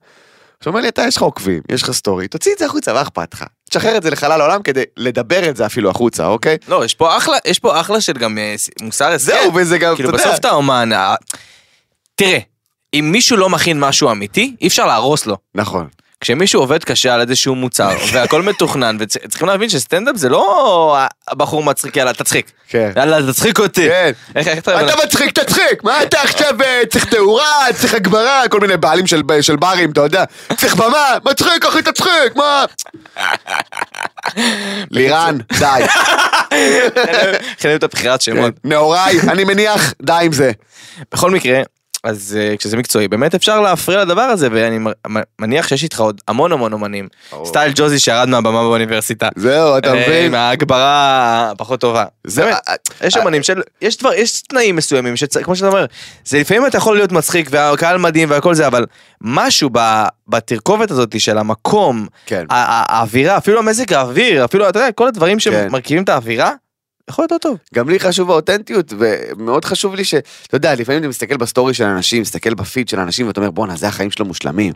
עכשיו 0.58 0.70
הוא 0.70 0.74
אומר 0.74 0.82
לי, 0.82 0.88
אתה 0.88 1.02
יש 1.08 1.16
לך 1.16 1.22
עוקבים, 1.22 1.62
יש 1.72 1.82
לך 1.82 1.90
סטורי, 1.90 2.28
תוציא 2.28 2.52
את 2.52 2.58
זה 2.58 2.66
החוצה, 2.66 2.92
מה 2.92 3.02
אכפת 3.02 3.34
לך? 3.34 3.44
תשחרר 3.70 3.96
את 3.96 4.02
זה 4.02 4.10
לחלל 4.10 4.40
העולם 4.40 4.62
כדי 4.62 4.82
לדבר 4.96 5.48
את 5.48 5.56
זה 5.56 5.66
אפילו 5.66 5.90
החוצה, 5.90 6.26
אוקיי? 6.26 6.56
לא, 6.68 6.84
יש 6.84 6.94
פה 6.94 7.16
אחלה, 7.16 7.36
יש 7.44 7.58
פה 7.58 7.80
אחלה 7.80 8.00
של 8.00 8.12
גם 8.12 8.38
אה, 8.38 8.54
מוסר 8.80 9.12
הסכם. 9.12 9.32
זהו, 9.32 9.54
וזה 9.54 9.78
גם, 9.78 9.96
כאילו 9.96 10.12
בסוף 10.12 10.34
אתה 10.34 10.50
אומן, 10.50 10.92
אה, 10.92 11.14
תראה, 12.14 12.38
אם 12.94 13.08
מישהו 13.12 13.36
לא 13.36 13.48
מכין 13.48 13.80
משהו 13.80 14.10
אמיתי, 14.10 14.56
אי 14.60 14.66
אפשר 14.66 14.86
להרוס 14.86 15.26
לו. 15.26 15.36
נכון. 15.54 15.88
כשמישהו 16.20 16.60
עובד 16.60 16.84
קשה 16.84 17.14
על 17.14 17.20
איזשהו 17.20 17.54
מוצר, 17.54 17.96
והכל 18.12 18.42
מתוכנן, 18.42 18.96
וצריכים 19.00 19.48
להבין 19.48 19.68
שסטנדאפ 19.68 20.16
זה 20.16 20.28
לא 20.28 20.96
הבחור 21.28 21.62
מצחיק, 21.62 21.96
יאללה, 21.96 22.12
תצחיק. 22.12 22.50
כן. 22.68 22.90
יאללה, 22.96 23.32
תצחיק 23.32 23.58
אותי. 23.58 23.88
כן. 23.88 24.12
איך 24.36 24.48
איך 24.48 24.58
אתה... 24.58 24.80
אתה 24.80 25.04
מצחיק, 25.04 25.38
תצחיק, 25.38 25.84
מה 25.84 26.02
אתה 26.02 26.20
עכשיו 26.20 26.62
אה, 26.62 26.82
צריך 26.90 27.04
תאורה, 27.04 27.66
צריך 27.74 27.94
הגברה, 27.94 28.42
כל 28.50 28.60
מיני 28.60 28.76
בעלים 28.76 29.06
של, 29.06 29.22
של 29.40 29.56
ברים, 29.56 29.90
אתה 29.90 30.00
יודע, 30.00 30.24
צריך 30.56 30.74
במה, 30.74 31.18
מצחיק 31.24 31.64
אחי 31.64 31.82
תצחיק, 31.82 32.36
מה? 32.36 32.64
לירן, 34.90 35.38
די, 35.60 35.84
חייבים 37.58 37.78
את 37.78 37.82
הבחירת 37.82 38.22
שמות. 38.22 38.54
נאוריי, 38.64 39.20
אני 39.20 39.44
מניח, 39.44 39.94
די 40.02 40.18
עם 40.22 40.32
זה. 40.32 40.52
בכל 41.12 41.30
מקרה, 41.30 41.62
אז 42.08 42.38
אה, 42.40 42.56
כשזה 42.56 42.76
מקצועי, 42.76 43.08
באמת 43.08 43.34
אפשר 43.34 43.60
להפריע 43.60 44.04
לדבר 44.04 44.22
הזה, 44.22 44.48
ואני 44.52 44.78
מניח 45.38 45.68
שיש 45.68 45.82
איתך 45.82 46.00
עוד 46.00 46.20
המון 46.28 46.52
המון 46.52 46.72
אומנים. 46.72 47.08
סטייל 47.44 47.72
ג'וזי 47.74 47.98
שירד 47.98 48.28
מהבמה 48.28 48.62
באוניברסיטה. 48.62 49.28
זהו, 49.36 49.78
אתה 49.78 49.88
אה, 49.88 49.94
מבין? 49.94 50.26
עם 50.26 50.34
ההגברה 50.34 51.50
הפחות 51.50 51.80
טובה. 51.80 52.04
באמת, 52.36 52.54
אה, 52.68 52.74
יש 53.06 53.16
אומנים 53.16 53.42
של, 53.42 53.62
יש 53.82 53.96
דבר, 53.96 54.12
יש 54.12 54.42
תנאים 54.42 54.76
מסוימים, 54.76 55.14
כמו 55.42 55.56
שאתה 55.56 55.68
אומר, 55.68 55.86
זה 56.24 56.38
לפעמים 56.38 56.66
אתה 56.66 56.76
יכול 56.76 56.96
להיות 56.96 57.12
מצחיק 57.12 57.48
והקהל 57.50 57.98
מדהים 57.98 58.30
והכל 58.30 58.54
זה, 58.54 58.66
אבל 58.66 58.86
משהו 59.20 59.70
בתרכובת 60.28 60.90
הזאת 60.90 61.20
של 61.20 61.38
המקום, 61.38 62.06
כן. 62.26 62.44
האווירה, 62.50 63.36
אפילו 63.36 63.58
המזג 63.58 63.92
האוויר, 63.92 64.44
אפילו, 64.44 64.68
אתה 64.68 64.78
יודע, 64.78 64.92
כל 64.92 65.08
הדברים 65.08 65.38
כן. 65.38 65.40
שמרכיבים 65.40 66.04
את 66.04 66.08
האווירה, 66.08 66.52
יכול 67.08 67.22
להיות 67.22 67.32
יותר 67.32 67.48
טוב. 67.48 67.58
גם 67.74 67.88
לי 67.88 68.00
חשוב 68.00 68.30
האותנטיות, 68.30 68.92
ומאוד 68.98 69.64
חשוב 69.64 69.94
לי 69.94 70.04
ש... 70.04 70.14
אתה 70.14 70.56
יודע, 70.56 70.74
לפעמים 70.74 71.00
אתה 71.00 71.08
מסתכל 71.08 71.36
בסטורי 71.36 71.74
של 71.74 71.84
אנשים, 71.84 72.22
מסתכל 72.22 72.54
בפיד 72.54 72.88
של 72.88 73.00
אנשים, 73.00 73.26
ואתה 73.26 73.40
אומר, 73.40 73.50
בואנה, 73.50 73.76
זה 73.76 73.88
החיים 73.88 74.10
שלו 74.10 74.24
מושלמים. 74.24 74.72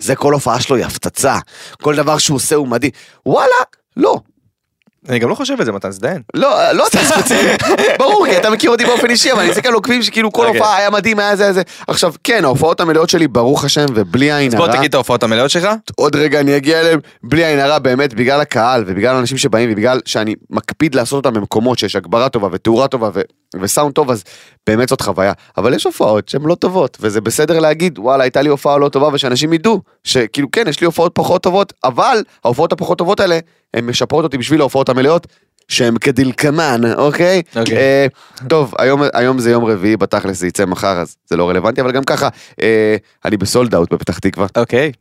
זה 0.00 0.16
כל 0.16 0.32
הופעה 0.32 0.60
שלו 0.60 0.76
היא 0.76 0.84
הפצצה. 0.84 1.38
כל 1.82 1.96
דבר 1.96 2.18
שהוא 2.18 2.36
עושה 2.36 2.56
הוא 2.56 2.68
מדהים. 2.68 2.92
וואלה, 3.26 3.54
לא. 3.96 4.20
אני 5.08 5.18
גם 5.18 5.28
לא 5.28 5.34
חושב 5.34 5.54
את 5.60 5.66
זה, 5.66 5.72
מתן 5.72 5.90
זדיין. 5.90 6.22
לא, 6.34 6.72
לא 6.72 6.86
אתה 6.86 6.98
ספציפי, 6.98 7.46
ברור, 7.98 8.26
כי 8.26 8.36
אתה 8.36 8.50
מכיר 8.50 8.70
אותי 8.70 8.84
באופן 8.84 9.10
אישי, 9.10 9.32
אבל 9.32 9.40
אני 9.40 9.50
מסתכל 9.50 9.68
על 9.68 9.74
עוקבים 9.74 10.02
שכאילו 10.02 10.32
כל 10.32 10.46
אוקיי. 10.46 10.60
הופעה 10.60 10.76
היה 10.76 10.90
מדהים, 10.90 11.18
היה 11.18 11.36
זה, 11.36 11.52
זה. 11.52 11.62
עכשיו, 11.88 12.14
כן, 12.24 12.44
ההופעות 12.44 12.80
המלאות 12.80 13.10
שלי, 13.10 13.28
ברוך 13.28 13.64
השם, 13.64 13.86
ובלי 13.94 14.32
עין 14.32 14.48
אז 14.48 14.54
בוא 14.54 14.64
הרע, 14.64 14.76
תגיד 14.76 14.88
את 14.88 14.94
ההופעות 14.94 15.22
המלאות 15.22 15.50
שלך. 15.50 15.68
עוד 15.96 16.16
רגע 16.16 16.40
אני 16.40 16.56
אגיע 16.56 16.80
אליהם, 16.80 17.00
בלי 17.22 17.44
עין 17.44 17.58
הרע, 17.58 17.78
באמת, 17.78 18.14
בגלל 18.14 18.40
הקהל, 18.40 18.84
ובגלל 18.86 19.16
האנשים 19.16 19.38
שבאים, 19.38 19.72
ובגלל 19.72 20.00
שאני 20.04 20.34
מקפיד 20.50 20.94
לעשות 20.94 21.26
אותם 21.26 21.36
במקומות 21.36 21.78
שיש 21.78 21.96
הגברה 21.96 22.28
טובה, 22.28 22.48
ותאורה 22.52 22.88
טובה, 22.88 23.10
וסאונד 23.60 23.94
טוב, 23.94 24.10
אז 24.10 24.24
באמת 24.66 24.88
זאת 24.88 25.00
חוויה. 25.00 25.32
אבל 25.56 25.74
יש 25.74 25.84
הופעות 25.84 26.28
שהן 26.28 26.42
לא 26.44 26.54
טובות, 26.54 26.98
וזה 27.00 27.20
בסדר 27.20 27.58
להגיד, 27.58 27.98
וואלה, 27.98 28.24
הייתה 28.24 28.42
לי 28.42 28.48
הופעה 28.48 28.78
לא 28.78 28.88
טובה, 28.88 29.08
ושאנשים 29.12 29.52
ידעו, 29.52 29.80
שכאילו, 30.04 30.50
כן, 30.50 30.64
יש 30.68 30.80
לי 30.80 30.84
הופעות 30.84 31.12
פחות 31.14 31.42
טובות, 31.42 31.72
אבל 31.84 32.22
ההופעות 32.44 32.72
הפחות 32.72 32.98
טובות 32.98 33.20
האלה, 33.20 33.38
הן 33.74 33.86
משפרות 33.86 34.24
אותי 34.24 34.38
בשביל 34.38 34.60
ההופעות 34.60 34.88
המלאות. 34.88 35.26
שהם 35.68 35.98
כדלקמן, 35.98 36.80
אוקיי? 36.94 37.42
אוקיי. 37.56 37.76
אה, 37.76 38.06
טוב, 38.48 38.74
היום, 38.78 39.02
היום 39.14 39.38
זה 39.38 39.50
יום 39.50 39.64
רביעי, 39.64 39.96
בתכלס 39.96 40.38
זה 40.38 40.46
יצא 40.46 40.66
מחר, 40.66 40.98
אז 41.00 41.16
זה 41.26 41.36
לא 41.36 41.48
רלוונטי, 41.48 41.80
אבל 41.80 41.92
גם 41.92 42.04
ככה, 42.04 42.28
אה, 42.62 42.96
אני 43.24 43.36
ב 43.36 43.44
sold 43.44 43.74
out 43.74 43.92
בפתח 43.92 44.18
תקווה. 44.18 44.46
אוקיי. 44.56 44.92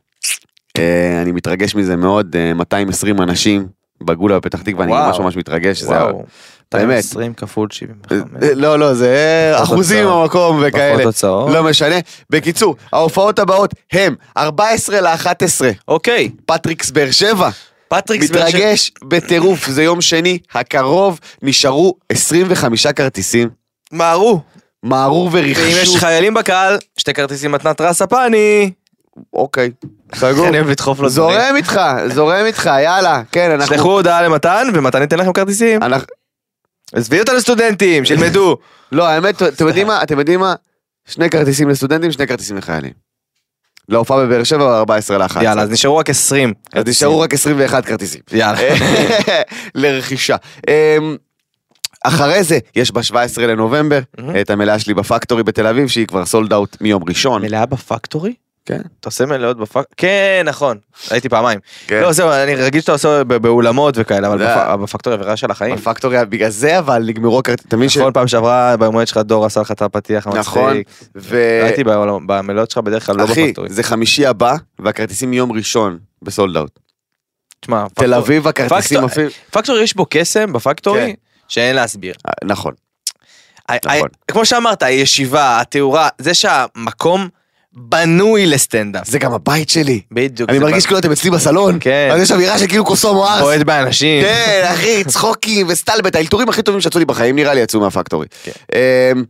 אה, 0.78 1.22
אני 1.22 1.32
מתרגש 1.32 1.76
מזה 1.76 1.96
מאוד, 1.96 2.36
אה, 2.36 2.54
220 2.54 3.22
אנשים 3.22 3.68
בגולה 4.04 4.40
בפתח 4.40 4.62
תקווה, 4.62 4.84
אני. 4.84 4.92
ממש 4.92 5.20
ממש 5.20 5.38
מתרגש, 5.38 5.82
זה 5.82 5.90
וואו. 5.90 6.26
באמת. 6.74 7.00
20 7.00 7.34
כפול 7.34 7.68
75. 7.72 8.44
אה, 8.44 8.54
לא, 8.56 8.80
לא, 8.80 8.94
זה 8.94 9.52
אחוזים. 9.56 10.08
במקום 10.08 10.64
וכאלה. 10.68 10.94
פחות 10.94 11.06
הוצאות. 11.06 11.52
לא 11.54 11.64
משנה. 11.64 11.96
בקיצור, 12.30 12.76
ההופעות 12.94 13.40
הבאות 13.40 13.74
הם 13.92 14.16
14 14.38 15.02
ל-11, 15.02 15.66
אוקיי. 15.88 16.30
פטריקס 16.46 16.92
באר 16.92 17.12
שבע. 17.12 17.50
פטריקס 17.88 18.30
באר 18.30 18.50
שבע. 18.50 18.60
מתרגש 18.60 18.92
בטירוף, 19.04 19.68
זה 19.68 19.84
יום 19.84 20.02
שני 20.02 20.40
הקרוב, 20.54 21.20
נשארו 21.42 21.96
25 22.10 22.88
כרטיסים. 22.88 23.50
מהרו. 23.92 24.42
מהרו 24.84 25.30
ואם 25.32 25.46
יש 25.46 25.58
ורכשו. 25.58 25.98
חיילים 26.00 26.34
בקהל, 26.34 26.78
שתי 26.98 27.14
כרטיסים 27.14 27.52
מתנת 27.52 27.82
רס 27.82 28.02
הפני. 28.02 28.72
אוקיי, 29.34 29.72
סגור. 30.16 30.48
אני 30.48 30.58
אוהב 30.58 30.70
לדחוף 30.70 31.00
לו 31.00 31.10
דברים. 31.10 31.40
זורם 31.40 31.56
איתך, 31.56 31.82
זורם 32.08 32.46
איתך, 32.46 32.70
יאללה. 32.84 33.22
כן, 33.32 33.52
אנחנו... 33.52 33.76
שלחו 33.76 33.92
הודעה 33.92 34.22
למתן, 34.22 34.68
ומתן 34.74 35.02
ייתן 35.02 35.20
לכם 35.20 35.34
כרטיסים. 35.34 35.80
עזבי 36.96 37.20
אותה 37.20 37.34
לסטודנטים, 37.34 38.06
שילמדו. 38.06 38.58
לא, 38.92 39.08
האמת, 39.08 39.42
אתם 39.42 39.68
יודעים 39.68 39.88
מה? 39.88 40.04
אתם 40.04 40.20
יודעים 40.20 40.40
מה? 40.40 40.54
שני 41.06 41.30
כרטיסים 41.30 41.70
לסטודנטים, 41.70 42.12
שני 42.12 42.28
כרטיסים 42.28 42.58
לחיילים. 42.58 42.92
להופעה 43.90 44.26
בבאר 44.26 44.44
שבע, 44.44 44.78
14 44.78 45.18
ל-11. 45.18 45.44
יאללה, 45.44 45.62
אז 45.62 45.70
נשארו 45.70 45.98
רק 45.98 46.10
20. 46.10 46.54
אז 46.74 46.84
נשארו 46.88 47.20
רק 47.20 47.34
21 47.34 47.86
כרטיסים. 47.86 48.22
יאללה. 48.32 48.60
לרכישה. 49.76 50.36
אמ, 50.68 51.18
אחרי 52.04 52.44
זה, 52.44 52.60
יש 52.76 52.92
ב-17 52.92 53.42
לנובמבר. 53.42 54.00
את 54.42 54.50
המלאה 54.50 54.80
שלי 54.80 54.94
בפקטורי 54.94 55.44
בתל 55.44 55.68
אביב, 55.68 55.88
שהיא 55.88 56.08
כבר 56.08 56.26
סולד 56.26 56.54
אאוט 56.54 56.78
מיום 56.82 57.04
ראשון. 57.08 57.42
מלאה 57.42 57.66
בפקטורי? 57.66 58.34
כן. 58.66 58.82
אתה 59.00 59.08
עושה 59.10 59.26
מלאות 59.26 59.58
בפקטורי? 59.58 59.86
כן, 59.98 60.44
נכון. 60.46 60.78
הייתי 61.10 61.30
פעמיים. 61.30 61.60
כן. 61.88 62.02
לא, 62.02 62.12
זהו, 62.12 62.30
אני 62.32 62.56
רגיל 62.56 62.82
שאתה 62.82 62.92
עושה 62.92 63.24
ב- 63.24 63.34
באולמות 63.38 63.96
וכאלה, 63.98 64.28
אבל 64.28 64.48
בפ- 64.48 64.76
בפקטורי 64.78 65.16
עבירה 65.16 65.38
של 65.38 65.52
החיים. 65.52 65.76
בפקטורי, 65.76 66.18
בגלל 66.30 66.50
זה 66.50 66.80
אבל 66.80 67.04
נגמרו 67.08 67.40
הכרטיסים. 67.40 67.68
אתה 67.68 67.78
מבין 67.78 67.90
ש... 67.90 67.98
נכון, 67.98 68.14
פעם 68.14 68.28
שעברה 68.28 68.78
ביום 68.78 68.94
הולדת 68.94 69.08
שלך 69.08 69.18
דור 69.18 69.46
עשה 69.46 69.62
לך 69.62 69.72
את 69.72 69.82
הפתיח 69.82 70.28
נכון. 70.28 70.38
המצחיק. 70.70 70.88
ו... 71.16 71.60
הייתי 71.64 71.84
במלאות 72.26 72.72
שלך 72.72 72.78
בדרך 72.84 73.06
כלל 73.06 73.16
לא 73.18 73.26
אחי, 73.26 73.46
בפקטורי. 73.48 73.70
זה 73.70 73.84
חמישי 73.84 74.26
הבא, 74.26 74.56
והכרטיסים 74.80 75.30
מיום 75.32 75.52
ראשון 75.52 76.00
בסולד 76.22 76.58
אאוט. 76.58 76.80
תשמע, 77.62 77.86
תל 77.96 78.14
אביב 78.14 78.48
הכרטיסים 78.48 78.98
פקטור- 78.98 79.06
אפילו... 79.12 79.30
פקטורי 79.52 79.84
יש 79.84 79.96
בו 79.96 80.06
קסם 80.10 80.54
בפקטורי 80.54 81.00
כן. 81.08 81.14
שאין 81.48 81.76
להסביר. 81.76 82.14
אה, 82.28 82.32
נכון. 82.44 82.74
נכון. 83.86 84.08
כמו 84.28 84.46
שאמרת, 84.46 84.84
הישיבה, 84.84 85.60
התאורה, 85.62 86.10
זה 86.18 86.34
שהמקום 86.34 87.28
בנוי 87.74 88.46
לסטנדאפ. 88.46 89.08
זה 89.08 89.20
גם 89.20 89.34
הבית 89.34 89.70
שלי. 89.70 90.02
בדיוק. 90.12 90.50
אני 90.50 90.60
מרגיש 90.60 90.86
כאילו 90.86 91.00
אתם 91.00 91.12
אצלי 91.12 91.30
בסלון, 91.30 91.78
כן. 91.80 92.10
אז 92.14 92.22
יש 92.22 92.32
אווירה 92.32 92.58
של 92.58 92.68
כאילו 92.68 92.86
קוסומו 92.86 93.28
ארס. 93.28 93.42
בועט 93.42 93.62
באנשים. 93.62 94.24
כן, 94.24 94.62
אחי, 94.74 95.04
צחוקים 95.08 95.68
וסטלבט, 95.70 96.16
האלתורים 96.16 96.50
הכי 96.50 96.62
טובים 96.62 96.82
שיצאו 96.82 97.00
לי 97.00 97.06
בחיים 97.06 97.36
נראה 97.36 97.54
לי 97.54 97.62
יצאו 97.62 97.80
מהפקטורי. 97.80 98.28
כן. 98.44 98.52
אמ, 98.74 99.24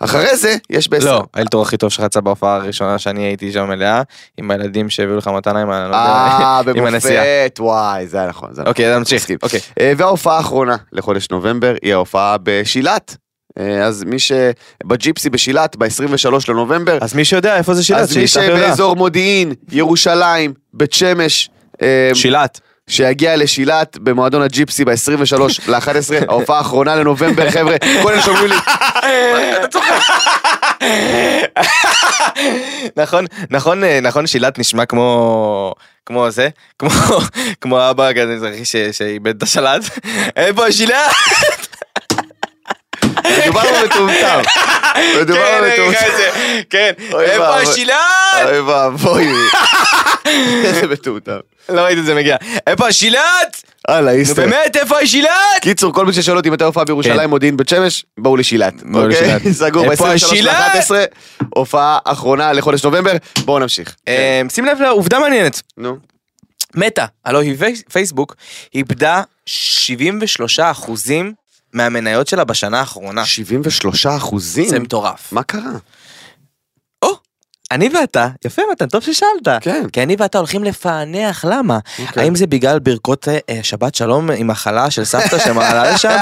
אחרי 0.00 0.36
זה, 0.36 0.56
יש 0.70 0.88
בעשר. 0.88 1.12
לא, 1.12 1.24
האלתור 1.34 1.62
הכי 1.62 1.76
טוב 1.76 1.90
שלך 1.90 2.04
יצא 2.04 2.20
בהופעה 2.20 2.56
הראשונה 2.56 2.98
שאני 2.98 3.22
הייתי 3.22 3.52
שם 3.52 3.68
מלאה, 3.68 4.02
עם 4.38 4.50
הילדים 4.50 4.90
שהביאו 4.90 5.16
לך 5.16 5.28
מתנה 5.28 5.62
עם 5.62 5.70
לא 5.70 5.94
אה, 5.94 6.58
הנסיעה. 6.86 7.24
במופת, 7.24 7.60
וואי, 7.60 8.06
זה 8.06 8.18
היה 8.18 8.28
נכון. 8.28 8.50
אוקיי, 8.66 8.86
נכון. 8.86 8.98
נמשיך. 8.98 9.26
אוקיי. 9.42 9.60
אה, 9.80 9.92
וההופעה 9.96 10.36
האחרונה 10.36 10.76
לחודש 10.92 11.28
נובמבר 11.30 11.74
היא 11.82 11.92
ההופעה 11.92 12.36
בשילת. 12.42 13.16
אה, 13.60 13.84
אז 13.84 14.04
מי 14.04 14.16
שבג'יפסי 14.18 15.30
בשילת, 15.30 15.76
ב-23 15.76 16.30
לנובמבר, 16.48 16.98
אז 17.00 17.14
מי 17.14 17.24
שיודע 17.24 17.56
איפה 17.56 17.74
זה 17.74 17.82
שילת, 17.84 18.00
אז 18.00 18.16
מי. 18.16 18.26
שבאזור 18.26 18.96
מודיעין, 18.96 19.52
ירושלים, 19.72 20.54
בית 20.74 20.92
שמש, 20.92 21.50
אה, 21.82 22.10
שילת. 22.14 22.60
שיגיע 22.88 23.36
לשילת 23.36 23.98
במועדון 23.98 24.42
הג'יפסי 24.42 24.84
ב-23 24.84 25.40
ל-11, 25.70 26.28
ההופעה 26.28 26.58
האחרונה 26.58 26.96
לנובמבר, 26.96 27.50
חבר'ה, 27.50 27.76
כל 28.02 28.12
אלה 28.12 28.22
שאומרים 28.22 28.50
לי, 28.50 28.56
נכון, 33.02 33.26
נכון, 33.50 33.84
אה, 33.84 34.00
נכון 34.00 34.26
שילת 34.26 34.58
נשמע 34.58 34.86
כמו, 34.86 35.74
כמו 36.06 36.30
זה, 36.30 36.48
כמו, 36.78 36.90
כמו 37.60 37.90
אבא 37.90 38.12
כזה 38.12 38.34
מזרחי 38.34 38.92
שאיבד 38.92 39.36
את 39.36 39.42
השלט. 39.42 39.82
איפה 40.36 40.66
השילת? 40.66 40.96
מדובר 43.42 43.62
במטומטם, 43.82 44.40
מדובר 45.20 45.62
כן, 45.76 46.16
זה. 46.16 46.30
כן, 46.70 46.92
אוי 47.12 47.24
איפה. 47.24 47.56
השילת? 47.56 47.96
אוי 48.44 48.60
ואבוי. 48.60 49.26
איזה 50.64 50.86
מטומטם. 50.86 51.36
לא 51.68 51.80
ראיתי 51.80 52.00
את 52.00 52.06
זה 52.06 52.14
מגיע. 52.14 52.36
איפה 52.66 52.86
השילת? 52.88 53.62
הלאה, 53.88 54.12
נו 54.12 54.18
איסטר. 54.18 54.34
באמת, 54.42 54.76
איפה 54.76 54.98
השילת? 54.98 55.30
קיצור, 55.60 55.92
כל 55.92 56.06
מי 56.06 56.12
ששואל 56.12 56.36
אותי 56.36 56.50
מתי 56.50 56.64
הופעה 56.64 56.84
בירושלים, 56.84 57.18
כן. 57.20 57.30
מודיעין 57.30 57.56
בית 57.56 57.68
שמש, 57.68 58.04
בואו 58.18 58.36
לשילת. 58.36 58.74
בואו 58.82 59.04
אוקיי? 59.04 59.20
לשילת. 59.38 59.42
סגור 59.58 59.90
איפה 59.92 60.04
ב-23 60.04 60.14
השילת? 60.14 60.54
ל-11, 60.90 60.90
הופעה 61.54 61.98
אחרונה 62.04 62.52
לחודש 62.52 62.84
נובמבר, 62.84 63.12
בואו 63.44 63.58
נמשיך. 63.58 63.94
אה, 64.08 64.42
שים 64.50 64.64
לב 64.64 64.78
לעובדה 64.80 65.18
מעניינת. 65.18 65.62
נו. 65.76 65.96
מטא, 66.74 67.04
הלוא 67.24 67.40
היא 67.40 67.56
פייס- 67.58 67.82
פייסבוק, 67.92 68.36
איבדה 68.74 69.22
73 69.46 70.58
אחוזים 70.60 71.32
מהמניות 71.72 72.26
שלה 72.28 72.44
בשנה 72.44 72.80
האחרונה. 72.80 73.24
73 73.26 74.06
אחוזים? 74.06 74.68
זה 74.68 74.78
מטורף. 74.78 75.32
מה 75.32 75.42
קרה? 75.42 75.70
או, 77.02 77.08
אני 77.70 77.88
ואתה, 77.88 78.28
יפה 78.44 78.62
מתן, 78.72 78.86
טוב 78.88 79.02
ששאלת. 79.02 79.48
כן. 79.60 79.88
כי 79.92 80.02
אני 80.02 80.16
ואתה 80.18 80.38
הולכים 80.38 80.64
לפענח 80.64 81.44
למה. 81.44 81.78
אוקיי. 81.98 82.22
האם 82.24 82.34
זה 82.34 82.46
בגלל 82.46 82.78
ברכות 82.78 83.28
אה, 83.28 83.60
שבת 83.62 83.94
שלום 83.94 84.30
עם 84.30 84.46
מחלה 84.46 84.90
של 84.90 85.04
סבתא 85.04 85.38
שמעלה 85.38 85.90
לשם? 85.94 86.16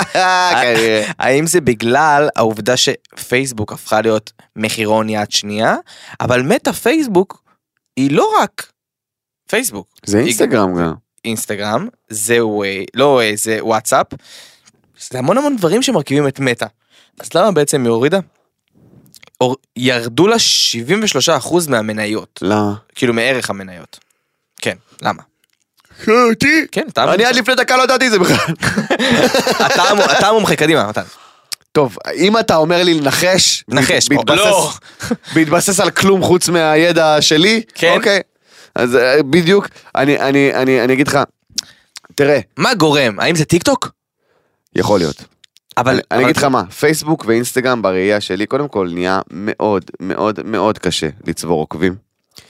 כנראה. 0.63 1.11
האם 1.19 1.47
זה 1.47 1.61
בגלל 1.61 2.29
העובדה 2.37 2.75
שפייסבוק 2.77 3.73
הפכה 3.73 4.01
להיות 4.01 4.33
מחירון 4.57 5.09
יד 5.09 5.31
שנייה? 5.31 5.77
אבל 6.21 6.43
מטא 6.43 6.73
פייסבוק 6.73 7.43
היא 7.97 8.11
לא 8.11 8.33
רק 8.43 8.67
פייסבוק. 9.49 9.89
זה 10.07 10.19
היא- 10.19 10.27
אינסטגרם 10.27 10.79
גם. 10.79 10.95
אינסטגרם, 11.25 11.89
זהו, 12.09 12.63
אה, 12.65 12.83
לא, 12.95 13.21
אה, 13.23 13.33
זה 13.37 13.59
וואטסאפ. 13.61 14.07
זה 15.11 15.19
המון 15.19 15.39
המון 15.39 15.57
דברים 15.57 15.83
שמרכיבים 15.83 16.29
את 16.29 16.41
מטא. 16.41 16.67
אז 17.21 17.29
למה 17.35 17.51
בעצם 17.53 17.83
היא 17.83 17.91
הורידה? 17.91 18.19
ירדו 19.77 20.27
לה 20.29 20.37
73% 21.43 21.55
מהמניות, 21.69 22.39
למה? 22.43 22.75
כאילו 22.95 23.15
מערך 23.15 23.51
המניות. 23.51 23.99
כן, 24.63 24.77
למה? 25.03 25.23
אותי? 26.09 26.67
כן, 26.73 26.85
אתה 26.93 27.13
אני 27.15 27.25
עד 27.25 27.37
לפני 27.37 27.55
דקה 27.55 27.77
לא 27.77 27.83
ידעתי 27.83 28.07
את 28.07 28.11
זה 28.11 28.19
בכלל. 28.19 28.55
אתה 29.67 29.83
המו- 29.83 30.05
אתה 30.19 30.29
המומחה, 30.29 30.57
קדימה, 30.57 30.87
מתן. 30.89 31.03
טוב, 31.73 31.97
אם 32.15 32.39
אתה 32.39 32.57
אומר 32.57 32.83
לי 32.83 32.95
לנחש, 32.95 33.65
נחש, 33.69 34.09
לא. 34.13 34.71
בהתבסס 35.35 35.81
על 35.81 35.91
כלום 35.91 36.23
חוץ 36.23 36.49
מהידע 36.49 37.17
שלי, 37.21 37.63
כן. 37.75 37.95
אוקיי. 37.97 38.21
אז 38.75 38.97
אה, 38.97 39.23
בדיוק, 39.23 39.69
אני 39.95 40.93
אגיד 40.93 41.09
לך, 41.09 41.19
תראה, 42.15 42.41
מה 42.57 42.75
גורם? 42.75 43.21
האם 43.21 43.37
זה 43.37 43.45
טיק 43.45 43.63
טוק? 43.63 43.89
יכול 44.75 45.01
להיות. 45.01 45.25
אבל... 45.77 45.93
אני, 45.93 46.01
אני 46.11 46.19
אבל- 46.19 46.25
אגיד 46.25 46.37
לך 46.37 46.45
מה, 46.45 46.67
פייסבוק 46.71 47.25
ואינסטגרם 47.27 47.83
בראייה 47.83 48.21
שלי, 48.21 48.47
קודם 48.47 48.69
כל 48.69 48.89
נהיה 48.93 49.21
מאוד 49.31 49.85
מאוד 50.01 50.41
מאוד 50.45 50.79
קשה 50.79 51.09
לצבור 51.27 51.61
עוקבים. 51.61 51.95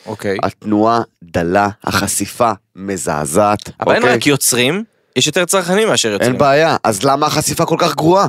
אוקיי. 0.07 0.37
התנועה 0.43 1.01
דלה, 1.23 1.69
החשיפה 1.85 2.53
מזעזעת. 2.77 3.71
אבל 3.81 3.95
אין 3.95 4.03
אוקיי? 4.03 4.17
רק 4.17 4.27
יוצרים, 4.27 4.85
יש 5.17 5.27
יותר 5.27 5.45
צרכנים 5.45 5.89
מאשר 5.89 6.09
יוצרים. 6.09 6.31
אין 6.31 6.39
בעיה, 6.39 6.77
אז 6.85 7.03
למה 7.03 7.27
החשיפה 7.27 7.67
כל 7.67 7.77
כך 7.79 7.95
גרועה? 7.95 8.27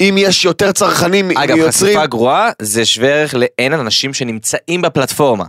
אם 0.00 0.14
יש 0.18 0.44
יותר 0.44 0.72
צרכנים 0.72 1.30
אגב, 1.30 1.54
מיוצרים, 1.54 1.92
חשיפה 1.92 2.06
גרועה 2.06 2.50
זה 2.62 2.84
שווה 2.84 3.08
ערך 3.08 3.34
לאין 3.34 3.72
אנשים 3.72 4.14
שנמצאים 4.14 4.82
בפלטפורמה. 4.82 5.44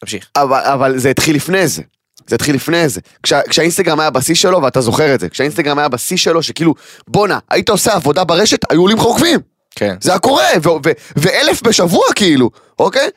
תמשיך. 0.00 0.28
אבל, 0.36 0.60
אבל 0.60 0.98
זה 0.98 1.10
התחיל 1.10 1.36
לפני 1.36 1.68
זה. 1.68 1.82
זה 2.28 2.34
התחיל 2.34 2.54
לפני 2.54 2.88
זה. 2.88 3.00
כשה, 3.22 3.40
כשהאינסטגרם 3.48 4.00
היה 4.00 4.10
בשיא 4.10 4.34
שלו, 4.34 4.62
ואתה 4.62 4.80
זוכר 4.80 5.14
את 5.14 5.20
זה, 5.20 5.28
כשהאינסטגרם 5.28 5.78
היה 5.78 5.88
בשיא 5.88 6.16
שלו, 6.16 6.42
שכאילו, 6.42 6.74
בואנה, 7.08 7.38
היית 7.50 7.68
עושה 7.68 7.94
עבודה 7.94 8.24
ברשת, 8.24 8.60
היו 8.70 8.80
עולים 8.80 8.96
לך 8.96 9.02
עוקבים. 9.02 9.40
כן. 9.70 9.94
זה 10.00 10.10
היה 10.10 10.18
קורה, 10.18 10.46
ו- 10.64 10.68
ו- 10.68 10.92
ואלף 11.16 11.62
בשבוע 11.62 12.04
כאילו, 12.14 12.50
אוקיי? 12.78 13.08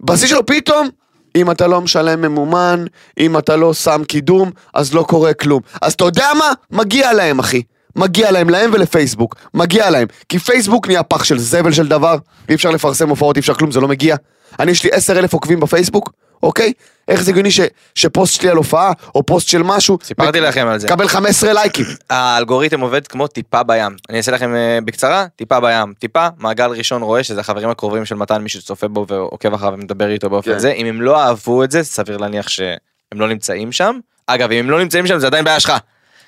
בשיא 0.00 0.28
שלו 0.28 0.46
פתאום, 0.46 0.88
אם 1.36 1.50
אתה 1.50 1.66
לא 1.66 1.80
משלם 1.80 2.22
ממומן, 2.22 2.84
אם 3.20 3.38
אתה 3.38 3.56
לא 3.56 3.74
שם 3.74 4.02
קידום, 4.08 4.50
אז 4.74 4.94
לא 4.94 5.02
קורה 5.02 5.34
כלום. 5.34 5.60
אז 5.82 5.92
אתה 5.92 6.04
יודע 6.04 6.28
מה? 6.38 6.52
מגיע 6.70 7.12
להם, 7.12 7.38
אחי. 7.38 7.62
מגיע 7.96 8.30
להם, 8.30 8.50
להם 8.50 8.70
ולפייסבוק. 8.72 9.36
מגיע 9.54 9.90
להם. 9.90 10.08
כי 10.28 10.38
פייסבוק 10.38 10.86
נהיה 10.86 11.02
פח 11.02 11.24
של 11.24 11.38
זבל 11.38 11.72
של 11.72 11.88
דבר, 11.88 12.16
אי 12.48 12.54
אפשר 12.54 12.70
לפרסם 12.70 13.08
הופעות, 13.08 13.36
אי 13.36 13.40
אפשר 13.40 13.54
כלום, 13.54 13.70
זה 13.70 13.80
לא 13.80 13.88
מגיע. 13.88 14.16
אני, 14.60 14.70
יש 14.70 14.84
לי 14.84 14.90
עשר 14.92 15.18
אלף 15.18 15.32
עוקבים 15.32 15.60
בפייסבוק, 15.60 16.12
אוקיי? 16.42 16.72
איך 17.08 17.22
זה 17.22 17.30
הגיוני 17.30 17.50
ש- 17.50 17.60
שפוסט 17.94 18.40
שלי 18.40 18.48
על 18.50 18.56
הופעה, 18.56 18.92
או 19.14 19.26
פוסט 19.26 19.48
של 19.48 19.62
משהו, 19.62 19.98
סיפרתי 20.02 20.40
לכם 20.40 20.66
על 20.66 20.78
זה. 20.78 20.88
קבל 20.88 21.08
15 21.08 21.52
לייקים. 21.52 21.84
האלגוריתם 22.10 22.80
עובד 22.80 23.06
כמו 23.06 23.26
טיפה 23.26 23.62
בים. 23.62 23.96
אני 24.10 24.18
אעשה 24.18 24.32
לכם 24.32 24.54
אה, 24.54 24.78
בקצרה, 24.84 25.26
טיפה 25.36 25.60
בים. 25.60 25.94
טיפה, 25.98 26.28
מעגל 26.38 26.70
ראשון 26.70 27.02
רואה 27.02 27.24
שזה 27.24 27.40
החברים 27.40 27.68
הקרובים 27.70 28.04
של 28.04 28.14
מתן, 28.14 28.42
מישהו 28.42 28.60
שצופה 28.60 28.88
בו 28.88 29.06
ועוקב 29.08 29.54
אחריו 29.54 29.72
ומדבר 29.72 30.10
איתו 30.10 30.30
באופן 30.30 30.52
כן. 30.52 30.58
זה. 30.58 30.72
אם 30.72 30.86
הם 30.86 31.02
לא 31.02 31.20
אהבו 31.22 31.64
את 31.64 31.70
זה, 31.70 31.82
סביר 31.82 32.16
להניח 32.16 32.48
שהם 32.48 32.76
לא 33.14 33.28
נמצאים 33.28 33.72
שם. 33.72 33.98
אגב, 34.26 34.50
אם 34.52 34.58
הם 34.58 34.70
לא 34.70 34.78
נמצאים 34.80 35.06
שם 35.06 35.18
זה 35.18 35.26
עדיין 35.26 35.44
בעיה 35.44 35.60
שלך. 35.60 35.72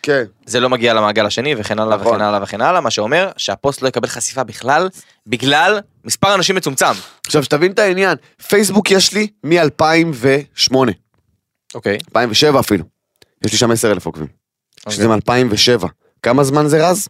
כן. 0.02 0.24
זה 0.46 0.60
לא 0.60 0.68
מגיע 0.68 0.94
למעגל 0.94 1.26
השני 1.26 1.54
וכן 1.58 1.78
הלאה 1.78 1.96
נכון. 1.96 2.12
וכן 2.14 2.22
הלאה 2.22 2.42
וכן 2.42 2.60
הלאה, 2.60 2.80
מה 2.80 2.90
שאומר 2.90 3.30
שהפוסט 3.36 3.82
לא 3.82 3.88
יקבל 3.88 4.08
חשיפה 4.08 4.44
בכלל, 4.44 4.88
בגלל 5.26 5.80
מספר 6.04 6.34
אנשים 6.34 6.56
מצומצם. 6.56 6.92
עכשיו, 7.26 7.44
שתבין 7.44 7.72
את 7.72 7.78
העניין, 7.78 8.16
פייסבוק 8.48 8.90
יש 8.90 9.12
לי 9.12 9.28
מ-2008. 9.44 10.74
אוקיי. 11.74 11.98
2007 12.08 12.60
אפילו. 12.60 12.84
יש 13.44 13.52
לי 13.52 13.58
שם 13.58 13.70
10 13.70 13.92
אלף 13.92 14.06
עוקבים. 14.06 14.26
שזה 14.88 15.08
מ-2007. 15.08 15.86
כמה 16.22 16.44
זמן 16.44 16.66
זה 16.66 16.88
רז? 16.88 17.08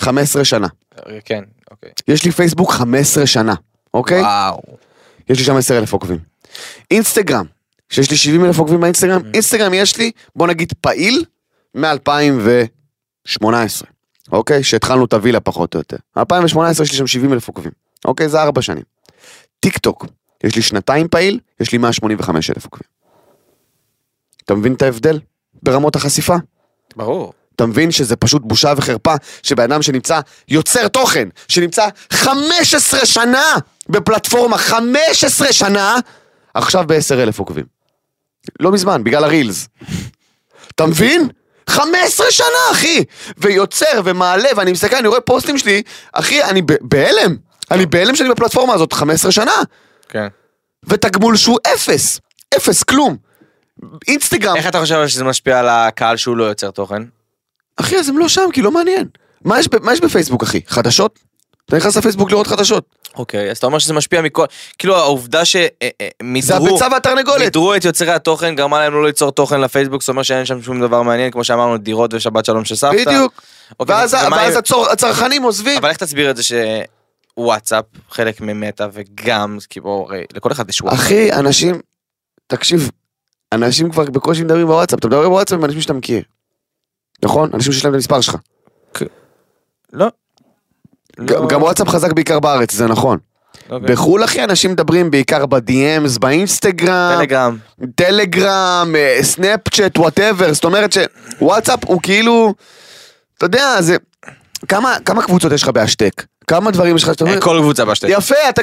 15 0.00 0.44
שנה. 0.44 0.66
כן, 1.24 1.44
אוקיי. 1.70 1.90
יש 2.08 2.24
לי 2.24 2.30
פייסבוק 2.30 2.72
15 2.72 3.26
שנה, 3.26 3.54
אוקיי? 3.94 4.20
וואו. 4.20 4.60
יש 5.28 5.38
לי 5.38 5.44
שם 5.44 5.56
10 5.56 5.78
אלף 5.78 5.92
עוקבים. 5.92 6.18
אינסטגרם, 6.90 7.44
שיש 7.90 8.10
לי 8.10 8.16
70 8.16 8.44
אלף 8.44 8.58
עוקבים 8.58 8.80
באינסטגרם, 8.80 9.22
אינסטגרם 9.34 9.74
יש 9.74 9.96
לי, 9.96 10.10
בוא 10.36 10.46
נגיד 10.46 10.72
פעיל, 10.80 11.24
מ-2018. 11.78 13.44
אוקיי? 14.32 14.64
שהתחלנו 14.64 15.04
את 15.04 15.12
הווילה 15.12 15.40
פחות 15.40 15.74
או 15.74 15.80
יותר. 15.80 15.96
2018 16.16 16.84
יש 16.84 16.90
לי 16.90 16.98
שם 16.98 17.06
70 17.06 17.32
אלף 17.32 17.48
עוקבים. 17.48 17.72
אוקיי? 18.04 18.28
זה 18.28 18.42
4 18.42 18.62
שנים. 18.62 18.82
טיק 19.60 19.78
טוק, 19.78 20.06
יש 20.44 20.56
לי 20.56 20.62
שנתיים 20.62 21.08
פעיל, 21.08 21.40
יש 21.60 21.72
לי 21.72 21.78
185 21.78 22.50
אלף 22.50 22.64
עוקבים. 22.64 22.88
אתה 24.44 24.54
מבין 24.54 24.74
את 24.74 24.82
ההבדל? 24.82 25.20
ברמות 25.62 25.96
החשיפה? 25.96 26.36
ברור. 26.96 27.32
אתה 27.56 27.66
מבין 27.66 27.90
שזה 27.90 28.16
פשוט 28.16 28.42
בושה 28.44 28.72
וחרפה 28.76 29.14
שבן 29.42 29.72
אדם 29.72 29.82
שנמצא 29.82 30.20
יוצר 30.48 30.88
תוכן, 30.88 31.28
שנמצא 31.48 31.88
15 32.12 33.06
שנה 33.06 33.44
בפלטפורמה, 33.88 34.58
15 34.58 35.52
שנה, 35.52 35.96
עכשיו 36.54 36.84
ב-10 36.86 37.14
אלף 37.14 37.38
עוקבים. 37.38 37.64
לא 38.60 38.72
מזמן, 38.72 39.04
בגלל 39.04 39.24
הרילס. 39.24 39.68
אתה 40.74 40.86
מבין? 40.86 41.28
15 41.68 42.26
שנה, 42.30 42.46
אחי! 42.72 43.04
ויוצר 43.38 44.00
ומעלה, 44.04 44.48
ואני 44.56 44.72
מסתכל, 44.72 44.96
אני 44.96 45.08
רואה 45.08 45.20
פוסטים 45.20 45.58
שלי, 45.58 45.82
אחי, 46.12 46.42
אני 46.42 46.62
בהלם. 46.80 47.36
אני 47.70 47.86
בהלם 47.86 48.16
שאני 48.16 48.28
בפלטפורמה 48.28 48.74
הזאת 48.74 48.92
15 48.92 49.32
שנה. 49.32 49.52
כן. 50.08 50.26
ותגמול 50.84 51.36
שהוא 51.36 51.58
אפס. 51.74 52.20
אפס, 52.56 52.82
כלום. 52.82 53.16
אינסטגרם. 54.08 54.56
איך 54.56 54.66
אתה 54.66 54.80
חושב 54.80 55.08
שזה 55.08 55.24
משפיע 55.24 55.58
על 55.58 55.68
הקהל 55.68 56.16
שהוא 56.16 56.36
לא 56.36 56.44
יוצר 56.44 56.70
תוכן? 56.70 57.02
אחי, 57.76 57.96
אז 57.96 58.08
הם 58.08 58.18
לא 58.18 58.28
שם, 58.28 58.50
כי 58.52 58.62
לא 58.62 58.70
מעניין. 58.70 59.08
מה 59.44 59.60
יש, 59.60 59.68
מה 59.82 59.92
יש 59.92 60.00
בפייסבוק, 60.00 60.42
אחי? 60.42 60.60
חדשות? 60.66 61.18
אתה 61.66 61.76
נכנס 61.76 61.96
לפייסבוק 61.96 62.30
לראות 62.30 62.46
חדשות. 62.46 62.84
אוקיי, 63.18 63.50
אז 63.50 63.58
אתה 63.58 63.66
אומר 63.66 63.78
שזה 63.78 63.94
משפיע 63.94 64.22
מכל... 64.22 64.44
כאילו 64.78 64.96
העובדה 64.96 65.38
זה 65.38 65.44
שמידרו... 65.44 66.66
הביצה 66.66 66.86
והתרנגולת. 66.92 67.40
מידרו 67.40 67.74
את 67.74 67.84
יוצרי 67.84 68.10
התוכן, 68.10 68.54
גרמה 68.54 68.78
להם 68.78 68.92
לא 68.92 69.06
ליצור 69.06 69.30
תוכן 69.30 69.60
לפייסבוק, 69.60 70.02
זאת 70.02 70.08
אומרת 70.08 70.24
שאין 70.24 70.44
שם 70.44 70.62
שום 70.62 70.80
דבר 70.80 71.02
מעניין, 71.02 71.30
כמו 71.30 71.44
שאמרנו, 71.44 71.78
דירות 71.78 72.14
ושבת 72.14 72.44
שלום 72.44 72.64
של 72.64 72.74
סבתא. 72.74 73.04
בדיוק. 73.04 73.42
אוקיי, 73.80 73.94
ואז, 73.94 74.14
ואז 74.14 74.56
הצור, 74.56 74.88
הצרכנים 74.88 75.42
עוזבים. 75.42 75.78
אבל 75.78 75.88
איך 75.88 75.96
תסביר 75.96 76.30
את 76.30 76.36
זה 76.36 76.42
שוואטסאפ, 76.42 77.84
חלק 78.10 78.40
ממטא, 78.40 78.86
וגם, 78.92 79.58
בואו, 79.82 80.06
הרי 80.08 80.24
לכל 80.32 80.52
אחד 80.52 80.68
יש 80.68 80.82
וואטסאפ. 80.82 81.00
אחי, 81.00 81.32
אנשים, 81.32 81.80
תקשיב, 82.46 82.90
אנשים 83.52 83.90
כבר 83.90 84.04
בקושי 84.04 84.42
מדברים 84.42 84.66
בוואטסאפ. 84.66 84.98
אתה 84.98 85.08
מדבר 85.08 85.28
בוואטסאפ 85.28 85.58
עם 85.58 85.64
אנשים 85.64 85.80
שאתה 85.80 85.92
מכיר. 85.92 86.22
נכון? 87.22 87.50
אנשים 87.54 87.72
שיש 87.72 87.84
להם 87.84 87.92
את 87.92 87.96
המספר 87.96 88.20
שלך. 88.20 88.36
לא. 89.92 90.06
גם- 91.24 91.42
לא. 91.42 91.48
גם 91.48 91.62
וואטסאפ 91.62 91.88
חזק 91.88 92.12
בעיקר 92.12 92.40
בארץ, 92.40 92.72
זה 92.74 92.86
נכון. 92.86 93.18
אוקיי. 93.70 93.88
בחו"ל, 93.94 94.24
אחי, 94.24 94.44
אנשים 94.44 94.70
מדברים 94.72 95.10
בעיקר 95.10 95.46
ב- 95.46 95.70
DMs, 95.70 96.18
באינסטגרם, 96.20 97.14
טלגרם. 97.18 97.56
טלגרם, 97.94 98.92
אה, 98.96 99.18
סנאפצ'אט, 99.22 99.98
whatever, 99.98 100.52
זאת 100.52 100.64
אומרת 100.64 100.92
שוואטסאפ 101.38 101.84
הוא 101.86 102.00
כאילו, 102.02 102.54
אתה 103.38 103.46
יודע, 103.46 103.76
זה, 103.82 103.96
כמה, 104.68 104.96
כמה 105.04 105.22
קבוצות 105.22 105.52
יש 105.52 105.62
לך 105.62 105.68
בהשתק? 105.68 106.24
כמה 106.48 106.70
דברים 106.70 106.96
יש 106.96 107.02
לך 107.02 107.10
שאתה 107.12 107.24
אומר, 107.24 107.40
כל 107.40 107.58
קבוצה 107.60 107.84
בהשתק. 107.84 108.06
יפה, 108.08 108.34
אתה 108.48 108.62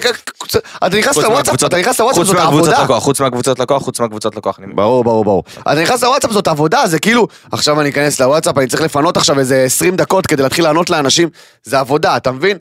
אתה 0.85 0.97
נכנס 0.97 1.17
לוואטסאפ, 1.17 1.63
אתה 1.63 1.77
נכנס 1.77 1.99
לוואטסאפ, 1.99 2.19
חוץ 2.19 2.27
זאת 2.27 2.35
מהקבוצות 2.35 2.67
עבודה. 2.67 2.83
לקוח, 2.83 3.03
חוץ 3.03 3.21
מהקבוצות 3.21 3.59
לקוח, 3.59 3.83
חוץ 3.83 3.99
מהקבוצות 3.99 4.35
לקוח. 4.35 4.59
ברור, 4.75 5.03
ברור, 5.03 5.23
ברור. 5.23 5.43
אתה 5.61 5.81
נכנס 5.81 6.03
לוואטסאפ, 6.03 6.31
זאת 6.31 6.47
עבודה, 6.47 6.87
זה 6.87 6.99
כאילו, 6.99 7.27
עכשיו 7.51 7.81
אני 7.81 7.89
אכנס 7.89 8.21
לוואטסאפ, 8.21 8.57
אני 8.57 8.67
צריך 8.67 8.81
לפנות 8.81 9.17
עכשיו 9.17 9.39
איזה 9.39 9.63
20 9.63 9.95
דקות 9.95 10.27
כדי 10.27 10.43
להתחיל 10.43 10.63
לענות 10.63 10.89
לאנשים, 10.89 11.29
זה 11.63 11.79
עבודה, 11.79 12.17
אתה 12.17 12.31
מבין? 12.31 12.57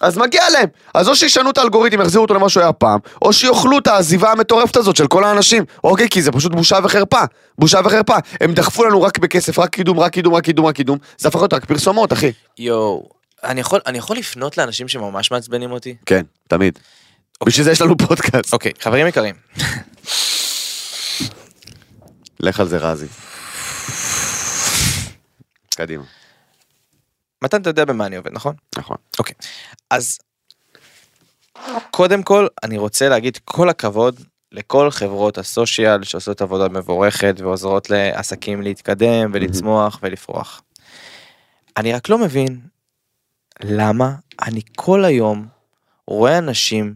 אז 0.00 0.18
מגיע 0.18 0.42
להם. 0.50 0.68
אז 0.94 1.08
או 1.08 1.16
שישנו 1.16 1.50
את 1.50 1.58
האלגוריתם, 1.58 2.00
יחזירו 2.00 2.24
אותו 2.24 2.34
למה 2.34 2.48
שהוא 2.48 2.62
היה 2.62 2.72
פעם, 2.72 2.98
או 3.22 3.32
שיאכלו 3.32 3.78
את 3.78 3.86
העזיבה 3.86 4.32
המטורפת 4.32 4.76
הזאת 4.76 4.96
של 4.96 5.06
כל 5.06 5.24
האנשים. 5.24 5.64
אוקיי, 5.84 6.08
כי 6.08 6.22
זה 6.22 6.32
פשוט 6.32 6.52
בושה 6.52 6.78
וחרפה. 6.84 7.20
בושה 7.58 7.80
וחרפה. 7.84 8.16
הם 8.40 8.52
דחפו 8.52 8.84
לנו 8.84 9.02
רק 9.02 9.18
בכסף, 9.18 9.58
רק 9.58 9.70
קידום, 9.70 10.00
רק 10.00 10.12
קידום, 10.12 10.34
רק 10.34 10.44
קידום, 10.44 10.66
רק 10.66 10.74
קידום. 10.74 10.98
זה 11.18 11.28
הפך 11.28 11.40
להיות 11.40 11.52
רק 11.52 11.64
פרסומות, 11.64 12.12
אחי. 12.12 12.32
יואו, 12.58 13.15
אני 13.46 13.60
יכול, 13.60 13.80
אני 13.86 13.98
יכול 13.98 14.16
לפנות 14.16 14.58
לאנשים 14.58 14.88
שממש 14.88 15.30
מעצבנים 15.30 15.72
אותי? 15.72 15.96
כן, 16.06 16.22
תמיד. 16.48 16.78
בשביל 17.46 17.64
זה 17.64 17.70
יש 17.70 17.80
לנו 17.80 17.96
פודקאסט. 17.98 18.52
אוקיי, 18.52 18.72
חברים 18.80 19.06
יקרים. 19.06 19.34
לך 22.40 22.60
על 22.60 22.68
זה 22.68 22.78
רזי. 22.78 23.06
קדימה. 25.76 26.04
מתן, 27.42 27.60
אתה 27.60 27.70
יודע 27.70 27.84
במה 27.84 28.06
אני 28.06 28.16
עובד, 28.16 28.32
נכון? 28.32 28.54
נכון. 28.76 28.96
אוקיי. 29.18 29.34
אז 29.90 30.18
קודם 31.90 32.22
כל, 32.22 32.46
אני 32.62 32.78
רוצה 32.78 33.08
להגיד 33.08 33.38
כל 33.44 33.68
הכבוד 33.68 34.20
לכל 34.52 34.90
חברות 34.90 35.38
הסושיאל 35.38 36.04
שעושות 36.04 36.42
עבודה 36.42 36.68
מבורכת 36.68 37.34
ועוזרות 37.38 37.90
לעסקים 37.90 38.62
להתקדם 38.62 39.30
ולצמוח 39.34 39.98
ולפרוח. 40.02 40.62
אני 41.76 41.92
רק 41.92 42.08
לא 42.08 42.18
מבין 42.18 42.60
למה 43.62 44.12
אני 44.42 44.60
כל 44.76 45.04
היום 45.04 45.46
רואה 46.06 46.38
אנשים 46.38 46.94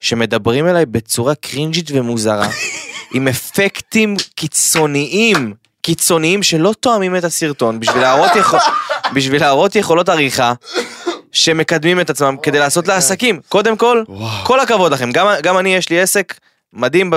שמדברים 0.00 0.68
אליי 0.68 0.86
בצורה 0.86 1.34
קרינג'ית 1.34 1.90
ומוזרה, 1.90 2.48
עם 3.14 3.28
אפקטים 3.28 4.16
קיצוניים, 4.34 5.54
קיצוניים 5.82 6.42
שלא 6.42 6.74
תואמים 6.80 7.16
את 7.16 7.24
הסרטון, 7.24 7.80
בשביל 7.80 8.02
להראות, 8.02 8.30
יכול... 8.36 8.58
בשביל 9.14 9.40
להראות 9.40 9.76
יכולות 9.76 10.08
עריכה. 10.08 10.52
שמקדמים 11.32 12.00
את 12.00 12.10
עצמם 12.10 12.36
כדי 12.42 12.58
לעשות 12.58 12.88
לעסקים. 12.88 13.40
קודם 13.48 13.76
כל. 13.76 14.04
כל 14.44 14.60
הכבוד 14.60 14.92
לכם. 14.92 15.12
גם, 15.12 15.26
גם 15.42 15.58
אני, 15.58 15.74
יש 15.74 15.88
לי 15.88 16.00
עסק 16.00 16.34
מדהים 16.72 17.10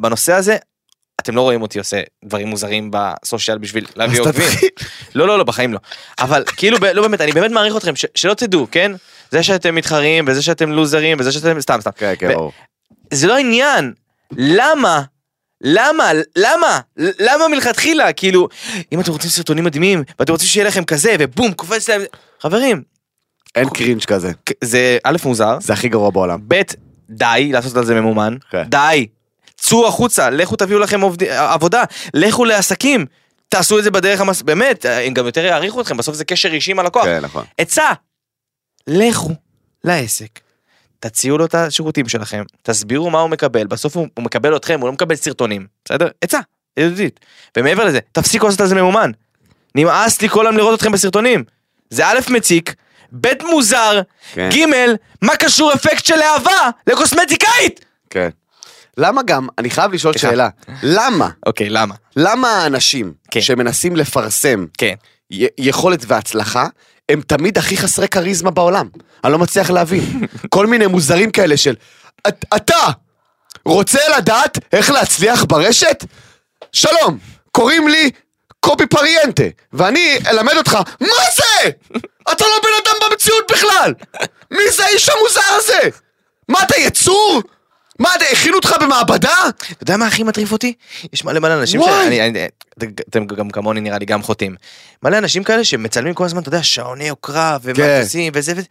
בנושא 0.00 0.32
הזה. 0.32 0.56
אתם 1.20 1.36
לא 1.36 1.40
רואים 1.40 1.62
אותי 1.62 1.78
עושה 1.78 2.00
דברים 2.24 2.48
מוזרים 2.48 2.90
בסושיאל 2.92 3.58
בשביל 3.58 3.86
להביא 3.96 4.20
עוקבים. 4.20 4.48
לא, 5.14 5.26
לא, 5.26 5.38
לא, 5.38 5.44
בחיים 5.44 5.72
לא. 5.72 5.78
אבל 6.18 6.44
כאילו, 6.56 6.78
לא 6.94 7.02
באמת, 7.02 7.20
אני 7.20 7.32
באמת 7.32 7.50
מעריך 7.50 7.76
אתכם, 7.76 7.92
שלא 8.14 8.34
תדעו, 8.34 8.66
כן? 8.70 8.92
זה 9.30 9.42
שאתם 9.42 9.74
מתחרים, 9.74 10.24
וזה 10.28 10.42
שאתם 10.42 10.72
לוזרים, 10.72 11.16
וזה 11.20 11.32
שאתם... 11.32 11.60
סתם, 11.60 11.80
סתם. 11.80 11.90
כן, 11.96 12.14
כן, 12.18 12.34
ברור. 12.34 12.52
זה 13.12 13.26
לא 13.26 13.36
העניין. 13.36 13.92
למה? 14.36 15.02
למה? 15.60 16.10
למה? 16.36 16.80
למה 16.96 17.48
מלכתחילה? 17.48 18.12
כאילו, 18.12 18.48
אם 18.92 19.00
אתם 19.00 19.12
רוצים 19.12 19.30
סרטונים 19.30 19.64
מדהימים, 19.64 20.02
ואתם 20.18 20.32
רוצים 20.32 20.48
שיהיה 20.48 20.66
לכם 20.66 20.84
כזה, 20.84 21.16
ובום, 21.18 21.52
קופץ 21.52 21.88
להם... 21.88 22.02
חברים, 22.40 22.82
אין 23.54 23.68
קרינג' 23.68 24.04
כזה. 24.04 24.32
זה 24.64 24.98
א' 25.04 25.16
מוזר, 25.24 25.56
זה 25.60 25.72
הכי 25.72 25.88
גרוע 25.88 26.10
בעולם. 26.10 26.40
ב' 26.48 26.60
די 27.10 27.50
לעשות 27.52 27.76
על 27.76 27.84
זה 27.84 27.94
ממומן, 27.94 28.36
כן. 28.50 28.62
די, 28.68 29.06
צאו 29.60 29.88
החוצה, 29.88 30.30
לכו 30.30 30.56
תביאו 30.56 30.78
לכם 30.78 31.00
עובד... 31.00 31.24
עבודה, 31.24 31.84
לכו 32.14 32.44
לעסקים, 32.44 33.06
תעשו 33.48 33.78
את 33.78 33.84
זה 33.84 33.90
בדרך 33.90 34.20
המס... 34.20 34.42
באמת, 34.42 34.84
הם 34.88 35.14
גם 35.14 35.26
יותר 35.26 35.44
יעריכו 35.44 35.80
אתכם, 35.80 35.96
בסוף 35.96 36.14
זה 36.14 36.24
קשר 36.24 36.48
אישי 36.48 36.70
עם 36.70 36.78
הלקוח. 36.78 37.04
כן, 37.04 37.20
נכון. 37.20 37.44
עצה, 37.58 37.88
לכו 38.86 39.30
לעסק, 39.84 40.40
תציעו 41.00 41.38
לו 41.38 41.44
את 41.44 41.54
השירותים 41.54 42.08
שלכם, 42.08 42.42
תסבירו 42.62 43.10
מה 43.10 43.20
הוא 43.20 43.30
מקבל, 43.30 43.66
בסוף 43.66 43.96
הוא, 43.96 44.08
הוא 44.14 44.24
מקבל 44.24 44.56
אתכם, 44.56 44.80
הוא 44.80 44.86
לא 44.86 44.92
מקבל 44.92 45.16
סרטונים, 45.16 45.66
בסדר? 45.84 46.08
עצה, 46.20 46.40
ידידותית. 46.76 47.20
ומעבר 47.56 47.84
לזה, 47.84 47.98
תפסיקו 48.12 48.46
לעשות 48.46 48.60
על 48.60 48.66
זה 48.66 48.74
ממומן. 48.74 49.10
נמאס 49.74 50.22
לי 50.22 50.28
כל 50.28 50.46
היום 50.46 50.56
לראות 50.56 50.78
אתכם 50.78 50.92
בסרטונים. 50.92 51.44
זה 51.90 52.06
א' 52.06 52.18
מציק, 52.30 52.74
ב' 53.20 53.28
מוזר, 53.42 54.00
כן. 54.32 54.48
ג' 54.52 54.64
מה 55.22 55.36
קשור 55.36 55.72
אפקט 55.74 56.04
של 56.04 56.16
להבה 56.16 56.70
לקוסמטיקאית? 56.86 57.84
כן. 58.10 58.28
למה 59.00 59.22
גם, 59.22 59.46
אני 59.58 59.70
חייב 59.70 59.92
לשאול. 59.92 60.16
שאלה, 60.18 60.48
למה? 60.82 61.28
אוקיי, 61.46 61.68
למה? 61.70 61.94
למה 62.16 62.48
האנשים 62.48 63.12
כן. 63.30 63.40
שמנסים 63.40 63.96
לפרסם 63.96 64.66
כן. 64.78 64.94
י- 65.30 65.46
יכולת 65.58 66.04
והצלחה, 66.06 66.66
הם 67.08 67.20
תמיד 67.26 67.58
הכי 67.58 67.76
חסרי 67.76 68.08
כריזמה 68.08 68.50
בעולם? 68.50 68.88
אני 69.24 69.32
לא 69.32 69.38
מצליח 69.38 69.70
להבין. 69.70 70.26
כל 70.54 70.66
מיני 70.66 70.86
מוזרים 70.86 71.30
כאלה 71.30 71.56
של, 71.56 71.74
"את- 72.28 72.44
אתה 72.56 72.76
רוצה 73.64 73.98
לדעת 74.18 74.58
איך 74.72 74.90
להצליח 74.90 75.44
ברשת? 75.44 76.04
שלום, 76.72 77.18
קוראים 77.50 77.88
לי 77.88 78.10
קובי 78.60 78.86
פריאנטה, 78.86 79.42
ואני 79.72 80.18
אלמד 80.26 80.56
אותך, 80.56 80.78
מה 81.00 81.06
זה? 81.36 81.70
אתה 82.32 82.44
לא 82.44 82.60
בן 82.62 82.70
אדם 82.84 83.10
במציאות 83.10 83.50
בכלל! 83.52 83.94
מי 84.50 84.70
זה 84.76 84.84
האיש 84.84 85.08
המוזר 85.08 85.40
הזה? 85.58 85.88
מה 86.48 86.62
אתה 86.62 86.80
יצור? 86.80 87.42
מה, 88.00 88.08
הכינו 88.32 88.56
אותך 88.56 88.74
במעבדה? 88.80 89.34
אתה 89.72 89.82
יודע 89.82 89.96
מה 89.96 90.06
הכי 90.06 90.22
מטריף 90.22 90.52
אותי? 90.52 90.72
יש 91.12 91.24
מלא 91.24 91.40
מלא 91.40 91.54
אנשים 91.60 91.80
וואי. 91.80 92.04
שאני, 92.04 92.28
אני- 92.28 92.46
אתם 92.78 93.26
גם 93.26 93.50
כמוני 93.50 93.80
נראה 93.80 93.98
לי 93.98 94.04
גם 94.04 94.22
חוטאים. 94.22 94.56
מלא 95.02 95.18
אנשים 95.18 95.44
כאלה 95.44 95.64
שמצלמים 95.64 96.14
כל 96.14 96.24
הזמן, 96.24 96.40
אתה 96.40 96.48
יודע, 96.48 96.62
שעוני 96.62 97.04
יוקרה 97.04 97.58
ומטוסים 97.62 98.32
וזה 98.34 98.52
וזה. 98.52 98.62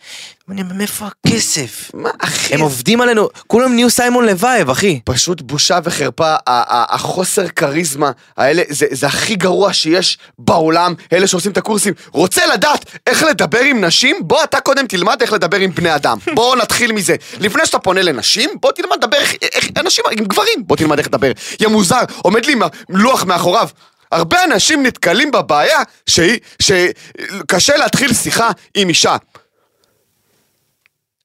אני 0.49 0.61
אומר, 0.61 0.73
מאיפה 0.73 1.05
הכסף? 1.07 1.91
מה, 1.93 2.09
אחי? 2.19 2.53
הם 2.53 2.61
עובדים 2.61 3.01
עלינו, 3.01 3.29
כולם 3.47 3.73
נהיו 3.73 3.89
סיימון 3.89 4.25
לוייב, 4.25 4.69
אחי. 4.69 4.99
פשוט 5.03 5.41
בושה 5.41 5.79
וחרפה, 5.83 6.35
החוסר 6.47 7.47
כריזמה 7.47 8.11
האלה, 8.37 8.63
זה, 8.69 8.85
זה 8.91 9.07
הכי 9.07 9.35
גרוע 9.35 9.73
שיש 9.73 10.17
בעולם, 10.39 10.93
אלה 11.13 11.27
שעושים 11.27 11.51
את 11.51 11.57
הקורסים. 11.57 11.93
רוצה 12.11 12.45
לדעת 12.53 12.85
איך 13.07 13.23
לדבר 13.23 13.59
עם 13.59 13.85
נשים? 13.85 14.15
בוא 14.21 14.43
אתה 14.43 14.61
קודם 14.61 14.87
תלמד 14.87 15.21
איך 15.21 15.33
לדבר 15.33 15.57
עם 15.57 15.71
בני 15.71 15.95
אדם. 15.95 16.17
בוא 16.35 16.55
נתחיל 16.55 16.91
מזה. 16.91 17.15
לפני 17.39 17.65
שאתה 17.65 17.79
פונה 17.79 18.01
לנשים, 18.01 18.49
בוא 18.61 18.71
תלמד 18.71 18.97
לדבר 18.97 19.17
איך, 19.17 19.33
איך 19.41 19.69
אנשים, 19.77 20.03
עם 20.11 20.25
גברים, 20.25 20.67
בוא 20.67 20.75
תלמד 20.75 20.97
איך 20.97 21.07
לדבר. 21.07 21.31
יא 21.59 21.67
מוזר, 21.67 22.01
עומד 22.21 22.45
לי 22.45 22.53
עם 22.53 22.61
לוח 22.89 23.23
מאחוריו. 23.23 23.69
הרבה 24.11 24.43
אנשים 24.43 24.83
נתקלים 24.85 25.31
בבעיה 25.31 25.79
שהיא, 26.09 26.39
שקשה 26.61 27.77
להתחיל 27.77 28.13
שיחה 28.13 28.49
עם 28.77 28.89
אישה. 28.89 29.15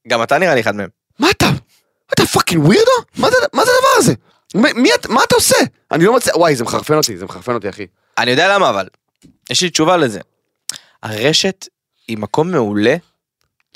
גם 0.08 0.22
אתה 0.22 0.38
נראה 0.38 0.54
לי 0.54 0.60
אחד 0.60 0.74
מהם. 0.76 0.88
מה 1.18 1.30
אתה? 1.30 1.46
אתה 2.12 2.26
fucking 2.26 2.64
weirdo? 2.64 2.90
מה 3.16 3.30
זה 3.30 3.36
הדבר 3.54 3.68
הזה? 3.96 4.14
מ- 4.54 4.82
מי 4.82 4.94
את- 4.94 5.06
מה 5.06 5.20
אתה 5.24 5.34
עושה? 5.34 5.56
אני 5.92 6.04
לא 6.04 6.16
מצליח, 6.16 6.36
וואי 6.36 6.56
זה 6.56 6.64
מחרפן 6.64 6.94
אותי, 6.94 7.16
זה 7.16 7.24
מחרפן 7.24 7.54
אותי 7.54 7.68
אחי. 7.68 7.86
אני 8.18 8.30
יודע 8.30 8.54
למה 8.54 8.70
אבל. 8.70 8.86
יש 9.50 9.62
לי 9.62 9.70
תשובה 9.70 9.96
לזה. 9.96 10.20
הרשת 11.02 11.66
היא 12.08 12.18
מקום 12.18 12.50
מעולה 12.50 12.96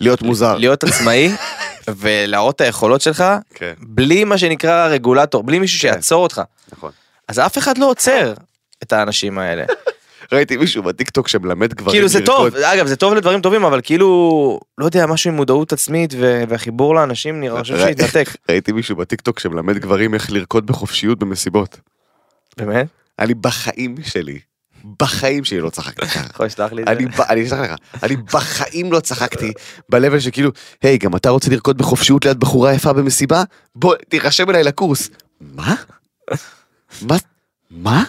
להיות 0.01 0.23
מוזר. 0.23 0.57
להיות 0.57 0.85
עצמאי 0.85 1.33
ולהראות 1.99 2.57
את 2.57 2.61
היכולות 2.61 3.01
שלך 3.01 3.25
כן. 3.55 3.73
בלי 3.79 4.25
מה 4.25 4.39
שנקרא 4.39 4.87
רגולטור, 4.89 5.43
בלי 5.43 5.59
מישהו 5.59 5.79
שיעצור 5.79 6.23
אותך. 6.23 6.43
נכון. 6.73 6.91
אז 7.29 7.39
אף 7.39 7.59
אחד 7.59 7.79
לא 7.79 7.87
עוצר 7.91 8.35
את 8.83 8.93
האנשים 8.93 9.39
האלה. 9.39 9.64
ראיתי 10.33 10.57
מישהו 10.57 10.83
בטיקטוק 10.83 11.29
שמלמד 11.29 11.74
גברים 11.74 11.93
כאילו 11.93 12.09
זה 12.09 12.26
טוב. 12.26 12.55
אגב 12.57 12.87
זה 12.87 12.97
טוב 12.97 13.14
לדברים 13.14 13.41
טובים, 13.41 13.64
אבל 13.64 13.81
כאילו, 13.83 14.61
לא 14.79 14.85
יודע, 14.85 15.07
משהו 15.07 15.31
עם 15.31 15.37
מודעות 15.37 15.72
עצמית 15.72 16.14
ו- 16.18 16.43
והחיבור 16.49 16.95
לאנשים 16.95 17.41
נראה, 17.41 17.61
חושב 17.61 17.79
שהתנתק. 17.79 18.29
ראיתי 18.51 18.72
מישהו 18.72 18.97
בטיקטוק 18.97 19.39
שמלמד 19.39 19.79
גברים 19.79 20.14
איך 20.14 20.31
לרקוד 20.31 20.66
בחופשיות 20.66 21.18
במסיבות. 21.18 21.81
באמת? 22.57 22.87
אני 23.18 23.35
בחיים 23.35 23.95
שלי, 24.05 24.39
בחיים 25.01 25.45
שלי 25.45 25.61
לא 25.61 25.70
צחקתי 25.70 26.07
ככה. 26.07 26.26
יכול 26.35 26.47
לשלוח 26.47 26.72
לי 26.72 26.83
את 26.83 26.89
אני, 26.89 27.05
זה? 27.05 27.22
ב- 27.22 27.26
אני 27.31 27.47
אשלח 27.47 27.59
לך, 27.61 27.74
אני 28.03 28.16
בחיים 28.16 28.93
לא 28.93 29.01
צחקתי 29.01 29.53
ב-level 29.89 30.20
שכאילו, 30.20 30.51
היי, 30.83 30.99
גם 30.99 31.16
אתה 31.16 31.31
רוצה 31.31 31.51
לרקוד 31.51 31.79
בחופשיות 31.79 32.24
ליד 32.24 32.41
בחורה 32.41 32.72
יפה 32.72 32.93
במסיבה? 32.93 33.43
בוא, 33.74 33.95
תירשם 34.09 34.51
אליי 34.51 34.62
לקורס. 34.62 35.11
מה? 35.41 35.74
מה? 37.03 37.16
מה? 37.70 38.05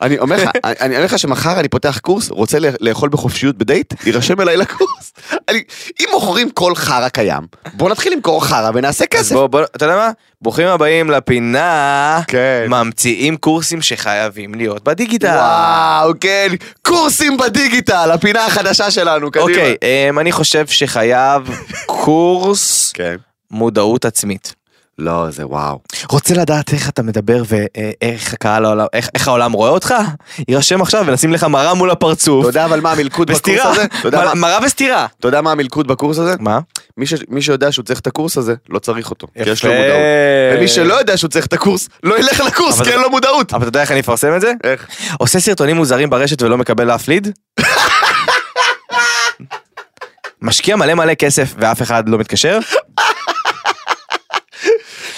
אני 0.00 0.18
אומר 0.18 0.36
לך, 0.36 0.50
אני 0.64 0.94
אומר 0.94 1.04
לך 1.04 1.18
שמחר 1.18 1.60
אני 1.60 1.68
פותח 1.68 1.98
קורס, 1.98 2.30
רוצה 2.30 2.58
לאכול 2.80 3.08
בחופשיות 3.08 3.58
בדייט, 3.58 3.94
תירשם 3.94 4.40
אליי 4.40 4.56
לקורס. 4.56 5.12
אני, 5.48 5.62
אם 6.00 6.06
מוכרים 6.12 6.50
כל 6.50 6.74
חרא 6.74 7.08
קיים, 7.08 7.42
בוא 7.72 7.90
נתחיל 7.90 8.12
למכור 8.12 8.44
חרא 8.44 8.70
ונעשה 8.74 9.06
כסף. 9.06 9.34
בוא, 9.34 9.46
בוא, 9.46 9.62
אתה 9.76 9.84
יודע 9.84 9.96
מה? 9.96 10.10
ברוכים 10.42 10.66
הבאים 10.66 11.10
לפינה, 11.10 12.20
כן. 12.26 12.66
ממציאים 12.68 13.36
קורסים 13.36 13.82
שחייבים 13.82 14.54
להיות 14.54 14.84
בדיגיטל. 14.84 15.26
וואו, 15.26 16.12
כן, 16.20 16.48
קורסים 16.82 17.36
בדיגיטל, 17.36 18.10
הפינה 18.14 18.46
החדשה 18.46 18.90
שלנו, 18.90 19.30
קדימה. 19.30 19.48
אוקיי, 19.50 19.76
אמ, 19.82 20.18
אני 20.18 20.32
חושב 20.32 20.66
שחייב 20.66 21.50
קורס 22.04 22.92
כן. 22.92 23.16
מודעות 23.50 24.04
עצמית. 24.04 24.57
לא, 24.98 25.30
זה 25.30 25.46
וואו. 25.46 25.78
רוצה 26.10 26.34
לדעת 26.34 26.72
איך 26.72 26.88
אתה 26.88 27.02
מדבר 27.02 27.42
ואיך 27.48 28.32
הקהל 28.32 28.64
העולם, 28.64 28.86
איך, 28.92 29.08
איך 29.14 29.28
העולם 29.28 29.52
רואה 29.52 29.70
אותך? 29.70 29.94
יירשם 30.48 30.82
עכשיו 30.82 31.04
ונשים 31.06 31.32
לך 31.32 31.44
מראה 31.44 31.74
מול 31.74 31.90
הפרצוף. 31.90 32.40
אתה 32.40 32.48
יודע 32.48 32.64
אבל 32.64 32.80
מה 32.80 32.92
המלכוד 32.92 33.30
בקורס 33.30 33.60
הזה? 33.66 33.84
מה- 34.12 34.34
מראה 34.34 34.58
וסתירה. 34.64 35.06
אתה 35.20 35.28
יודע 35.28 35.40
מה 35.40 35.52
המלכוד 35.52 35.88
בקורס 35.88 36.18
הזה? 36.18 36.34
מה? 36.40 36.58
מי 36.96 37.06
ש- 37.06 37.14
מי 37.28 37.42
שיודע 37.42 37.72
שהוא 37.72 37.84
צריך 37.84 38.00
את 38.00 38.06
הקורס 38.06 38.38
הזה, 38.38 38.54
לא 38.68 38.78
צריך 38.78 39.10
אותו. 39.10 39.26
כי 39.42 39.50
יש 39.50 39.64
לו 39.64 39.70
יפה. 39.70 39.80
מודעות. 39.82 39.98
ומי 40.56 40.68
שלא 40.68 40.94
יודע 40.94 41.16
שהוא 41.16 41.30
צריך 41.30 41.46
את 41.46 41.52
הקורס, 41.52 41.88
לא 42.02 42.18
ילך 42.18 42.40
לקורס, 42.40 42.80
כי 42.82 42.90
אין 42.90 43.00
לו 43.00 43.10
מודעות. 43.10 43.52
אבל 43.52 43.62
אתה 43.62 43.68
יודע 43.68 43.80
איך 43.80 43.90
אני 43.92 44.00
אפרסם 44.00 44.36
את 44.36 44.40
זה? 44.40 44.52
איך? 44.64 44.86
עושה 45.18 45.40
סרטונים 45.40 45.76
מוזרים 45.76 46.10
ברשת 46.10 46.42
ולא 46.42 46.58
מקבל 46.58 46.90
אף 46.90 47.08
ליד? 47.08 47.28
משקיע 50.42 50.76
מלא 50.76 50.94
מלא 50.94 51.14
כסף 51.14 51.54
ואף 51.58 51.82
אחד 51.82 52.08
לא 52.08 52.18
מתקשר? 52.18 52.58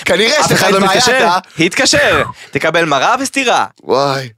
כנראה 0.04 0.30
יש 0.30 0.44
אף 0.44 0.50
לך 0.52 0.62
אחד 0.62 0.72
לא 0.72 0.78
בעיה, 0.80 0.90
מתקשר? 0.92 1.18
אתה. 1.18 1.38
התקשר. 1.64 2.22
תקבל 2.50 2.84
מראה 2.84 3.14
וסתירה. 3.20 3.66
וואי. 3.82 4.28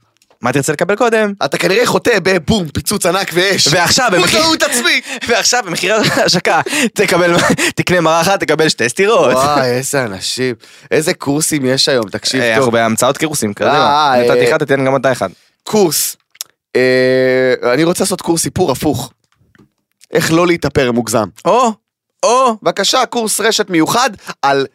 מה 0.43 0.53
תרצה 0.53 0.73
לקבל 0.73 0.97
קודם? 0.97 1.33
אתה 1.45 1.59
כנראה 1.59 1.87
חוטא 1.87 2.19
בבום, 2.23 2.69
פיצוץ 2.69 3.07
ענק 3.07 3.31
ואש. 3.35 3.69
ועכשיו 3.71 4.11
במחיר... 4.13 4.41
מודעות 4.41 4.63
עצמית. 4.63 5.05
ועכשיו 5.29 5.63
במחיר 5.67 5.95
השקה 6.25 6.61
תקבל, 6.95 7.37
תקנה 7.77 8.01
מראה 8.01 8.21
אחת, 8.21 8.41
תקבל 8.41 8.69
שתי 8.69 8.89
סטירות. 8.89 9.33
וואי, 9.33 9.71
איזה 9.71 10.05
אנשים. 10.05 10.55
איזה 10.91 11.15
קורסים 11.15 11.67
יש 11.67 11.89
היום, 11.89 12.09
תקשיב 12.09 12.41
אה, 12.41 12.49
טוב. 12.49 12.57
אנחנו 12.57 12.73
בהמצאות 12.73 13.19
קירוסים, 13.19 13.55
קדימה. 13.55 14.13
אה, 14.15 14.23
נתתי 14.23 14.41
אה. 14.41 14.49
אחד, 14.49 14.59
תתן 14.59 14.85
גם 14.85 14.97
אתה 14.97 15.13
אחד. 15.13 15.29
קורס. 15.63 16.17
אני 17.73 17.85
רוצה 17.85 18.05
לעשות 18.05 18.21
קורס 18.21 18.43
סיפור 18.43 18.71
הפוך. 18.73 19.13
איך 20.13 20.33
לא 20.33 20.47
להתאפר 20.47 20.93
מוגזם. 20.93 21.29
או, 21.45 21.73
או. 22.23 22.57
בבקשה, 22.63 23.07
קורס 23.07 23.41
רשת 23.41 23.71
מיוחד 23.71 24.11
על 24.43 24.67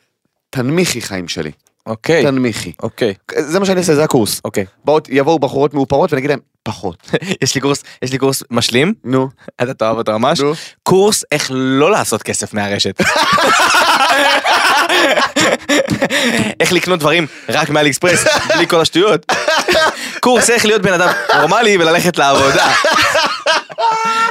תנמיכי 0.50 1.02
חיים 1.02 1.28
שלי. 1.28 1.52
אוקיי, 1.86 2.24
תנמיכי. 2.24 2.72
אוקיי, 2.84 3.14
זה 3.38 3.60
מה 3.60 3.66
שאני 3.66 3.80
אעשה, 3.80 3.96
זה 3.96 4.04
הקורס. 4.04 4.42
אוקיי. 4.46 4.66
באות, 4.86 5.08
יבואו 5.12 5.40
בחורות 5.40 5.74
מאופרות 5.74 6.12
ואני 6.12 6.20
אגיד 6.20 6.30
להם, 6.30 6.40
פחות. 6.64 7.12
יש 7.44 7.56
לי 7.56 7.62
קורס, 7.62 7.84
יש 8.02 8.12
לי 8.12 8.18
קורס 8.18 8.44
משלים, 8.52 8.94
נו, 9.04 9.30
אתה 9.62 9.74
תאהב 9.74 9.98
אותו 9.98 10.20
ממש. 10.20 10.40
נו. 10.40 10.54
קורס 10.84 11.24
איך 11.32 11.48
לא 11.54 11.92
לעשות 11.92 12.24
כסף 12.24 12.54
מהרשת. 12.54 13.02
איך 16.60 16.72
לקנות 16.72 17.00
דברים 17.00 17.28
רק 17.50 17.70
מאלי 17.70 17.90
אקספרס, 17.90 18.26
בלי 18.56 18.68
כל 18.68 18.82
השטויות. 18.82 19.26
קורס 20.20 20.50
איך 20.50 20.66
להיות 20.66 20.82
בן 20.82 20.94
אדם 20.94 21.10
נורמלי 21.36 21.78
וללכת 21.78 22.18
לעבודה. 22.18 22.74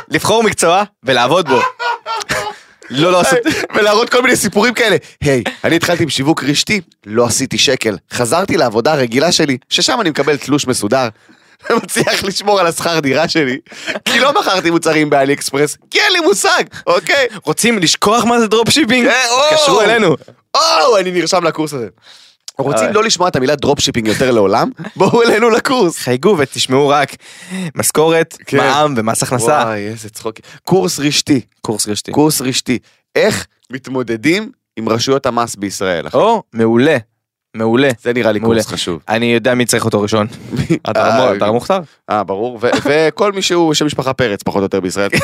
לבחור 0.09 0.43
מקצוע 0.43 0.83
ולעבוד 1.03 1.49
בו. 1.49 1.61
לא 2.91 3.13
לעשות... 3.13 3.39
ולהראות 3.75 4.11
כל 4.11 4.23
מיני 4.23 4.37
סיפורים 4.37 4.75
כאלה. 4.75 4.97
היי, 5.21 5.43
אני 5.65 5.77
התחלתי 5.77 6.03
עם 6.03 6.09
שיווק 6.09 6.45
רשתי, 6.45 6.81
לא 7.07 7.27
עשיתי 7.27 7.59
שקל. 7.59 7.97
חזרתי 8.13 8.57
לעבודה 8.57 8.93
הרגילה 8.93 9.33
שלי, 9.33 9.59
ששם 9.69 10.01
אני 10.01 10.11
מקבל 10.11 10.37
תלוש 10.37 10.67
מסודר. 10.67 11.09
ומצליח 11.71 12.25
לשמור 12.25 12.61
על 12.61 12.67
השכר 12.67 13.01
דירה 13.01 13.29
שלי, 13.29 13.59
כי 14.05 14.21
לא 14.21 14.41
מכרתי 14.41 14.71
מוצרים 14.71 15.11
באלי 15.11 15.33
אקספרס, 15.33 15.77
כי 15.91 16.01
אין 16.01 16.13
לי 16.13 16.21
מושג, 16.21 16.65
אוקיי? 16.87 17.27
רוצים 17.45 17.79
לשכוח 17.79 18.25
מה 18.25 18.41
זה 18.41 18.49
dropshipping? 18.49 19.07
אה, 19.07 19.31
או. 19.31 19.37
תתקשרו 19.51 19.81
אלינו. 19.81 20.17
או, 20.55 20.99
אני 20.99 21.11
נרשם 21.11 21.45
לקורס 21.45 21.73
הזה. 21.73 21.89
רוצים. 22.59 22.93
לא 22.93 23.05
לשמוע 23.05 23.29
את 23.29 23.37
המילה 23.37 23.57
dropshipping 23.57 24.09
יותר 24.09 24.31
לעולם? 24.31 24.71
בואו 24.97 25.23
אלינו 25.23 25.51
לקורס. 25.51 25.99
חייגו 25.99 26.37
ותשמעו 26.39 26.89
רק 26.89 27.17
משכורת, 27.75 28.37
כן. 28.47 28.57
מע"מ 28.57 28.95
ומס 28.97 29.23
הכנסה. 29.23 29.63
וואי, 29.65 29.89
איזה 29.89 30.11
צחוק. 30.11 30.35
קורס 30.65 30.99
רשתי, 31.01 31.41
קורס 31.61 31.89
רשתי. 31.89 32.13
קורס 32.13 32.41
רשתי. 32.41 32.79
איך 33.15 33.47
מתמודדים 33.73 34.51
עם 34.77 34.89
רשויות 34.89 35.27
המס 35.27 35.57
בישראל? 35.57 36.07
או, 36.15 36.43
מעולה. 36.53 36.97
מעולה. 37.57 37.89
זה 38.03 38.13
נראה 38.13 38.33
לי 38.33 38.39
מעולה. 38.39 38.63
קורס 38.63 38.73
חשוב. 38.73 39.01
אני 39.09 39.27
יודע 39.27 39.55
מי 39.55 39.67
צריך 39.67 39.85
אותו 39.85 40.01
ראשון. 40.01 40.27
אתה 40.91 41.33
אה, 41.43 41.53
מוכתר? 41.53 41.81
אה, 42.11 42.25
ברור, 42.25 42.61
וכל 42.85 43.33
מי 43.33 43.43
שהוא 43.43 43.75
שם 43.75 43.87
משפחה 43.87 44.13
פרץ, 44.13 44.43
פחות 44.43 44.59
או 44.59 44.63
יותר 44.63 44.81
בישראל. 44.81 45.11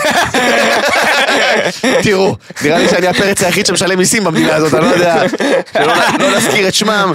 תראו, 2.05 2.37
נראה 2.65 2.79
לי 2.79 2.89
שאני 2.89 3.07
הפרץ 3.07 3.43
היחיד 3.43 3.67
שמשלם 3.67 3.99
מיסים 3.99 4.25
במדינה 4.25 4.55
הזאת, 4.55 4.75
אני 4.75 4.85
לא 4.85 4.87
יודע, 4.87 5.29
שלא 5.73 5.95
לא 6.19 6.37
נזכיר 6.37 6.69
את 6.69 6.75
שמם. 6.75 7.13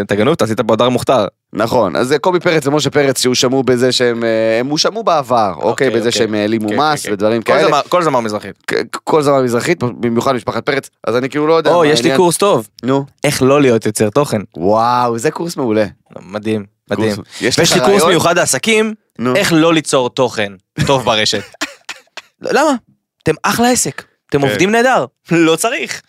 אתה 0.00 0.14
גנוב, 0.14 0.32
אתה 0.32 0.44
עשית 0.44 0.60
פה 0.60 0.74
הדר 0.74 0.88
מוכתר. 0.88 1.26
נכון, 1.54 1.96
אז 1.96 2.14
קובי 2.20 2.40
פרץ 2.40 2.66
ומשה 2.66 2.90
פרץ 2.90 3.22
שהואשמו 3.22 3.62
בזה 3.62 3.92
שהם, 3.92 4.24
אה, 4.24 4.28
הם 4.60 4.66
הואשמו 4.66 5.02
בעבר, 5.02 5.52
אוקיי, 5.56 5.90
בזה 5.90 5.98
אוקיי. 5.98 6.12
שהם 6.12 6.34
העלימו 6.34 6.68
כן, 6.68 6.76
מס 6.80 7.02
כן, 7.02 7.08
כן. 7.08 7.12
ודברים 7.14 7.42
כל 7.42 7.52
כאלה. 7.52 7.68
זמר- 7.68 7.80
כל 7.88 8.02
זמר 8.02 8.20
מזרחית. 8.20 8.72
כל 9.04 9.22
זמן 9.22 9.44
מזרחית, 9.44 9.82
במיוחד 9.84 10.32
משפחת 10.34 10.66
פרץ, 10.66 10.90
אז 11.06 11.16
אני 11.16 11.28
כאילו 11.30 11.46
לא 11.46 11.52
יודע. 11.54 11.70
או, 11.70 11.84
יש 11.84 11.90
לי 11.90 11.96
העניין. 11.98 12.16
קורס 12.16 12.36
טוב. 12.36 12.68
נו, 12.82 13.04
איך 13.24 13.42
לא 13.42 13.60
להיות 13.62 13.86
יוצר 13.86 14.10
תוכן. 14.10 14.40
וואו, 14.56 15.18
זה 15.18 15.30
קורס 15.30 15.56
מעולה. 15.56 15.84
מדהים, 16.22 16.64
מדהים. 16.90 17.14
קורס- 17.14 17.26
יש 17.42 17.58
ויש 17.58 17.72
לי 17.72 17.80
קורס? 17.80 18.02
מיוחד 18.04 18.38
לעסקים, 18.38 18.94
נו. 19.18 19.36
איך 19.36 19.52
לא 19.52 19.74
ליצור 19.74 20.10
תוכן 20.10 20.52
טוב 20.86 21.04
ברשת. 21.04 21.42
למה? 22.42 22.70
אתם 23.22 23.34
אחלה 23.42 23.70
עסק. 23.70 24.04
אתם. 24.30 24.40
עובדים 24.40 24.70
נהדר. 24.70 25.04
לא 25.30 25.56
צריך. 25.56 26.02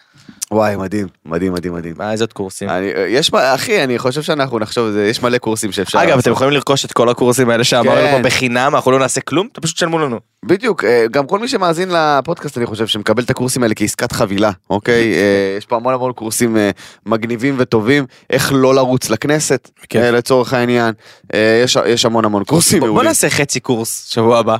וואי, 0.54 0.76
מדהים, 0.76 1.08
מדהים, 1.26 1.54
מדהים, 1.54 1.74
מדהים. 1.74 1.93
מה, 1.97 2.12
איזה 2.12 2.24
עוד 2.24 2.34
קורסים? 2.34 2.70
אני, 2.70 2.86
יש, 3.08 3.34
מה- 3.34 3.56
אחי, 3.56 3.84
אני 3.84 3.99
חושב 3.99 4.22
שאנחנו 4.22 4.60
נחשוב, 4.60 4.91
זה- 4.91 5.08
יש 5.08 5.24
מלא 5.24 5.38
קורסים 5.38 5.72
שאפשר 5.72 5.99
אגב, 5.99 6.08
לעשות. 6.08 6.22
אתם 6.22 6.32
יכולים 6.32 6.54
לרכוש 6.54 6.86
את 6.86 6.91
כל 6.93 7.10
הקורסים 7.10 7.49
האלה 7.49 7.64
שאמרנו 7.64 8.01
כן. 8.08 8.12
פה 8.18 8.24
בחינם, 8.24 8.76
אנחנו 8.76 8.91
לא 8.91 8.99
נעשה 8.99 9.22
כלום, 9.22 9.47
אתם 9.51 9.62
פשוט 9.62 9.76
תשלמו 9.76 9.99
לנו. 9.99 10.20
בדיוק, 10.45 10.84
אה, 10.84 11.06
גם 11.12 11.28
כל 11.28 11.39
מי 11.39 11.47
שמאזין 11.47 11.89
לפודקאסט, 11.91 12.58
אני 12.58 12.66
חושב, 12.66 12.88
שמקבל 12.88 13.24
את 13.24 13.30
הקורסים 13.30 13.64
האלה 13.64 13.76
כעסקת 13.76 14.12
חבילה, 14.12 14.51
אוקיי? 14.70 15.14
אה, 15.14 15.56
יש 15.58 15.66
פה 15.66 15.76
המון 15.76 15.93
המון 15.93 16.12
קורסים 16.14 16.58
אה, 16.58 16.70
מגניבים 17.06 17.56
וטובים, 17.60 18.06
איך 18.30 18.51
לא 18.56 18.76
לרוץ 18.76 19.10
לכנסת, 19.10 19.70
כן. 19.89 20.01
אה, 20.01 20.12
לצורך 20.12 20.54
העניין. 20.54 20.93
אה, 21.34 21.62
יש- 21.64 21.78
יש 21.86 22.06
המון 22.06 22.26
המון 22.26 22.43
קורסים 22.43 22.80
בוא 22.80 22.89
בוא. 22.89 23.04
נעשה 23.04 23.30
חצי 23.30 23.60
קורס 23.60 24.06
שבוע 24.10 24.39
הבא, 24.39 24.56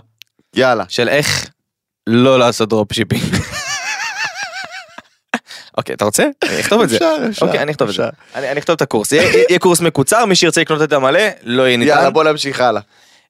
יאללה. 0.56 0.84
של 0.88 1.10
איך 1.10 1.50
לא 2.08 2.40
לעשות 2.40 2.70
dropshipping. 2.70 3.22
אוקיי, 5.78 5.96
אתה 5.96 6.06
רוצה? 6.06 6.24
אני 6.44 6.60
אכתוב 6.60 6.82
את 6.82 6.90
זה. 6.90 6.96
אפשר, 6.96 7.16
אפשר, 7.30 7.46
אוקיי, 7.46 7.62
אני 7.62 7.72
אכתוב 7.72 7.90
את 7.90 7.96
זה. 7.96 8.04
אני 8.36 8.60
אכתוב 8.60 8.74
את 8.76 8.82
הקורס. 8.82 9.12
יהיה 9.12 9.60
קורס 9.60 9.82
מקוצר, 9.82 10.26
מי 10.26 10.36
שירצה 10.36 10.62
לקנות 10.62 10.82
את 10.82 10.94
המלא, 10.94 11.20
לא 11.44 11.64
יהיה 11.64 11.74
יאללה, 11.74 11.96
ניתן. 12.02 12.14
בוא 12.14 12.24
נמשיך 12.24 12.62
הלאה. 12.62 12.82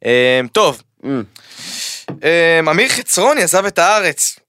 אמ, 0.05 0.09
טוב, 0.51 0.81
אמ, 1.05 1.23
אמ, 2.59 2.69
אמיר 2.69 2.89
חצרוני 2.89 3.43
עזב 3.43 3.65
את 3.65 3.79
הארץ. 3.79 4.39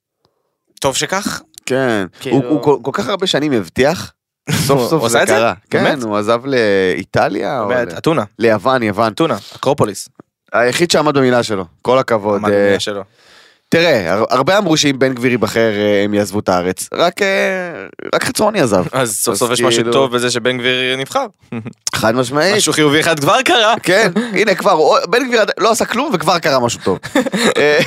טוב 0.80 0.97
שכך. 0.97 1.40
כן, 1.66 2.05
כאילו- 2.20 2.36
הוא- 2.36 2.82
כל- 2.82 2.90
כך 2.92 3.09
הרבה 3.09 3.26
שנים 3.26 3.53
הבטיח, 3.53 4.12
סוף 4.66 4.90
סוף 4.90 5.09
זה? 5.09 5.22
קרה. 5.26 5.55
כן? 5.70 5.99
הוא 6.03 6.16
עזב 6.16 6.40
לאיטליה, 6.47 7.64
אתונה, 7.99 8.24
ליוון, 8.38 8.82
יוון. 8.82 9.12
אתונה, 9.12 9.36
אקרופוליס. 9.57 10.09
היחיד 10.53 10.90
שעמד 10.90 11.18
במילה 11.18 11.42
שלו, 11.42 11.64
כל 11.82 11.99
הכבוד. 11.99 12.36
עמד 12.36 12.51
אה, 12.53 12.59
במילה 12.64 12.80
שלו. 12.80 13.03
תראה, 13.69 14.12
הר- 14.12 14.25
הרבה 14.31 14.59
אמרו 14.59 14.77
שאם 14.77 14.99
בן 14.99 15.15
גביר 15.15 15.31
ייבחר 15.33 15.73
אה, 15.77 16.05
הם 16.05 16.15
יעזבו 16.15 16.39
את 16.39 16.49
הארץ, 16.49 16.89
רק 16.95 17.23
אה, 17.23 17.29
רק 18.15 18.25
חצרוני 18.25 18.61
עזב. 18.61 18.85
אז 18.93 19.17
סוף 19.19 19.35
סוף 19.35 19.51
יש 19.51 19.61
משהו 19.61 19.79
כאילו- 19.81 19.93
טוב 19.93 20.15
בזה 20.17 20.31
שבן 20.31 20.59
גביר 20.59 20.97
נבחר. 20.97 21.27
חד 21.95 22.15
משמעית. 22.15 22.57
משהו 22.57 22.73
חיובי 22.73 23.01
אחד 23.01 23.21
כבר 23.21 23.43
קרה. 23.43 23.75
כן, 23.83 24.11
הנה 24.33 24.55
כבר, 24.55 24.79
בן 25.09 25.27
גביר 25.29 25.41
לא 25.59 25.71
עשה 25.71 25.85
כלום 25.85 26.11
וכבר 26.15 26.39
קרה 26.39 26.61
משהו 26.61 26.81
טוב. 26.85 26.99
אה, 27.57 27.79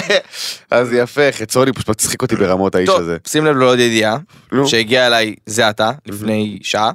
אז 0.70 0.92
יפה, 0.92 1.32
חצרוני 1.32 1.72
פשוט 1.72 1.88
מצחיק 1.88 2.22
אותי 2.22 2.36
ברמות 2.36 2.74
האיש 2.74 2.88
טוב, 2.88 3.00
הזה. 3.00 3.16
שים 3.26 3.46
לב 3.46 3.56
לעוד 3.56 3.78
ידיעה 3.78 4.16
נו, 4.52 4.68
שהגיעה 4.68 5.06
אליי 5.06 5.34
זה 5.46 5.68
עתה, 5.68 5.90
לפני 6.06 6.58
שעה. 6.62 6.90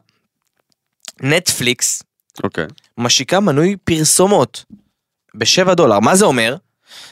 נטפליקס 1.22 2.03
אוקיי. 2.43 2.65
משיקה 2.97 3.39
מנוי 3.39 3.76
פרסומות 3.84 4.63
בשבע 5.36 5.74
דולר. 5.74 5.99
מה 5.99 6.15
זה 6.15 6.26
אומר? 6.26 6.55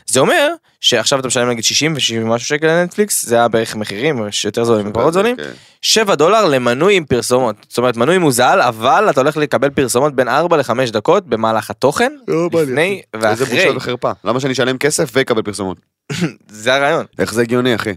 זה 0.08 0.20
אומר 0.20 0.50
שעכשיו 0.82 1.20
אתה 1.20 1.28
משלם 1.28 1.50
נגיד 1.50 1.64
60 1.64 1.94
ו-70 1.94 2.26
משהו 2.26 2.48
שקל 2.48 2.68
לנטפליקס, 2.68 3.26
זה 3.26 3.36
היה 3.36 3.48
בערך 3.48 3.76
מחירים, 3.76 4.20
יותר 4.46 4.64
זולים 4.64 4.90
ופחות 4.90 5.14
זולים. 5.14 5.36
כן. 5.36 5.52
7 5.82 6.16
דולר 6.16 6.46
למנוי 6.46 6.96
עם 6.96 7.06
פרסומות. 7.06 7.56
זאת 7.70 7.78
אומרת 7.78 7.98
מנוי 7.98 8.18
מוזל, 8.18 8.60
אבל 8.62 9.08
אתה 9.10 9.22
הולך 9.22 9.38
לקבל 9.38 9.70
פרסומות 9.70 10.16
בין 10.16 10.28
4 10.28 10.58
ל-5 10.58 10.92
דקות 10.92 11.28
במהלך 11.28 11.70
התוכן, 11.70 12.14
לא 12.28 12.50
לפני 12.54 13.02
אחי. 13.16 13.28
איזה 13.28 13.44
ואחרי. 13.44 13.66
בושה 13.66 13.78
וחרפה. 13.78 14.12
למה 14.24 14.40
שאני 14.40 14.54
אשלם 14.54 14.78
כסף 14.78 15.10
ואקבל 15.14 15.42
פרסומות? 15.42 15.78
זה 16.48 16.76
הרעיון. 16.76 17.06
איך 17.20 17.34
זה 17.34 17.42
הגיוני, 17.42 17.76
אחי? 17.76 17.94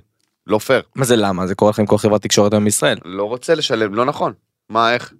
לא 0.46 0.58
פייר. 0.58 0.82
מה 0.94 1.04
זה 1.04 1.16
למה? 1.16 1.46
זה 1.46 1.54
קורה 1.54 1.70
לך 1.70 1.78
עם 1.78 1.86
כל 1.86 1.98
חברת 1.98 2.22
תקשורת 2.22 2.52
היום 2.52 2.64
בישראל. 2.64 2.98
לא 3.04 3.24
רוצה 3.24 3.54
לשלם, 3.54 3.94
לא 3.94 4.04
נכון. 4.04 4.32
מה, 4.70 4.94
איך? 4.94 5.12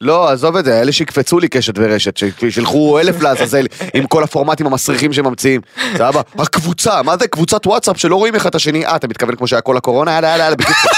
לא, 0.00 0.30
עזוב 0.30 0.56
את 0.56 0.64
זה, 0.64 0.80
אלה 0.80 0.92
שיקפצו 0.92 1.38
לי 1.38 1.48
קשת 1.48 1.74
ורשת, 1.76 2.20
שילכו 2.50 2.98
אלף 2.98 3.22
לעזאזל 3.22 3.66
עם 3.94 4.06
כל 4.06 4.22
הפורמטים 4.24 4.66
המסריחים 4.66 5.12
שממציאים. 5.12 5.60
סבבה? 5.92 6.20
הקבוצה, 6.38 7.02
מה 7.02 7.16
זה 7.16 7.28
קבוצת 7.28 7.66
וואטסאפ 7.66 7.96
שלא 7.98 8.16
רואים 8.16 8.34
אחד 8.34 8.48
את 8.48 8.54
השני? 8.54 8.86
אה, 8.86 8.96
אתה 8.96 9.08
מתכוון 9.08 9.34
כמו 9.34 9.46
שהיה 9.46 9.62
כל 9.62 9.76
הקורונה? 9.76 10.12
יאללה, 10.12 10.28
יאללה, 10.28 10.44
יאללה, 10.44 10.56
בקיצור. 10.56 10.92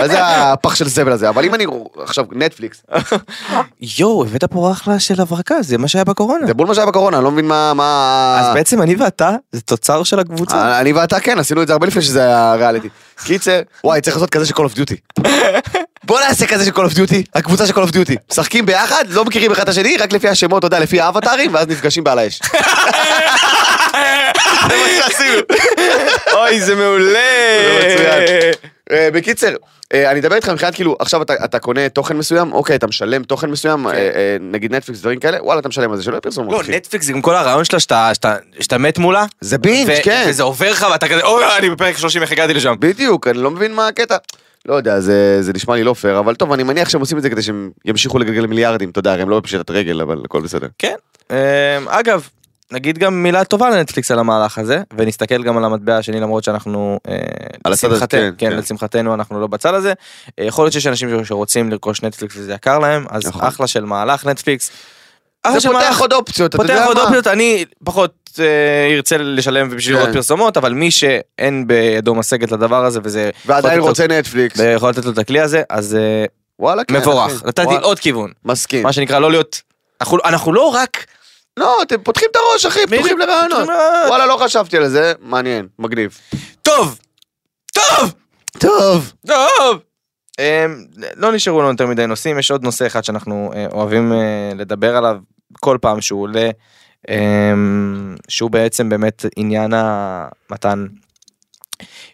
מה 0.00 0.08
זה 0.08 0.18
הפח 0.22 0.74
של 0.74 0.88
זבל 0.88 1.12
הזה? 1.12 1.28
אבל 1.28 1.44
אם 1.44 1.54
אני 1.54 1.66
עכשיו 2.02 2.24
נטפליקס, 2.32 2.82
יואו, 3.98 4.24
הבאת 4.24 4.44
פה 4.44 4.72
אחלה 4.72 4.98
של 4.98 5.20
הברקה, 5.20 5.54
זה 5.60 5.78
מה 5.78 5.88
שהיה 5.88 6.04
בקורונה. 6.04 6.46
זה 6.46 6.54
בול 6.54 6.66
מה 6.66 6.74
שהיה 6.74 6.86
בקורונה, 6.86 7.16
אני 7.16 7.24
לא 7.24 7.30
מבין 7.30 7.48
מה... 7.48 7.74
מה... 7.74 8.38
אז 8.40 8.54
בעצם 8.54 8.82
אני 8.82 8.94
ואתה, 8.94 9.30
זה 9.52 9.60
תוצר 9.60 10.02
של 10.02 10.18
הקבוצה. 10.18 10.80
אני 10.80 10.92
ואתה 10.92 11.20
כן, 11.20 11.38
עשינו 11.38 11.62
את 11.62 11.66
זה 11.66 11.72
הרבה 11.72 11.86
לפני 11.86 12.02
שזה 12.02 12.20
היה 12.22 12.54
ריאליטי. 12.54 12.88
קיצר, 13.24 13.60
וואי, 13.84 14.00
צריך 14.00 14.16
לעשות 14.16 14.30
כזה 14.30 14.46
של 14.46 14.54
Call 14.54 14.58
of 14.58 14.76
Duty. 14.76 15.22
בוא 16.04 16.20
נעשה 16.20 16.46
כזה 16.46 16.64
של 16.64 16.70
Call 16.70 16.90
of 16.90 16.94
Duty, 16.94 17.16
הקבוצה 17.34 17.66
של 17.66 17.72
Call 17.72 17.88
of 17.88 17.90
Duty. 17.92 18.14
משחקים 18.30 18.66
ביחד, 18.66 19.04
לא 19.08 19.24
מכירים 19.24 19.52
אחד 19.52 19.62
את 19.62 19.68
השני, 19.68 19.96
רק 19.96 20.12
לפי 20.12 20.28
השמות, 20.28 20.58
אתה 20.58 20.66
יודע, 20.66 20.78
לפי 20.80 21.00
האבטארים, 21.00 21.54
ואז 21.54 21.66
נפגשים 21.68 22.04
בעל 22.04 22.18
האש. 22.18 22.40
זה 24.68 24.76
מה 24.76 24.88
שעשינו. 24.96 25.40
אוי, 26.32 26.60
זה 26.60 26.74
מעולה. 26.74 27.18
זה 27.70 27.94
מצוין. 27.94 28.52
אה, 28.92 29.08
בקיצר, 29.12 29.54
אה, 29.92 30.10
אני 30.10 30.20
אדבר 30.20 30.36
איתך 30.36 30.48
מבחינת 30.48 30.74
כאילו, 30.74 30.96
עכשיו 30.98 31.22
אתה, 31.22 31.34
אתה 31.44 31.58
קונה 31.58 31.88
תוכן 31.88 32.16
מסוים, 32.16 32.52
אוקיי, 32.52 32.76
אתה 32.76 32.86
משלם 32.86 33.22
תוכן 33.22 33.50
מסוים, 33.50 33.86
אה, 33.86 33.92
אה, 33.94 34.08
נגיד 34.40 34.74
נטפליקס, 34.74 35.00
דברים 35.00 35.18
כאלה, 35.20 35.38
וואלה, 35.44 35.60
אתה 35.60 35.68
משלם 35.68 35.90
על 35.90 35.96
זה, 35.96 36.02
שלא 36.02 36.12
יהיה 36.12 36.20
פרסומות. 36.20 36.52
לא, 36.52 36.60
אחי. 36.60 36.76
נטפליקס 36.76 37.08
גם 37.10 37.22
כל 37.22 37.36
הרעיון 37.36 37.64
שלה 37.64 37.80
שאתה- 37.80 38.10
שאתה 38.14 38.36
שאתה 38.60 38.78
מת 38.78 38.98
מולה. 38.98 39.24
זה 39.40 39.58
בינג', 39.58 39.88
ו- 39.88 40.02
כן. 40.02 40.24
וזה 40.28 40.42
עובר 40.42 40.70
לך 40.70 40.86
ואתה 40.92 41.08
כזה, 41.08 41.22
אוי, 41.22 41.44
אני 41.58 41.70
בפרק 41.70 41.98
30, 41.98 42.22
איך 42.22 42.32
הגעתי 42.32 42.54
לשם. 42.54 42.74
בדיוק, 42.78 43.26
אני 43.28 43.38
לא 43.38 43.50
מבין 43.50 43.74
מה 43.74 43.88
הקטע. 43.88 44.16
לא 44.66 44.74
יודע, 44.74 45.00
זה, 45.00 45.42
זה 45.42 45.52
נשמע 45.52 45.74
לי 45.74 45.84
לא 45.84 45.94
פייר, 45.94 46.18
אבל 46.18 46.34
טוב, 46.34 46.52
אני 46.52 46.62
מניח 46.62 46.88
שהם 46.88 47.00
עושים 47.00 47.18
את 47.18 47.22
זה 47.22 47.30
כדי 47.30 47.42
שהם 47.42 47.70
ימשיכו 47.84 48.18
לגלגל 48.18 48.46
מיליארדים, 48.46 48.90
אתה 48.90 48.98
יודע, 48.98 49.12
הם 49.12 49.28
לא 49.30 49.40
בפשיטת 49.40 49.70
רגל, 49.70 50.00
אבל 50.00 50.18
הכל 50.24 50.40
בסדר. 50.40 50.66
כן. 50.78 50.94
אגב, 51.88 52.28
נגיד 52.72 52.98
גם 52.98 53.22
מילה 53.22 53.44
טובה 53.44 53.70
לנטפליקס 53.70 54.10
על 54.10 54.18
המהלך 54.18 54.58
הזה, 54.58 54.82
ונסתכל 54.98 55.42
גם 55.42 55.58
על 55.58 55.64
המטבע 55.64 55.96
השני 55.96 56.20
למרות 56.20 56.44
שאנחנו, 56.44 56.98
אה, 57.08 57.14
על 57.64 57.72
הצד 57.72 57.92
הזה, 57.92 58.06
כן, 58.06 58.30
כן, 58.38 58.50
כן. 58.50 58.56
לשמחתנו 58.56 59.14
אנחנו 59.14 59.40
לא 59.40 59.46
בצד 59.46 59.74
הזה. 59.74 59.92
אה, 60.38 60.44
יכול 60.44 60.64
להיות 60.64 60.72
שיש 60.72 60.86
אנשים 60.86 61.24
שרוצים 61.24 61.70
לרכוש 61.70 62.02
נטפליקס 62.02 62.34
וזה 62.36 62.52
יקר 62.52 62.78
להם, 62.78 63.06
אז 63.10 63.26
נכון. 63.26 63.44
אחלה 63.44 63.66
של 63.66 63.84
מהלך 63.84 64.26
נטפליקס. 64.26 64.70
זה 65.52 65.60
פותח 65.60 65.66
מהלך- 65.72 66.00
עוד 66.00 66.12
אופציות, 66.12 66.54
אתה 66.54 66.62
יודע 66.62 66.74
פותח 66.74 66.86
עוד 66.86 66.96
מה? 66.96 67.02
אופציות, 67.02 67.26
אני 67.26 67.64
פחות 67.84 68.14
אה, 68.38 68.44
ירצה 68.94 69.16
לשלם 69.18 69.70
בשביל 69.76 69.96
כן. 69.96 70.02
לראות 70.02 70.14
פרסומות, 70.16 70.56
אבל 70.56 70.72
מי 70.72 70.90
שאין 70.90 71.66
בידו 71.66 72.14
משגת 72.14 72.52
לדבר 72.52 72.84
הזה 72.84 73.00
וזה, 73.04 73.30
ועדיין 73.46 73.80
רוצה 73.80 74.06
נטפליקס. 74.06 74.58
ויכול 74.60 74.90
לתת 74.90 75.04
לו 75.04 75.10
את 75.12 75.18
הכלי 75.18 75.40
הזה, 75.40 75.62
אז 75.70 75.94
אה, 75.94 76.24
וואלה, 76.58 76.84
כן. 76.84 76.96
מבורך. 76.96 77.44
נתתי 77.44 77.74
עוד 77.82 77.98
כיוון. 77.98 78.30
מסכים. 78.44 78.82
מה 78.82 78.92
שנקרא 78.92 79.18
לא 79.18 79.30
להיות, 79.30 79.60
אנחנו- 80.00 80.18
אנחנו 80.24 80.52
לא 80.52 80.68
רק 80.68 81.06
לא, 81.58 81.82
אתם 81.82 82.02
פותחים 82.02 82.28
את 82.30 82.36
הראש, 82.36 82.66
אחי, 82.66 82.86
פתוחים 82.86 83.18
לרעיונות. 83.18 83.68
וואלה, 84.08 84.26
לא 84.26 84.36
חשבתי 84.36 84.76
על 84.76 84.88
זה, 84.88 85.12
מעניין, 85.20 85.68
מגניב. 85.78 86.18
טוב, 86.62 86.98
טוב, 87.72 88.12
טוב. 88.58 89.12
טוב. 89.26 89.82
אמ, 90.38 90.84
לא 91.16 91.32
נשארו 91.32 91.60
לנו 91.60 91.70
יותר 91.70 91.86
מדי 91.86 92.06
נושאים, 92.06 92.38
יש 92.38 92.50
עוד 92.50 92.62
נושא 92.62 92.86
אחד 92.86 93.04
שאנחנו 93.04 93.50
אה, 93.54 93.66
אוהבים 93.72 94.12
אה, 94.12 94.50
לדבר 94.54 94.96
עליו 94.96 95.16
כל 95.60 95.78
פעם 95.80 96.00
שהוא 96.00 96.22
עולה, 96.22 96.50
אמ, 97.10 98.16
שהוא 98.28 98.50
בעצם 98.50 98.88
באמת 98.88 99.24
עניין 99.36 99.72
המתן. 99.74 100.86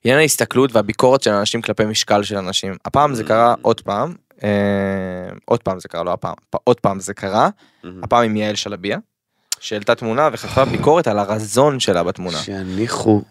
עניין 0.05 0.19
ההסתכלות 0.19 0.75
והביקורת 0.75 1.23
של 1.23 1.31
אנשים 1.31 1.63
כלפי 1.63 1.85
משקל 1.85 2.23
של 2.23 2.37
אנשים. 2.37 2.75
הפעם 2.85 3.15
זה 3.15 3.25
קרה 3.25 3.55
עוד 3.63 3.81
פעם, 3.81 4.15
אה, 4.45 4.49
עוד 5.45 5.63
פעם 5.63 5.81
זה 5.81 5.89
קרה, 5.89 6.05
לא 6.05 6.13
הפעם, 6.13 6.35
עוד 6.65 6.81
פעם 6.81 7.01
זה 7.01 7.15
קרה, 7.15 7.49
הפעם 8.03 8.25
עם 8.25 8.37
יעל 8.37 8.55
שלביה, 8.55 8.99
שהעלתה 9.61 9.95
תמונה 9.95 10.29
וחטפה 10.33 10.65
ביקורת 10.65 11.09
על 11.09 11.19
הרזון 11.19 11.81
שלה 11.81 12.03
בתמונה. 12.03 12.39
שיניחו 12.39 13.23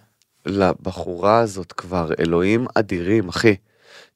לבחורה 0.45 1.39
הזאת 1.39 1.71
כבר, 1.71 2.09
אלוהים 2.19 2.65
אדירים, 2.75 3.29
אחי. 3.29 3.55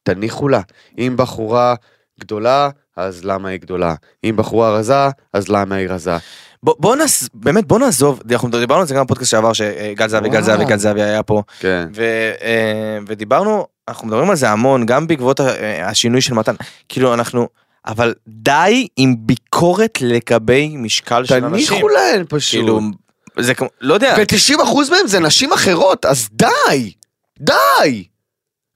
תניחו 0.04 0.48
לה. 0.48 0.62
אם 0.98 1.14
בחורה 1.18 1.76
גדולה, 2.20 2.70
אז 2.98 3.26
למה 3.26 3.50
היא 3.50 3.60
גדולה? 3.60 3.96
אם 4.24 4.36
בחורה 4.36 4.72
רזה, 4.72 5.10
אז 5.34 5.50
למה 5.50 5.76
היא 5.76 5.90
רזה? 5.90 6.18
בוא, 6.64 6.76
בוא 6.80 6.96
נס... 6.96 7.30
באמת 7.34 7.68
בוא 7.68 7.80
נעזוב, 7.80 8.22
אנחנו 8.32 8.50
דיברנו 8.50 8.82
על 8.82 8.88
זה 8.88 8.96
גם 8.96 9.06
בפודקאסט 9.06 9.32
שעבר 9.32 9.54
שגל 9.54 10.08
זהבי, 10.08 10.30
גל. 10.30 10.42
זהבי, 10.42 10.66
גל 10.66 10.78
זהבי 10.78 11.02
היה 11.02 11.24
פה, 11.24 11.44
כן. 11.60 11.88
ו, 11.96 12.02
אה, 12.42 12.98
ודיברנו, 13.08 13.68
אנחנו 13.88 14.08
מדברים 14.08 14.30
על 14.30 14.36
זה 14.36 14.50
המון, 14.50 14.86
גם 14.86 15.08
בעקבות 15.08 15.42
אה, 15.42 15.90
השינוי 15.90 16.22
של 16.22 16.34
מתן, 16.34 16.56
כאילו 16.90 17.14
אנחנו, 17.14 17.48
אבל 17.86 18.14
די 18.28 18.88
עם 18.98 19.16
ביקורת 19.20 20.02
לגבי 20.02 20.74
משקל 20.78 21.26
של 21.26 21.46
אנשים, 21.46 21.68
תניחו 21.68 21.88
להן 21.88 22.26
פשוט. 22.30 22.60
כאילו, 22.60 22.80
זה 23.40 23.54
כמו, 23.54 23.68
לא 23.82 23.94
יודע, 23.94 24.16
ו-90% 24.18 24.92
מהם 24.92 25.08
זה 25.08 25.20
נשים 25.20 25.54
אחרות, 25.54 26.06
אז 26.06 26.28
די! 26.32 26.94
די! 27.40 28.04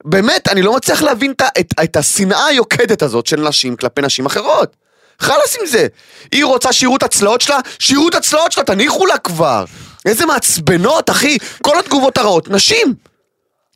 באמת, 0.06 0.48
אני 0.48 0.62
לא 0.62 0.76
מצליח 0.76 1.02
להבין 1.02 1.32
את, 1.32 1.42
את, 1.60 1.74
את 1.84 1.96
השנאה 1.96 2.46
היוקדת 2.46 3.02
הזאת 3.02 3.26
של 3.26 3.42
נשים 3.42 3.76
כלפי 3.76 4.02
נשים 4.02 4.26
אחרות. 4.26 4.76
חלאס 5.20 5.58
עם 5.62 5.68
זה. 5.68 5.88
היא 6.32 6.46
רוצה 6.46 6.74
שיראו 6.74 6.96
את 6.96 7.04
הצלעות 7.04 7.42
שלה, 7.42 7.60
שיראו 7.80 8.10
את 8.10 8.16
הצלעות 8.16 8.52
שלה, 8.52 8.64
תניחו 8.64 9.06
לה 9.06 9.18
כבר. 9.18 9.66
איזה 10.06 10.26
מעצבנות, 10.26 11.10
אחי. 11.10 11.38
כל 11.62 11.80
התגובות 11.80 12.18
הרעות, 12.18 12.50
נשים. 12.50 12.94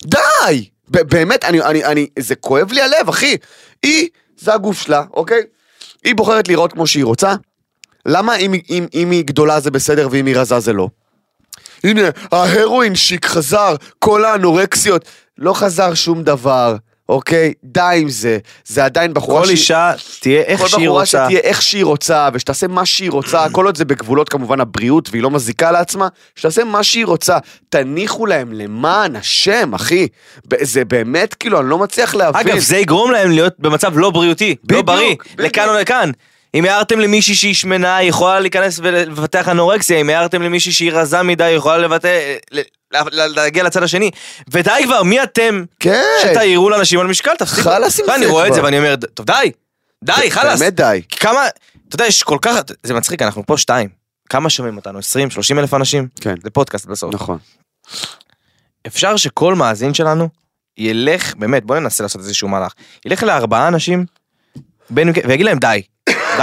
די! 0.03 0.69
באמת, 0.87 1.43
אני, 1.43 1.61
אני, 1.61 1.85
אני, 1.85 2.07
זה 2.19 2.35
כואב 2.35 2.71
לי 2.71 2.81
הלב, 2.81 3.09
אחי. 3.09 3.37
היא, 3.83 4.09
זה 4.39 4.53
הגוף 4.53 4.81
שלה, 4.81 5.03
אוקיי? 5.13 5.41
היא 6.03 6.15
בוחרת 6.15 6.47
לראות 6.47 6.73
כמו 6.73 6.87
שהיא 6.87 7.05
רוצה. 7.05 7.35
למה 8.05 8.35
אם, 8.35 8.53
אם, 8.69 8.85
אם 8.93 9.11
היא 9.11 9.25
גדולה 9.25 9.59
זה 9.59 9.71
בסדר 9.71 10.07
ואם 10.11 10.25
היא 10.25 10.35
רזה 10.37 10.59
זה 10.59 10.73
לא? 10.73 10.87
הנה, 11.83 12.01
ההרואין 12.31 12.95
שיק 12.95 13.25
חזר, 13.25 13.75
כל 13.99 14.25
האנורקסיות. 14.25 15.05
לא 15.37 15.53
חזר 15.53 15.93
שום 15.93 16.23
דבר, 16.23 16.75
אוקיי? 17.09 17.53
די 17.63 17.97
עם 18.01 18.09
זה. 18.09 18.37
זה 18.65 18.85
עדיין 18.85 19.13
בחורה 19.13 19.39
כל 19.39 19.45
שהיא- 19.45 19.57
אישה 19.57 19.91
תהיה 20.19 20.41
איך 20.41 20.61
כל 20.61 20.67
שהיא 20.67 20.85
בחורה 20.87 20.99
רוצה, 21.01 21.23
שתהיה 21.25 21.39
איך 21.39 21.61
שהיא 21.61 21.85
רוצה, 21.85 22.29
ושתעשה 22.33 22.67
מה 22.67 22.85
שהיא 22.85 23.11
רוצה, 23.11 23.45
כל 23.51 23.65
עוד 23.65 23.77
זה 23.77 23.85
בגבולות 23.85 24.29
כמובן 24.29 24.59
הבריאות, 24.61 25.09
והיא 25.11 25.23
לא 25.23 25.31
מזיקה 25.31 25.71
לעצמה, 25.71 26.07
שתעשה 26.35 26.63
מה 26.63 26.83
שהיא 26.83 27.05
רוצה. 27.05 27.37
תניחו 27.69 28.25
להם 28.25 28.53
למען 28.53 29.15
השם, 29.15 29.73
אחי. 29.73 30.07
זה 30.61 30.85
באמת, 30.85 31.33
כאילו, 31.33 31.59
אני 31.59 31.69
לא 31.69 31.77
מצליח 31.77 32.15
להבין. 32.15 32.47
אגב 32.47 32.59
זה 32.59 32.77
יגרום 32.77 33.11
להם 33.11 33.31
להיות 33.31 33.53
במצב 33.59 33.97
לא 33.97 34.09
בריאותי, 34.09 34.49
לא 34.49 34.55
בדיוק, 34.67 34.85
בריא, 34.85 35.05
בדיוק. 35.15 35.25
לכאן 35.37 35.69
או 35.69 35.73
לכאן. 35.73 36.11
אם 36.55 36.65
הערתם 36.65 36.99
למישהי 36.99 37.35
שהיא 37.35 37.53
שמנה, 37.53 37.95
היא 37.95 38.09
יכולה 38.09 38.39
להיכנס 38.39 38.79
ולפתח 38.83 39.49
אנורקסיה, 39.49 40.01
אם 40.01 40.09
הערתם 40.09 40.41
למישהי 40.41 40.71
שהיא 40.71 40.91
רזה 40.91 41.23
מדי, 41.23 41.43
היא 41.43 41.55
יכולה 41.57 41.77
לבטא, 41.77 42.19
ל- 42.51 42.59
להגיע 43.13 43.63
לצד 43.63 43.83
השני. 43.83 44.11
ודי 44.51 44.81
כבר, 44.83 45.03
מי 45.03 45.23
אתם 45.23 45.63
כן. 45.79 46.03
שתעירו 46.21 46.69
לאנשים 46.69 46.99
על 46.99 47.07
משקל, 47.07 47.35
תפסיקו. 47.35 47.61
חלאס 47.61 47.99
עם 47.99 48.05
לא, 48.07 48.15
אני 48.15 48.25
זה 48.25 48.31
רואה 48.31 48.43
את 48.43 48.47
כבר. 48.47 48.55
זה 48.55 48.63
ואני 48.63 48.77
אומר, 48.77 48.95
טוב 49.13 49.25
די, 49.25 49.51
די, 50.03 50.31
חלאס. 50.31 50.59
באמת 50.59 50.75
די. 50.75 51.01
כמה, 51.09 51.47
אתה 51.87 51.95
יודע, 51.95 52.05
יש 52.05 52.23
כל 52.23 52.37
כך, 52.41 52.55
זה 52.83 52.93
מצחיק, 52.93 53.21
אנחנו 53.21 53.45
פה 53.45 53.57
שתיים. 53.57 53.89
כמה 54.29 54.49
שומעים 54.49 54.77
אותנו? 54.77 54.99
20, 54.99 55.29
30 55.29 55.59
אלף 55.59 55.73
אנשים? 55.73 56.07
כן. 56.21 56.35
זה 56.43 56.49
פודקאסט 56.49 56.85
בסוף. 56.85 57.13
נכון. 57.13 57.37
אפשר 58.87 59.17
שכל 59.17 59.55
מאזין 59.55 59.93
שלנו 59.93 60.29
ילך, 60.77 61.35
באמת, 61.35 61.63
בוא 61.65 61.79
ננסה 61.79 62.03
לעשות 62.03 62.21
איזשהו 62.21 62.47
מהלך, 62.47 62.73
ילך 63.05 63.23
לארבעה 63.23 63.67
אנשים, 63.67 64.05
בין, 64.89 65.11
ויגיד 65.27 65.45
להם 65.45 65.57
די, 65.59 65.81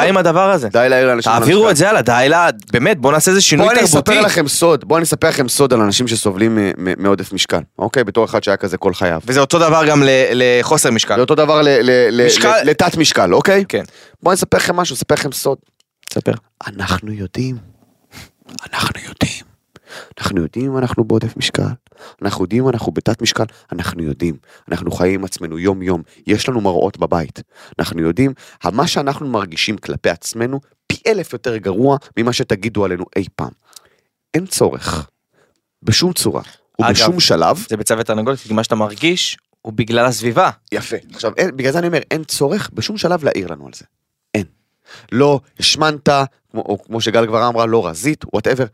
די 0.00 0.08
עם 0.08 0.16
הדבר 0.16 0.50
הזה. 0.50 0.68
די 0.68 0.86
להעיר 0.90 1.06
לאנשים. 1.06 1.32
תעבירו. 1.32 1.70
את 1.70 1.76
זה 1.76 1.90
הלאה, 1.90 2.02
די 2.02 2.26
לה, 2.28 2.48
באמת, 2.72 2.98
בוא 2.98 3.12
נעשה 3.12 3.30
איזה 3.30 3.40
שינוי 3.40 3.66
בואו 3.66 3.78
אני 3.78 3.86
תרבותי. 3.86 4.12
אספר 4.12 4.26
לכם 4.26 4.48
סוד, 4.48 4.84
בואו 4.84 4.98
אני 4.98 5.04
אספר 5.04 5.28
לכם 5.28 5.48
סוד 5.48 5.72
על 5.72 5.80
אנשים 5.80 6.08
שסובלים 6.08 6.58
מעודף 6.98 7.32
משקל, 7.32 7.60
אוקיי? 7.78 8.04
בתור 8.04 8.24
אחד 8.24 8.44
שהיה 8.44 8.56
כזה 8.56 8.76
כל 8.76 8.94
חייו. 8.94 9.20
וזה 9.26 9.40
אותו 9.40 9.58
דבר 9.58 9.86
גם 9.86 10.02
לחוסר 10.32 10.90
משקל. 10.90 11.14
זה 11.14 11.20
אותו 11.20 11.34
דבר 11.34 11.60
לתת 12.64 12.96
משקל, 12.96 13.34
אוקיי? 13.34 13.64
כן. 13.68 13.84
בואו 14.22 14.32
אני 14.32 14.36
אספר 14.36 14.56
לכם 14.56 14.76
משהו, 14.76 14.94
אספר 14.94 15.14
לכם 15.14 15.32
סוד. 15.32 15.58
תספר. 16.10 16.32
אנחנו 16.66 17.12
יודעים. 17.12 17.56
אנחנו 18.72 19.00
יודעים. 19.08 19.44
אנחנו 20.18 20.40
יודעים 20.42 20.70
אם 20.70 20.78
אנחנו 20.78 21.04
בעודף 21.04 21.36
משקל. 21.36 21.62
אנחנו 22.22 22.44
יודעים 22.44 22.62
אם 22.62 22.68
אנחנו 22.68 22.92
בתת 22.92 23.22
משקל. 23.22 23.44
אנחנו 23.72 24.02
יודעים. 24.02 24.36
אנחנו 24.68 24.90
חיים 24.90 25.20
עם 25.20 25.24
עצמנו 25.24 25.58
יום 25.58 25.82
יום. 25.82 26.02
יש 26.26 26.48
לנו 26.48 26.60
מראות 26.60 26.98
בבית. 26.98 27.42
אנחנו 27.78 28.00
יודעים, 28.00 28.32
מה 28.64 28.86
שאנחנו 28.86 29.28
מרגישים 29.28 29.78
כלפי 29.78 30.10
עצמנו 30.10 30.60
פי 30.86 30.96
אלף 31.06 31.32
יותר 31.32 31.56
גרוע 31.56 31.96
ממה 32.16 32.32
שתגידו 32.32 32.84
עלינו 32.84 33.04
אי 33.16 33.24
פעם. 33.36 33.52
אין 34.34 34.46
צורך. 34.46 35.08
בשום 35.82 36.12
צורה. 36.12 36.42
אגב, 36.80 36.90
ובשום 36.90 37.20
שלב. 37.20 37.64
זה 37.68 37.76
ביצה 37.76 37.94
ותרנגולת, 37.98 38.38
כי 38.38 38.54
מה 38.54 38.64
שאתה 38.64 38.74
מרגיש 38.74 39.36
הוא 39.62 39.72
בגלל 39.72 40.06
הסביבה. 40.06 40.50
יפה. 40.72 40.96
עכשיו, 41.14 41.32
אין, 41.36 41.56
בגלל 41.56 41.72
זה 41.72 41.78
אני 41.78 41.86
אומר, 41.86 42.00
אין 42.10 42.24
צורך 42.24 42.70
בשום 42.74 42.98
שלב 42.98 43.24
להעיר 43.24 43.46
לנו 43.46 43.66
על 43.66 43.72
זה. 43.74 43.84
אין. 44.34 44.44
לא 45.12 45.40
השמנת, 45.60 46.08
כמו, 46.50 46.60
או 46.60 46.82
כמו 46.82 47.00
שגל 47.00 47.26
כבר 47.26 47.48
אמרה, 47.48 47.66
לא 47.66 47.86
רזית, 47.86 48.24
וואטאבר. 48.32 48.64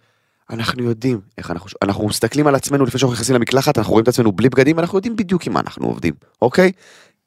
אנחנו 0.50 0.82
יודעים 0.82 1.20
איך 1.38 1.50
אנחנו, 1.50 1.70
אנחנו 1.82 2.06
מסתכלים 2.06 2.46
על 2.46 2.54
עצמנו 2.54 2.84
לפני 2.84 3.00
שאנחנו 3.00 3.14
נכנסים 3.14 3.34
למקלחת, 3.34 3.78
אנחנו 3.78 3.92
רואים 3.92 4.02
את 4.02 4.08
עצמנו 4.08 4.32
בלי 4.32 4.48
בגדים, 4.48 4.76
ואנחנו 4.76 4.98
יודעים 4.98 5.16
בדיוק 5.16 5.46
עם 5.46 5.52
מה 5.52 5.60
אנחנו 5.60 5.86
עובדים, 5.86 6.14
אוקיי? 6.42 6.72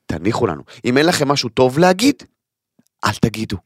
תניחו 0.05 0.47
לנו. 0.47 0.61
אם 0.85 0.97
אין 0.97 1.05
לכם 1.05 1.27
משהו 1.27 1.49
טוב 1.49 1.79
להגיד, 1.79 2.15
אל 3.05 3.13
תגידו. 3.21 3.57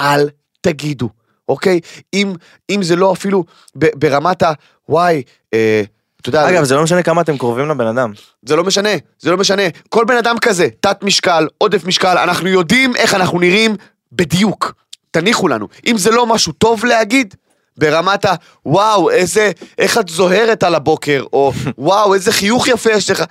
אל 0.00 0.28
תגידו, 0.60 1.08
אוקיי? 1.48 1.80
אם, 2.14 2.32
אם 2.70 2.82
זה 2.82 2.96
לא 2.96 3.12
אפילו 3.12 3.44
ב, 3.78 3.86
ברמת 3.94 4.42
ה... 4.42 4.52
וואי, 4.88 5.22
אה, 5.54 5.82
אתה 6.20 6.28
יודע, 6.28 6.48
אגב, 6.48 6.64
זה 6.64 6.74
לא 6.74 6.82
משנה 6.82 7.02
כמה 7.02 7.20
אתם 7.20 7.38
קרובים 7.38 7.68
לבן 7.68 7.86
אדם. 7.86 8.12
זה 8.42 8.56
לא 8.56 8.64
משנה, 8.64 8.88
זה 9.18 9.30
לא 9.30 9.36
משנה. 9.36 9.62
כל 9.88 10.04
בן 10.04 10.16
אדם 10.16 10.38
כזה, 10.38 10.68
תת 10.80 11.02
משקל, 11.02 11.48
עודף 11.58 11.84
משקל, 11.84 12.18
אנחנו 12.18 12.48
יודעים 12.48 12.96
איך 12.96 13.14
אנחנו 13.14 13.38
נראים 13.38 13.76
בדיוק. 14.12 14.74
תניחו 15.10 15.48
לנו. 15.48 15.68
אם 15.86 15.98
זה 15.98 16.10
לא 16.10 16.26
משהו 16.26 16.52
טוב 16.52 16.84
להגיד, 16.84 17.34
ברמת 17.78 18.24
ה... 18.24 18.34
וואו, 18.66 19.10
איזה... 19.10 19.50
איך 19.78 19.98
את 19.98 20.08
זוהרת 20.08 20.62
על 20.62 20.74
הבוקר, 20.74 21.24
או 21.32 21.52
וואו, 21.78 22.14
איזה 22.14 22.32
חיוך 22.32 22.68
יפה 22.68 22.92
יש 22.92 23.10
לך. 23.10 23.24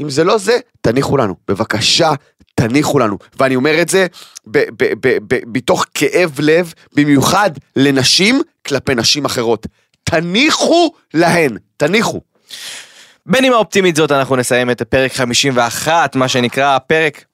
אם 0.00 0.10
זה 0.10 0.24
לא 0.24 0.38
זה, 0.38 0.58
תניחו 0.80 1.16
לנו. 1.16 1.34
בבקשה, 1.48 2.12
תניחו 2.54 2.98
לנו. 2.98 3.18
ואני 3.38 3.56
אומר 3.56 3.82
את 3.82 3.88
זה 3.88 4.06
ב- 4.46 4.58
ב- 4.58 4.92
ב- 5.00 5.18
ב- 5.34 5.40
מתוך 5.46 5.84
כאב 5.94 6.32
לב, 6.38 6.72
במיוחד 6.94 7.50
לנשים 7.76 8.42
כלפי 8.66 8.94
נשים 8.94 9.24
אחרות. 9.24 9.66
תניחו 10.04 10.90
להן, 11.14 11.56
תניחו. 11.76 12.20
בנימה 13.26 13.56
אופטימית 13.56 13.96
זאת 13.96 14.12
אנחנו 14.12 14.36
נסיים 14.36 14.70
את 14.70 14.82
פרק 14.82 15.12
51, 15.12 16.16
מה 16.16 16.28
שנקרא 16.28 16.78
פרק 16.78 17.24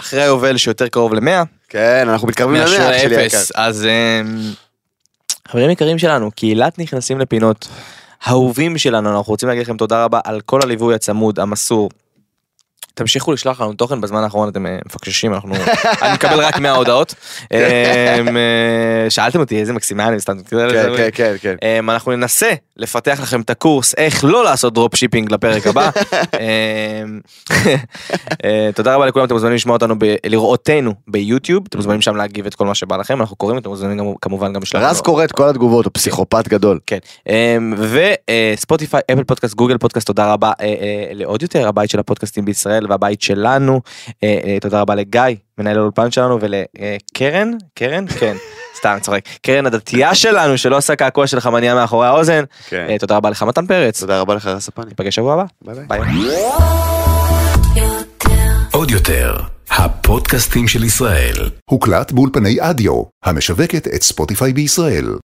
אחרי 0.00 0.22
היובל 0.22 0.56
שיותר 0.56 0.88
קרוב 0.88 1.14
ל-100. 1.14 1.44
כן, 1.68 2.08
אנחנו 2.08 2.28
מתקרבים 2.28 2.54
מאשר 2.60 2.86
למאה 2.86 2.98
שלי 2.98 3.16
היקר. 3.16 3.26
אפס. 3.38 3.52
אז 3.54 3.86
אמ, 3.86 4.38
חברים 5.52 5.70
יקרים 5.70 5.98
שלנו, 5.98 6.30
קהילת 6.30 6.78
נכנסים 6.78 7.18
לפינות. 7.18 7.68
אהובים 8.28 8.78
שלנו, 8.78 9.16
אנחנו 9.16 9.32
רוצים 9.32 9.48
להגיד 9.48 9.62
לכם 9.62 9.76
תודה 9.76 10.04
רבה 10.04 10.20
על 10.24 10.40
כל 10.40 10.60
הליווי 10.62 10.94
הצמוד, 10.94 11.40
המסור. 11.40 11.90
תמשיכו 12.94 13.32
לשלוח 13.32 13.60
לנו 13.60 13.72
תוכן 13.72 14.00
בזמן 14.00 14.22
האחרון 14.22 14.48
אתם 14.48 14.66
אה, 14.66 14.78
מפקששים 14.86 15.34
אנחנו 15.34 15.54
אני 16.02 16.12
מקבל 16.12 16.40
רק 16.40 16.58
100 16.58 16.72
הודעות. 16.72 17.14
אמ, 17.52 17.58
אה, 18.36 19.10
שאלתם 19.10 19.40
אותי 19.40 19.60
איזה 19.60 19.72
מקסימה 19.72 20.08
אני 20.08 20.20
סתם 20.20 20.42
כן, 20.50 20.68
כן, 20.96 21.08
כן, 21.14 21.34
כן. 21.40 21.56
אמ, 21.62 21.90
אנחנו 21.90 22.12
ננסה 22.12 22.50
לפתח 22.76 23.18
לכם 23.22 23.40
את 23.40 23.50
הקורס 23.50 23.94
איך 23.94 24.24
לא 24.24 24.44
לעשות 24.44 24.74
dropshipping 24.74 25.32
לפרק 25.32 25.66
הבא. 25.66 25.90
אמ, 26.40 27.20
אה, 28.44 28.70
תודה 28.74 28.94
רבה 28.94 29.06
לכולם 29.06 29.24
אתם 29.24 29.34
מוזמנים 29.34 29.54
לשמוע 29.54 29.76
אותנו 29.76 29.94
לראות 30.26 30.60
אותנו 30.60 30.94
ביוטיוב 31.08 31.64
אתם 31.68 31.78
מוזמנים 31.78 32.00
שם 32.00 32.16
להגיב 32.16 32.46
את 32.46 32.54
כל 32.54 32.66
מה 32.66 32.74
שבא 32.74 32.96
לכם 32.96 33.20
אנחנו 33.20 33.36
קוראים 33.36 33.58
אתם 33.58 33.68
מוזמנים 33.68 34.14
כמובן 34.20 34.52
גם 34.52 34.62
לשלוח. 34.62 34.82
רז 34.82 35.00
קורא 35.00 35.24
את 35.24 35.32
כל 35.32 35.48
התגובות, 35.48 35.84
הוא 35.84 35.90
פסיכופת 35.94 36.48
גדול. 36.48 36.78
כן 36.86 36.98
וספוטיפיי 38.56 39.00
אפל 39.12 39.24
פודקאסט 39.24 39.54
גוגל 39.54 39.78
פודקאסט 39.78 40.06
תודה 40.06 40.32
רבה 40.32 40.52
לעוד 41.12 41.42
יותר 41.42 41.68
הבית 41.68 41.90
של 41.90 41.98
הפודקאסטים 41.98 42.44
בישראל 42.44 42.81
והבית 42.88 43.22
שלנו 43.22 43.80
אה, 44.24 44.38
אה, 44.44 44.60
תודה 44.60 44.80
רבה 44.80 44.94
לגיא 44.94 45.20
מנהל 45.58 45.78
האולפן 45.78 46.10
שלנו 46.10 46.38
ולקרן 46.40 47.50
קרן 47.74 48.06
כן 48.06 48.36
סתם 48.78 48.96
צוחק 49.00 49.24
קרן 49.42 49.66
הדתייה 49.66 50.14
שלנו 50.14 50.58
שלא 50.58 50.76
עושה 50.76 50.96
קעקוע 50.96 51.26
של 51.26 51.40
חמניה 51.40 51.74
מאחורי 51.74 52.06
האוזן 52.06 52.44
כן. 52.68 52.86
אה, 52.88 52.98
תודה 52.98 53.16
רבה 53.16 53.30
לך 53.30 53.42
מתן 53.42 53.66
פרץ 53.66 54.00
תודה 54.00 54.20
רבה 54.20 54.34
לך 54.34 54.46
רז 54.46 54.62
ספני. 54.62 54.84
ניפגש 54.84 55.14
שבוע 55.14 55.32
הבא 55.32 55.44
ביי 55.62 55.86
ביי. 55.88 56.00
ביי. 56.00 56.42
עוד 58.72 58.90
יותר, 58.90 59.36
הפודקאסטים 59.70 60.68
של 60.68 60.84
ישראל. 60.84 61.50
הוקלט 61.70 62.12
באולפני 62.12 62.56
אדיו, 62.60 63.02
המשווקת 63.24 63.88
את 63.94 64.02
ספוטיפיי 64.02 64.52
בישראל. 64.52 65.16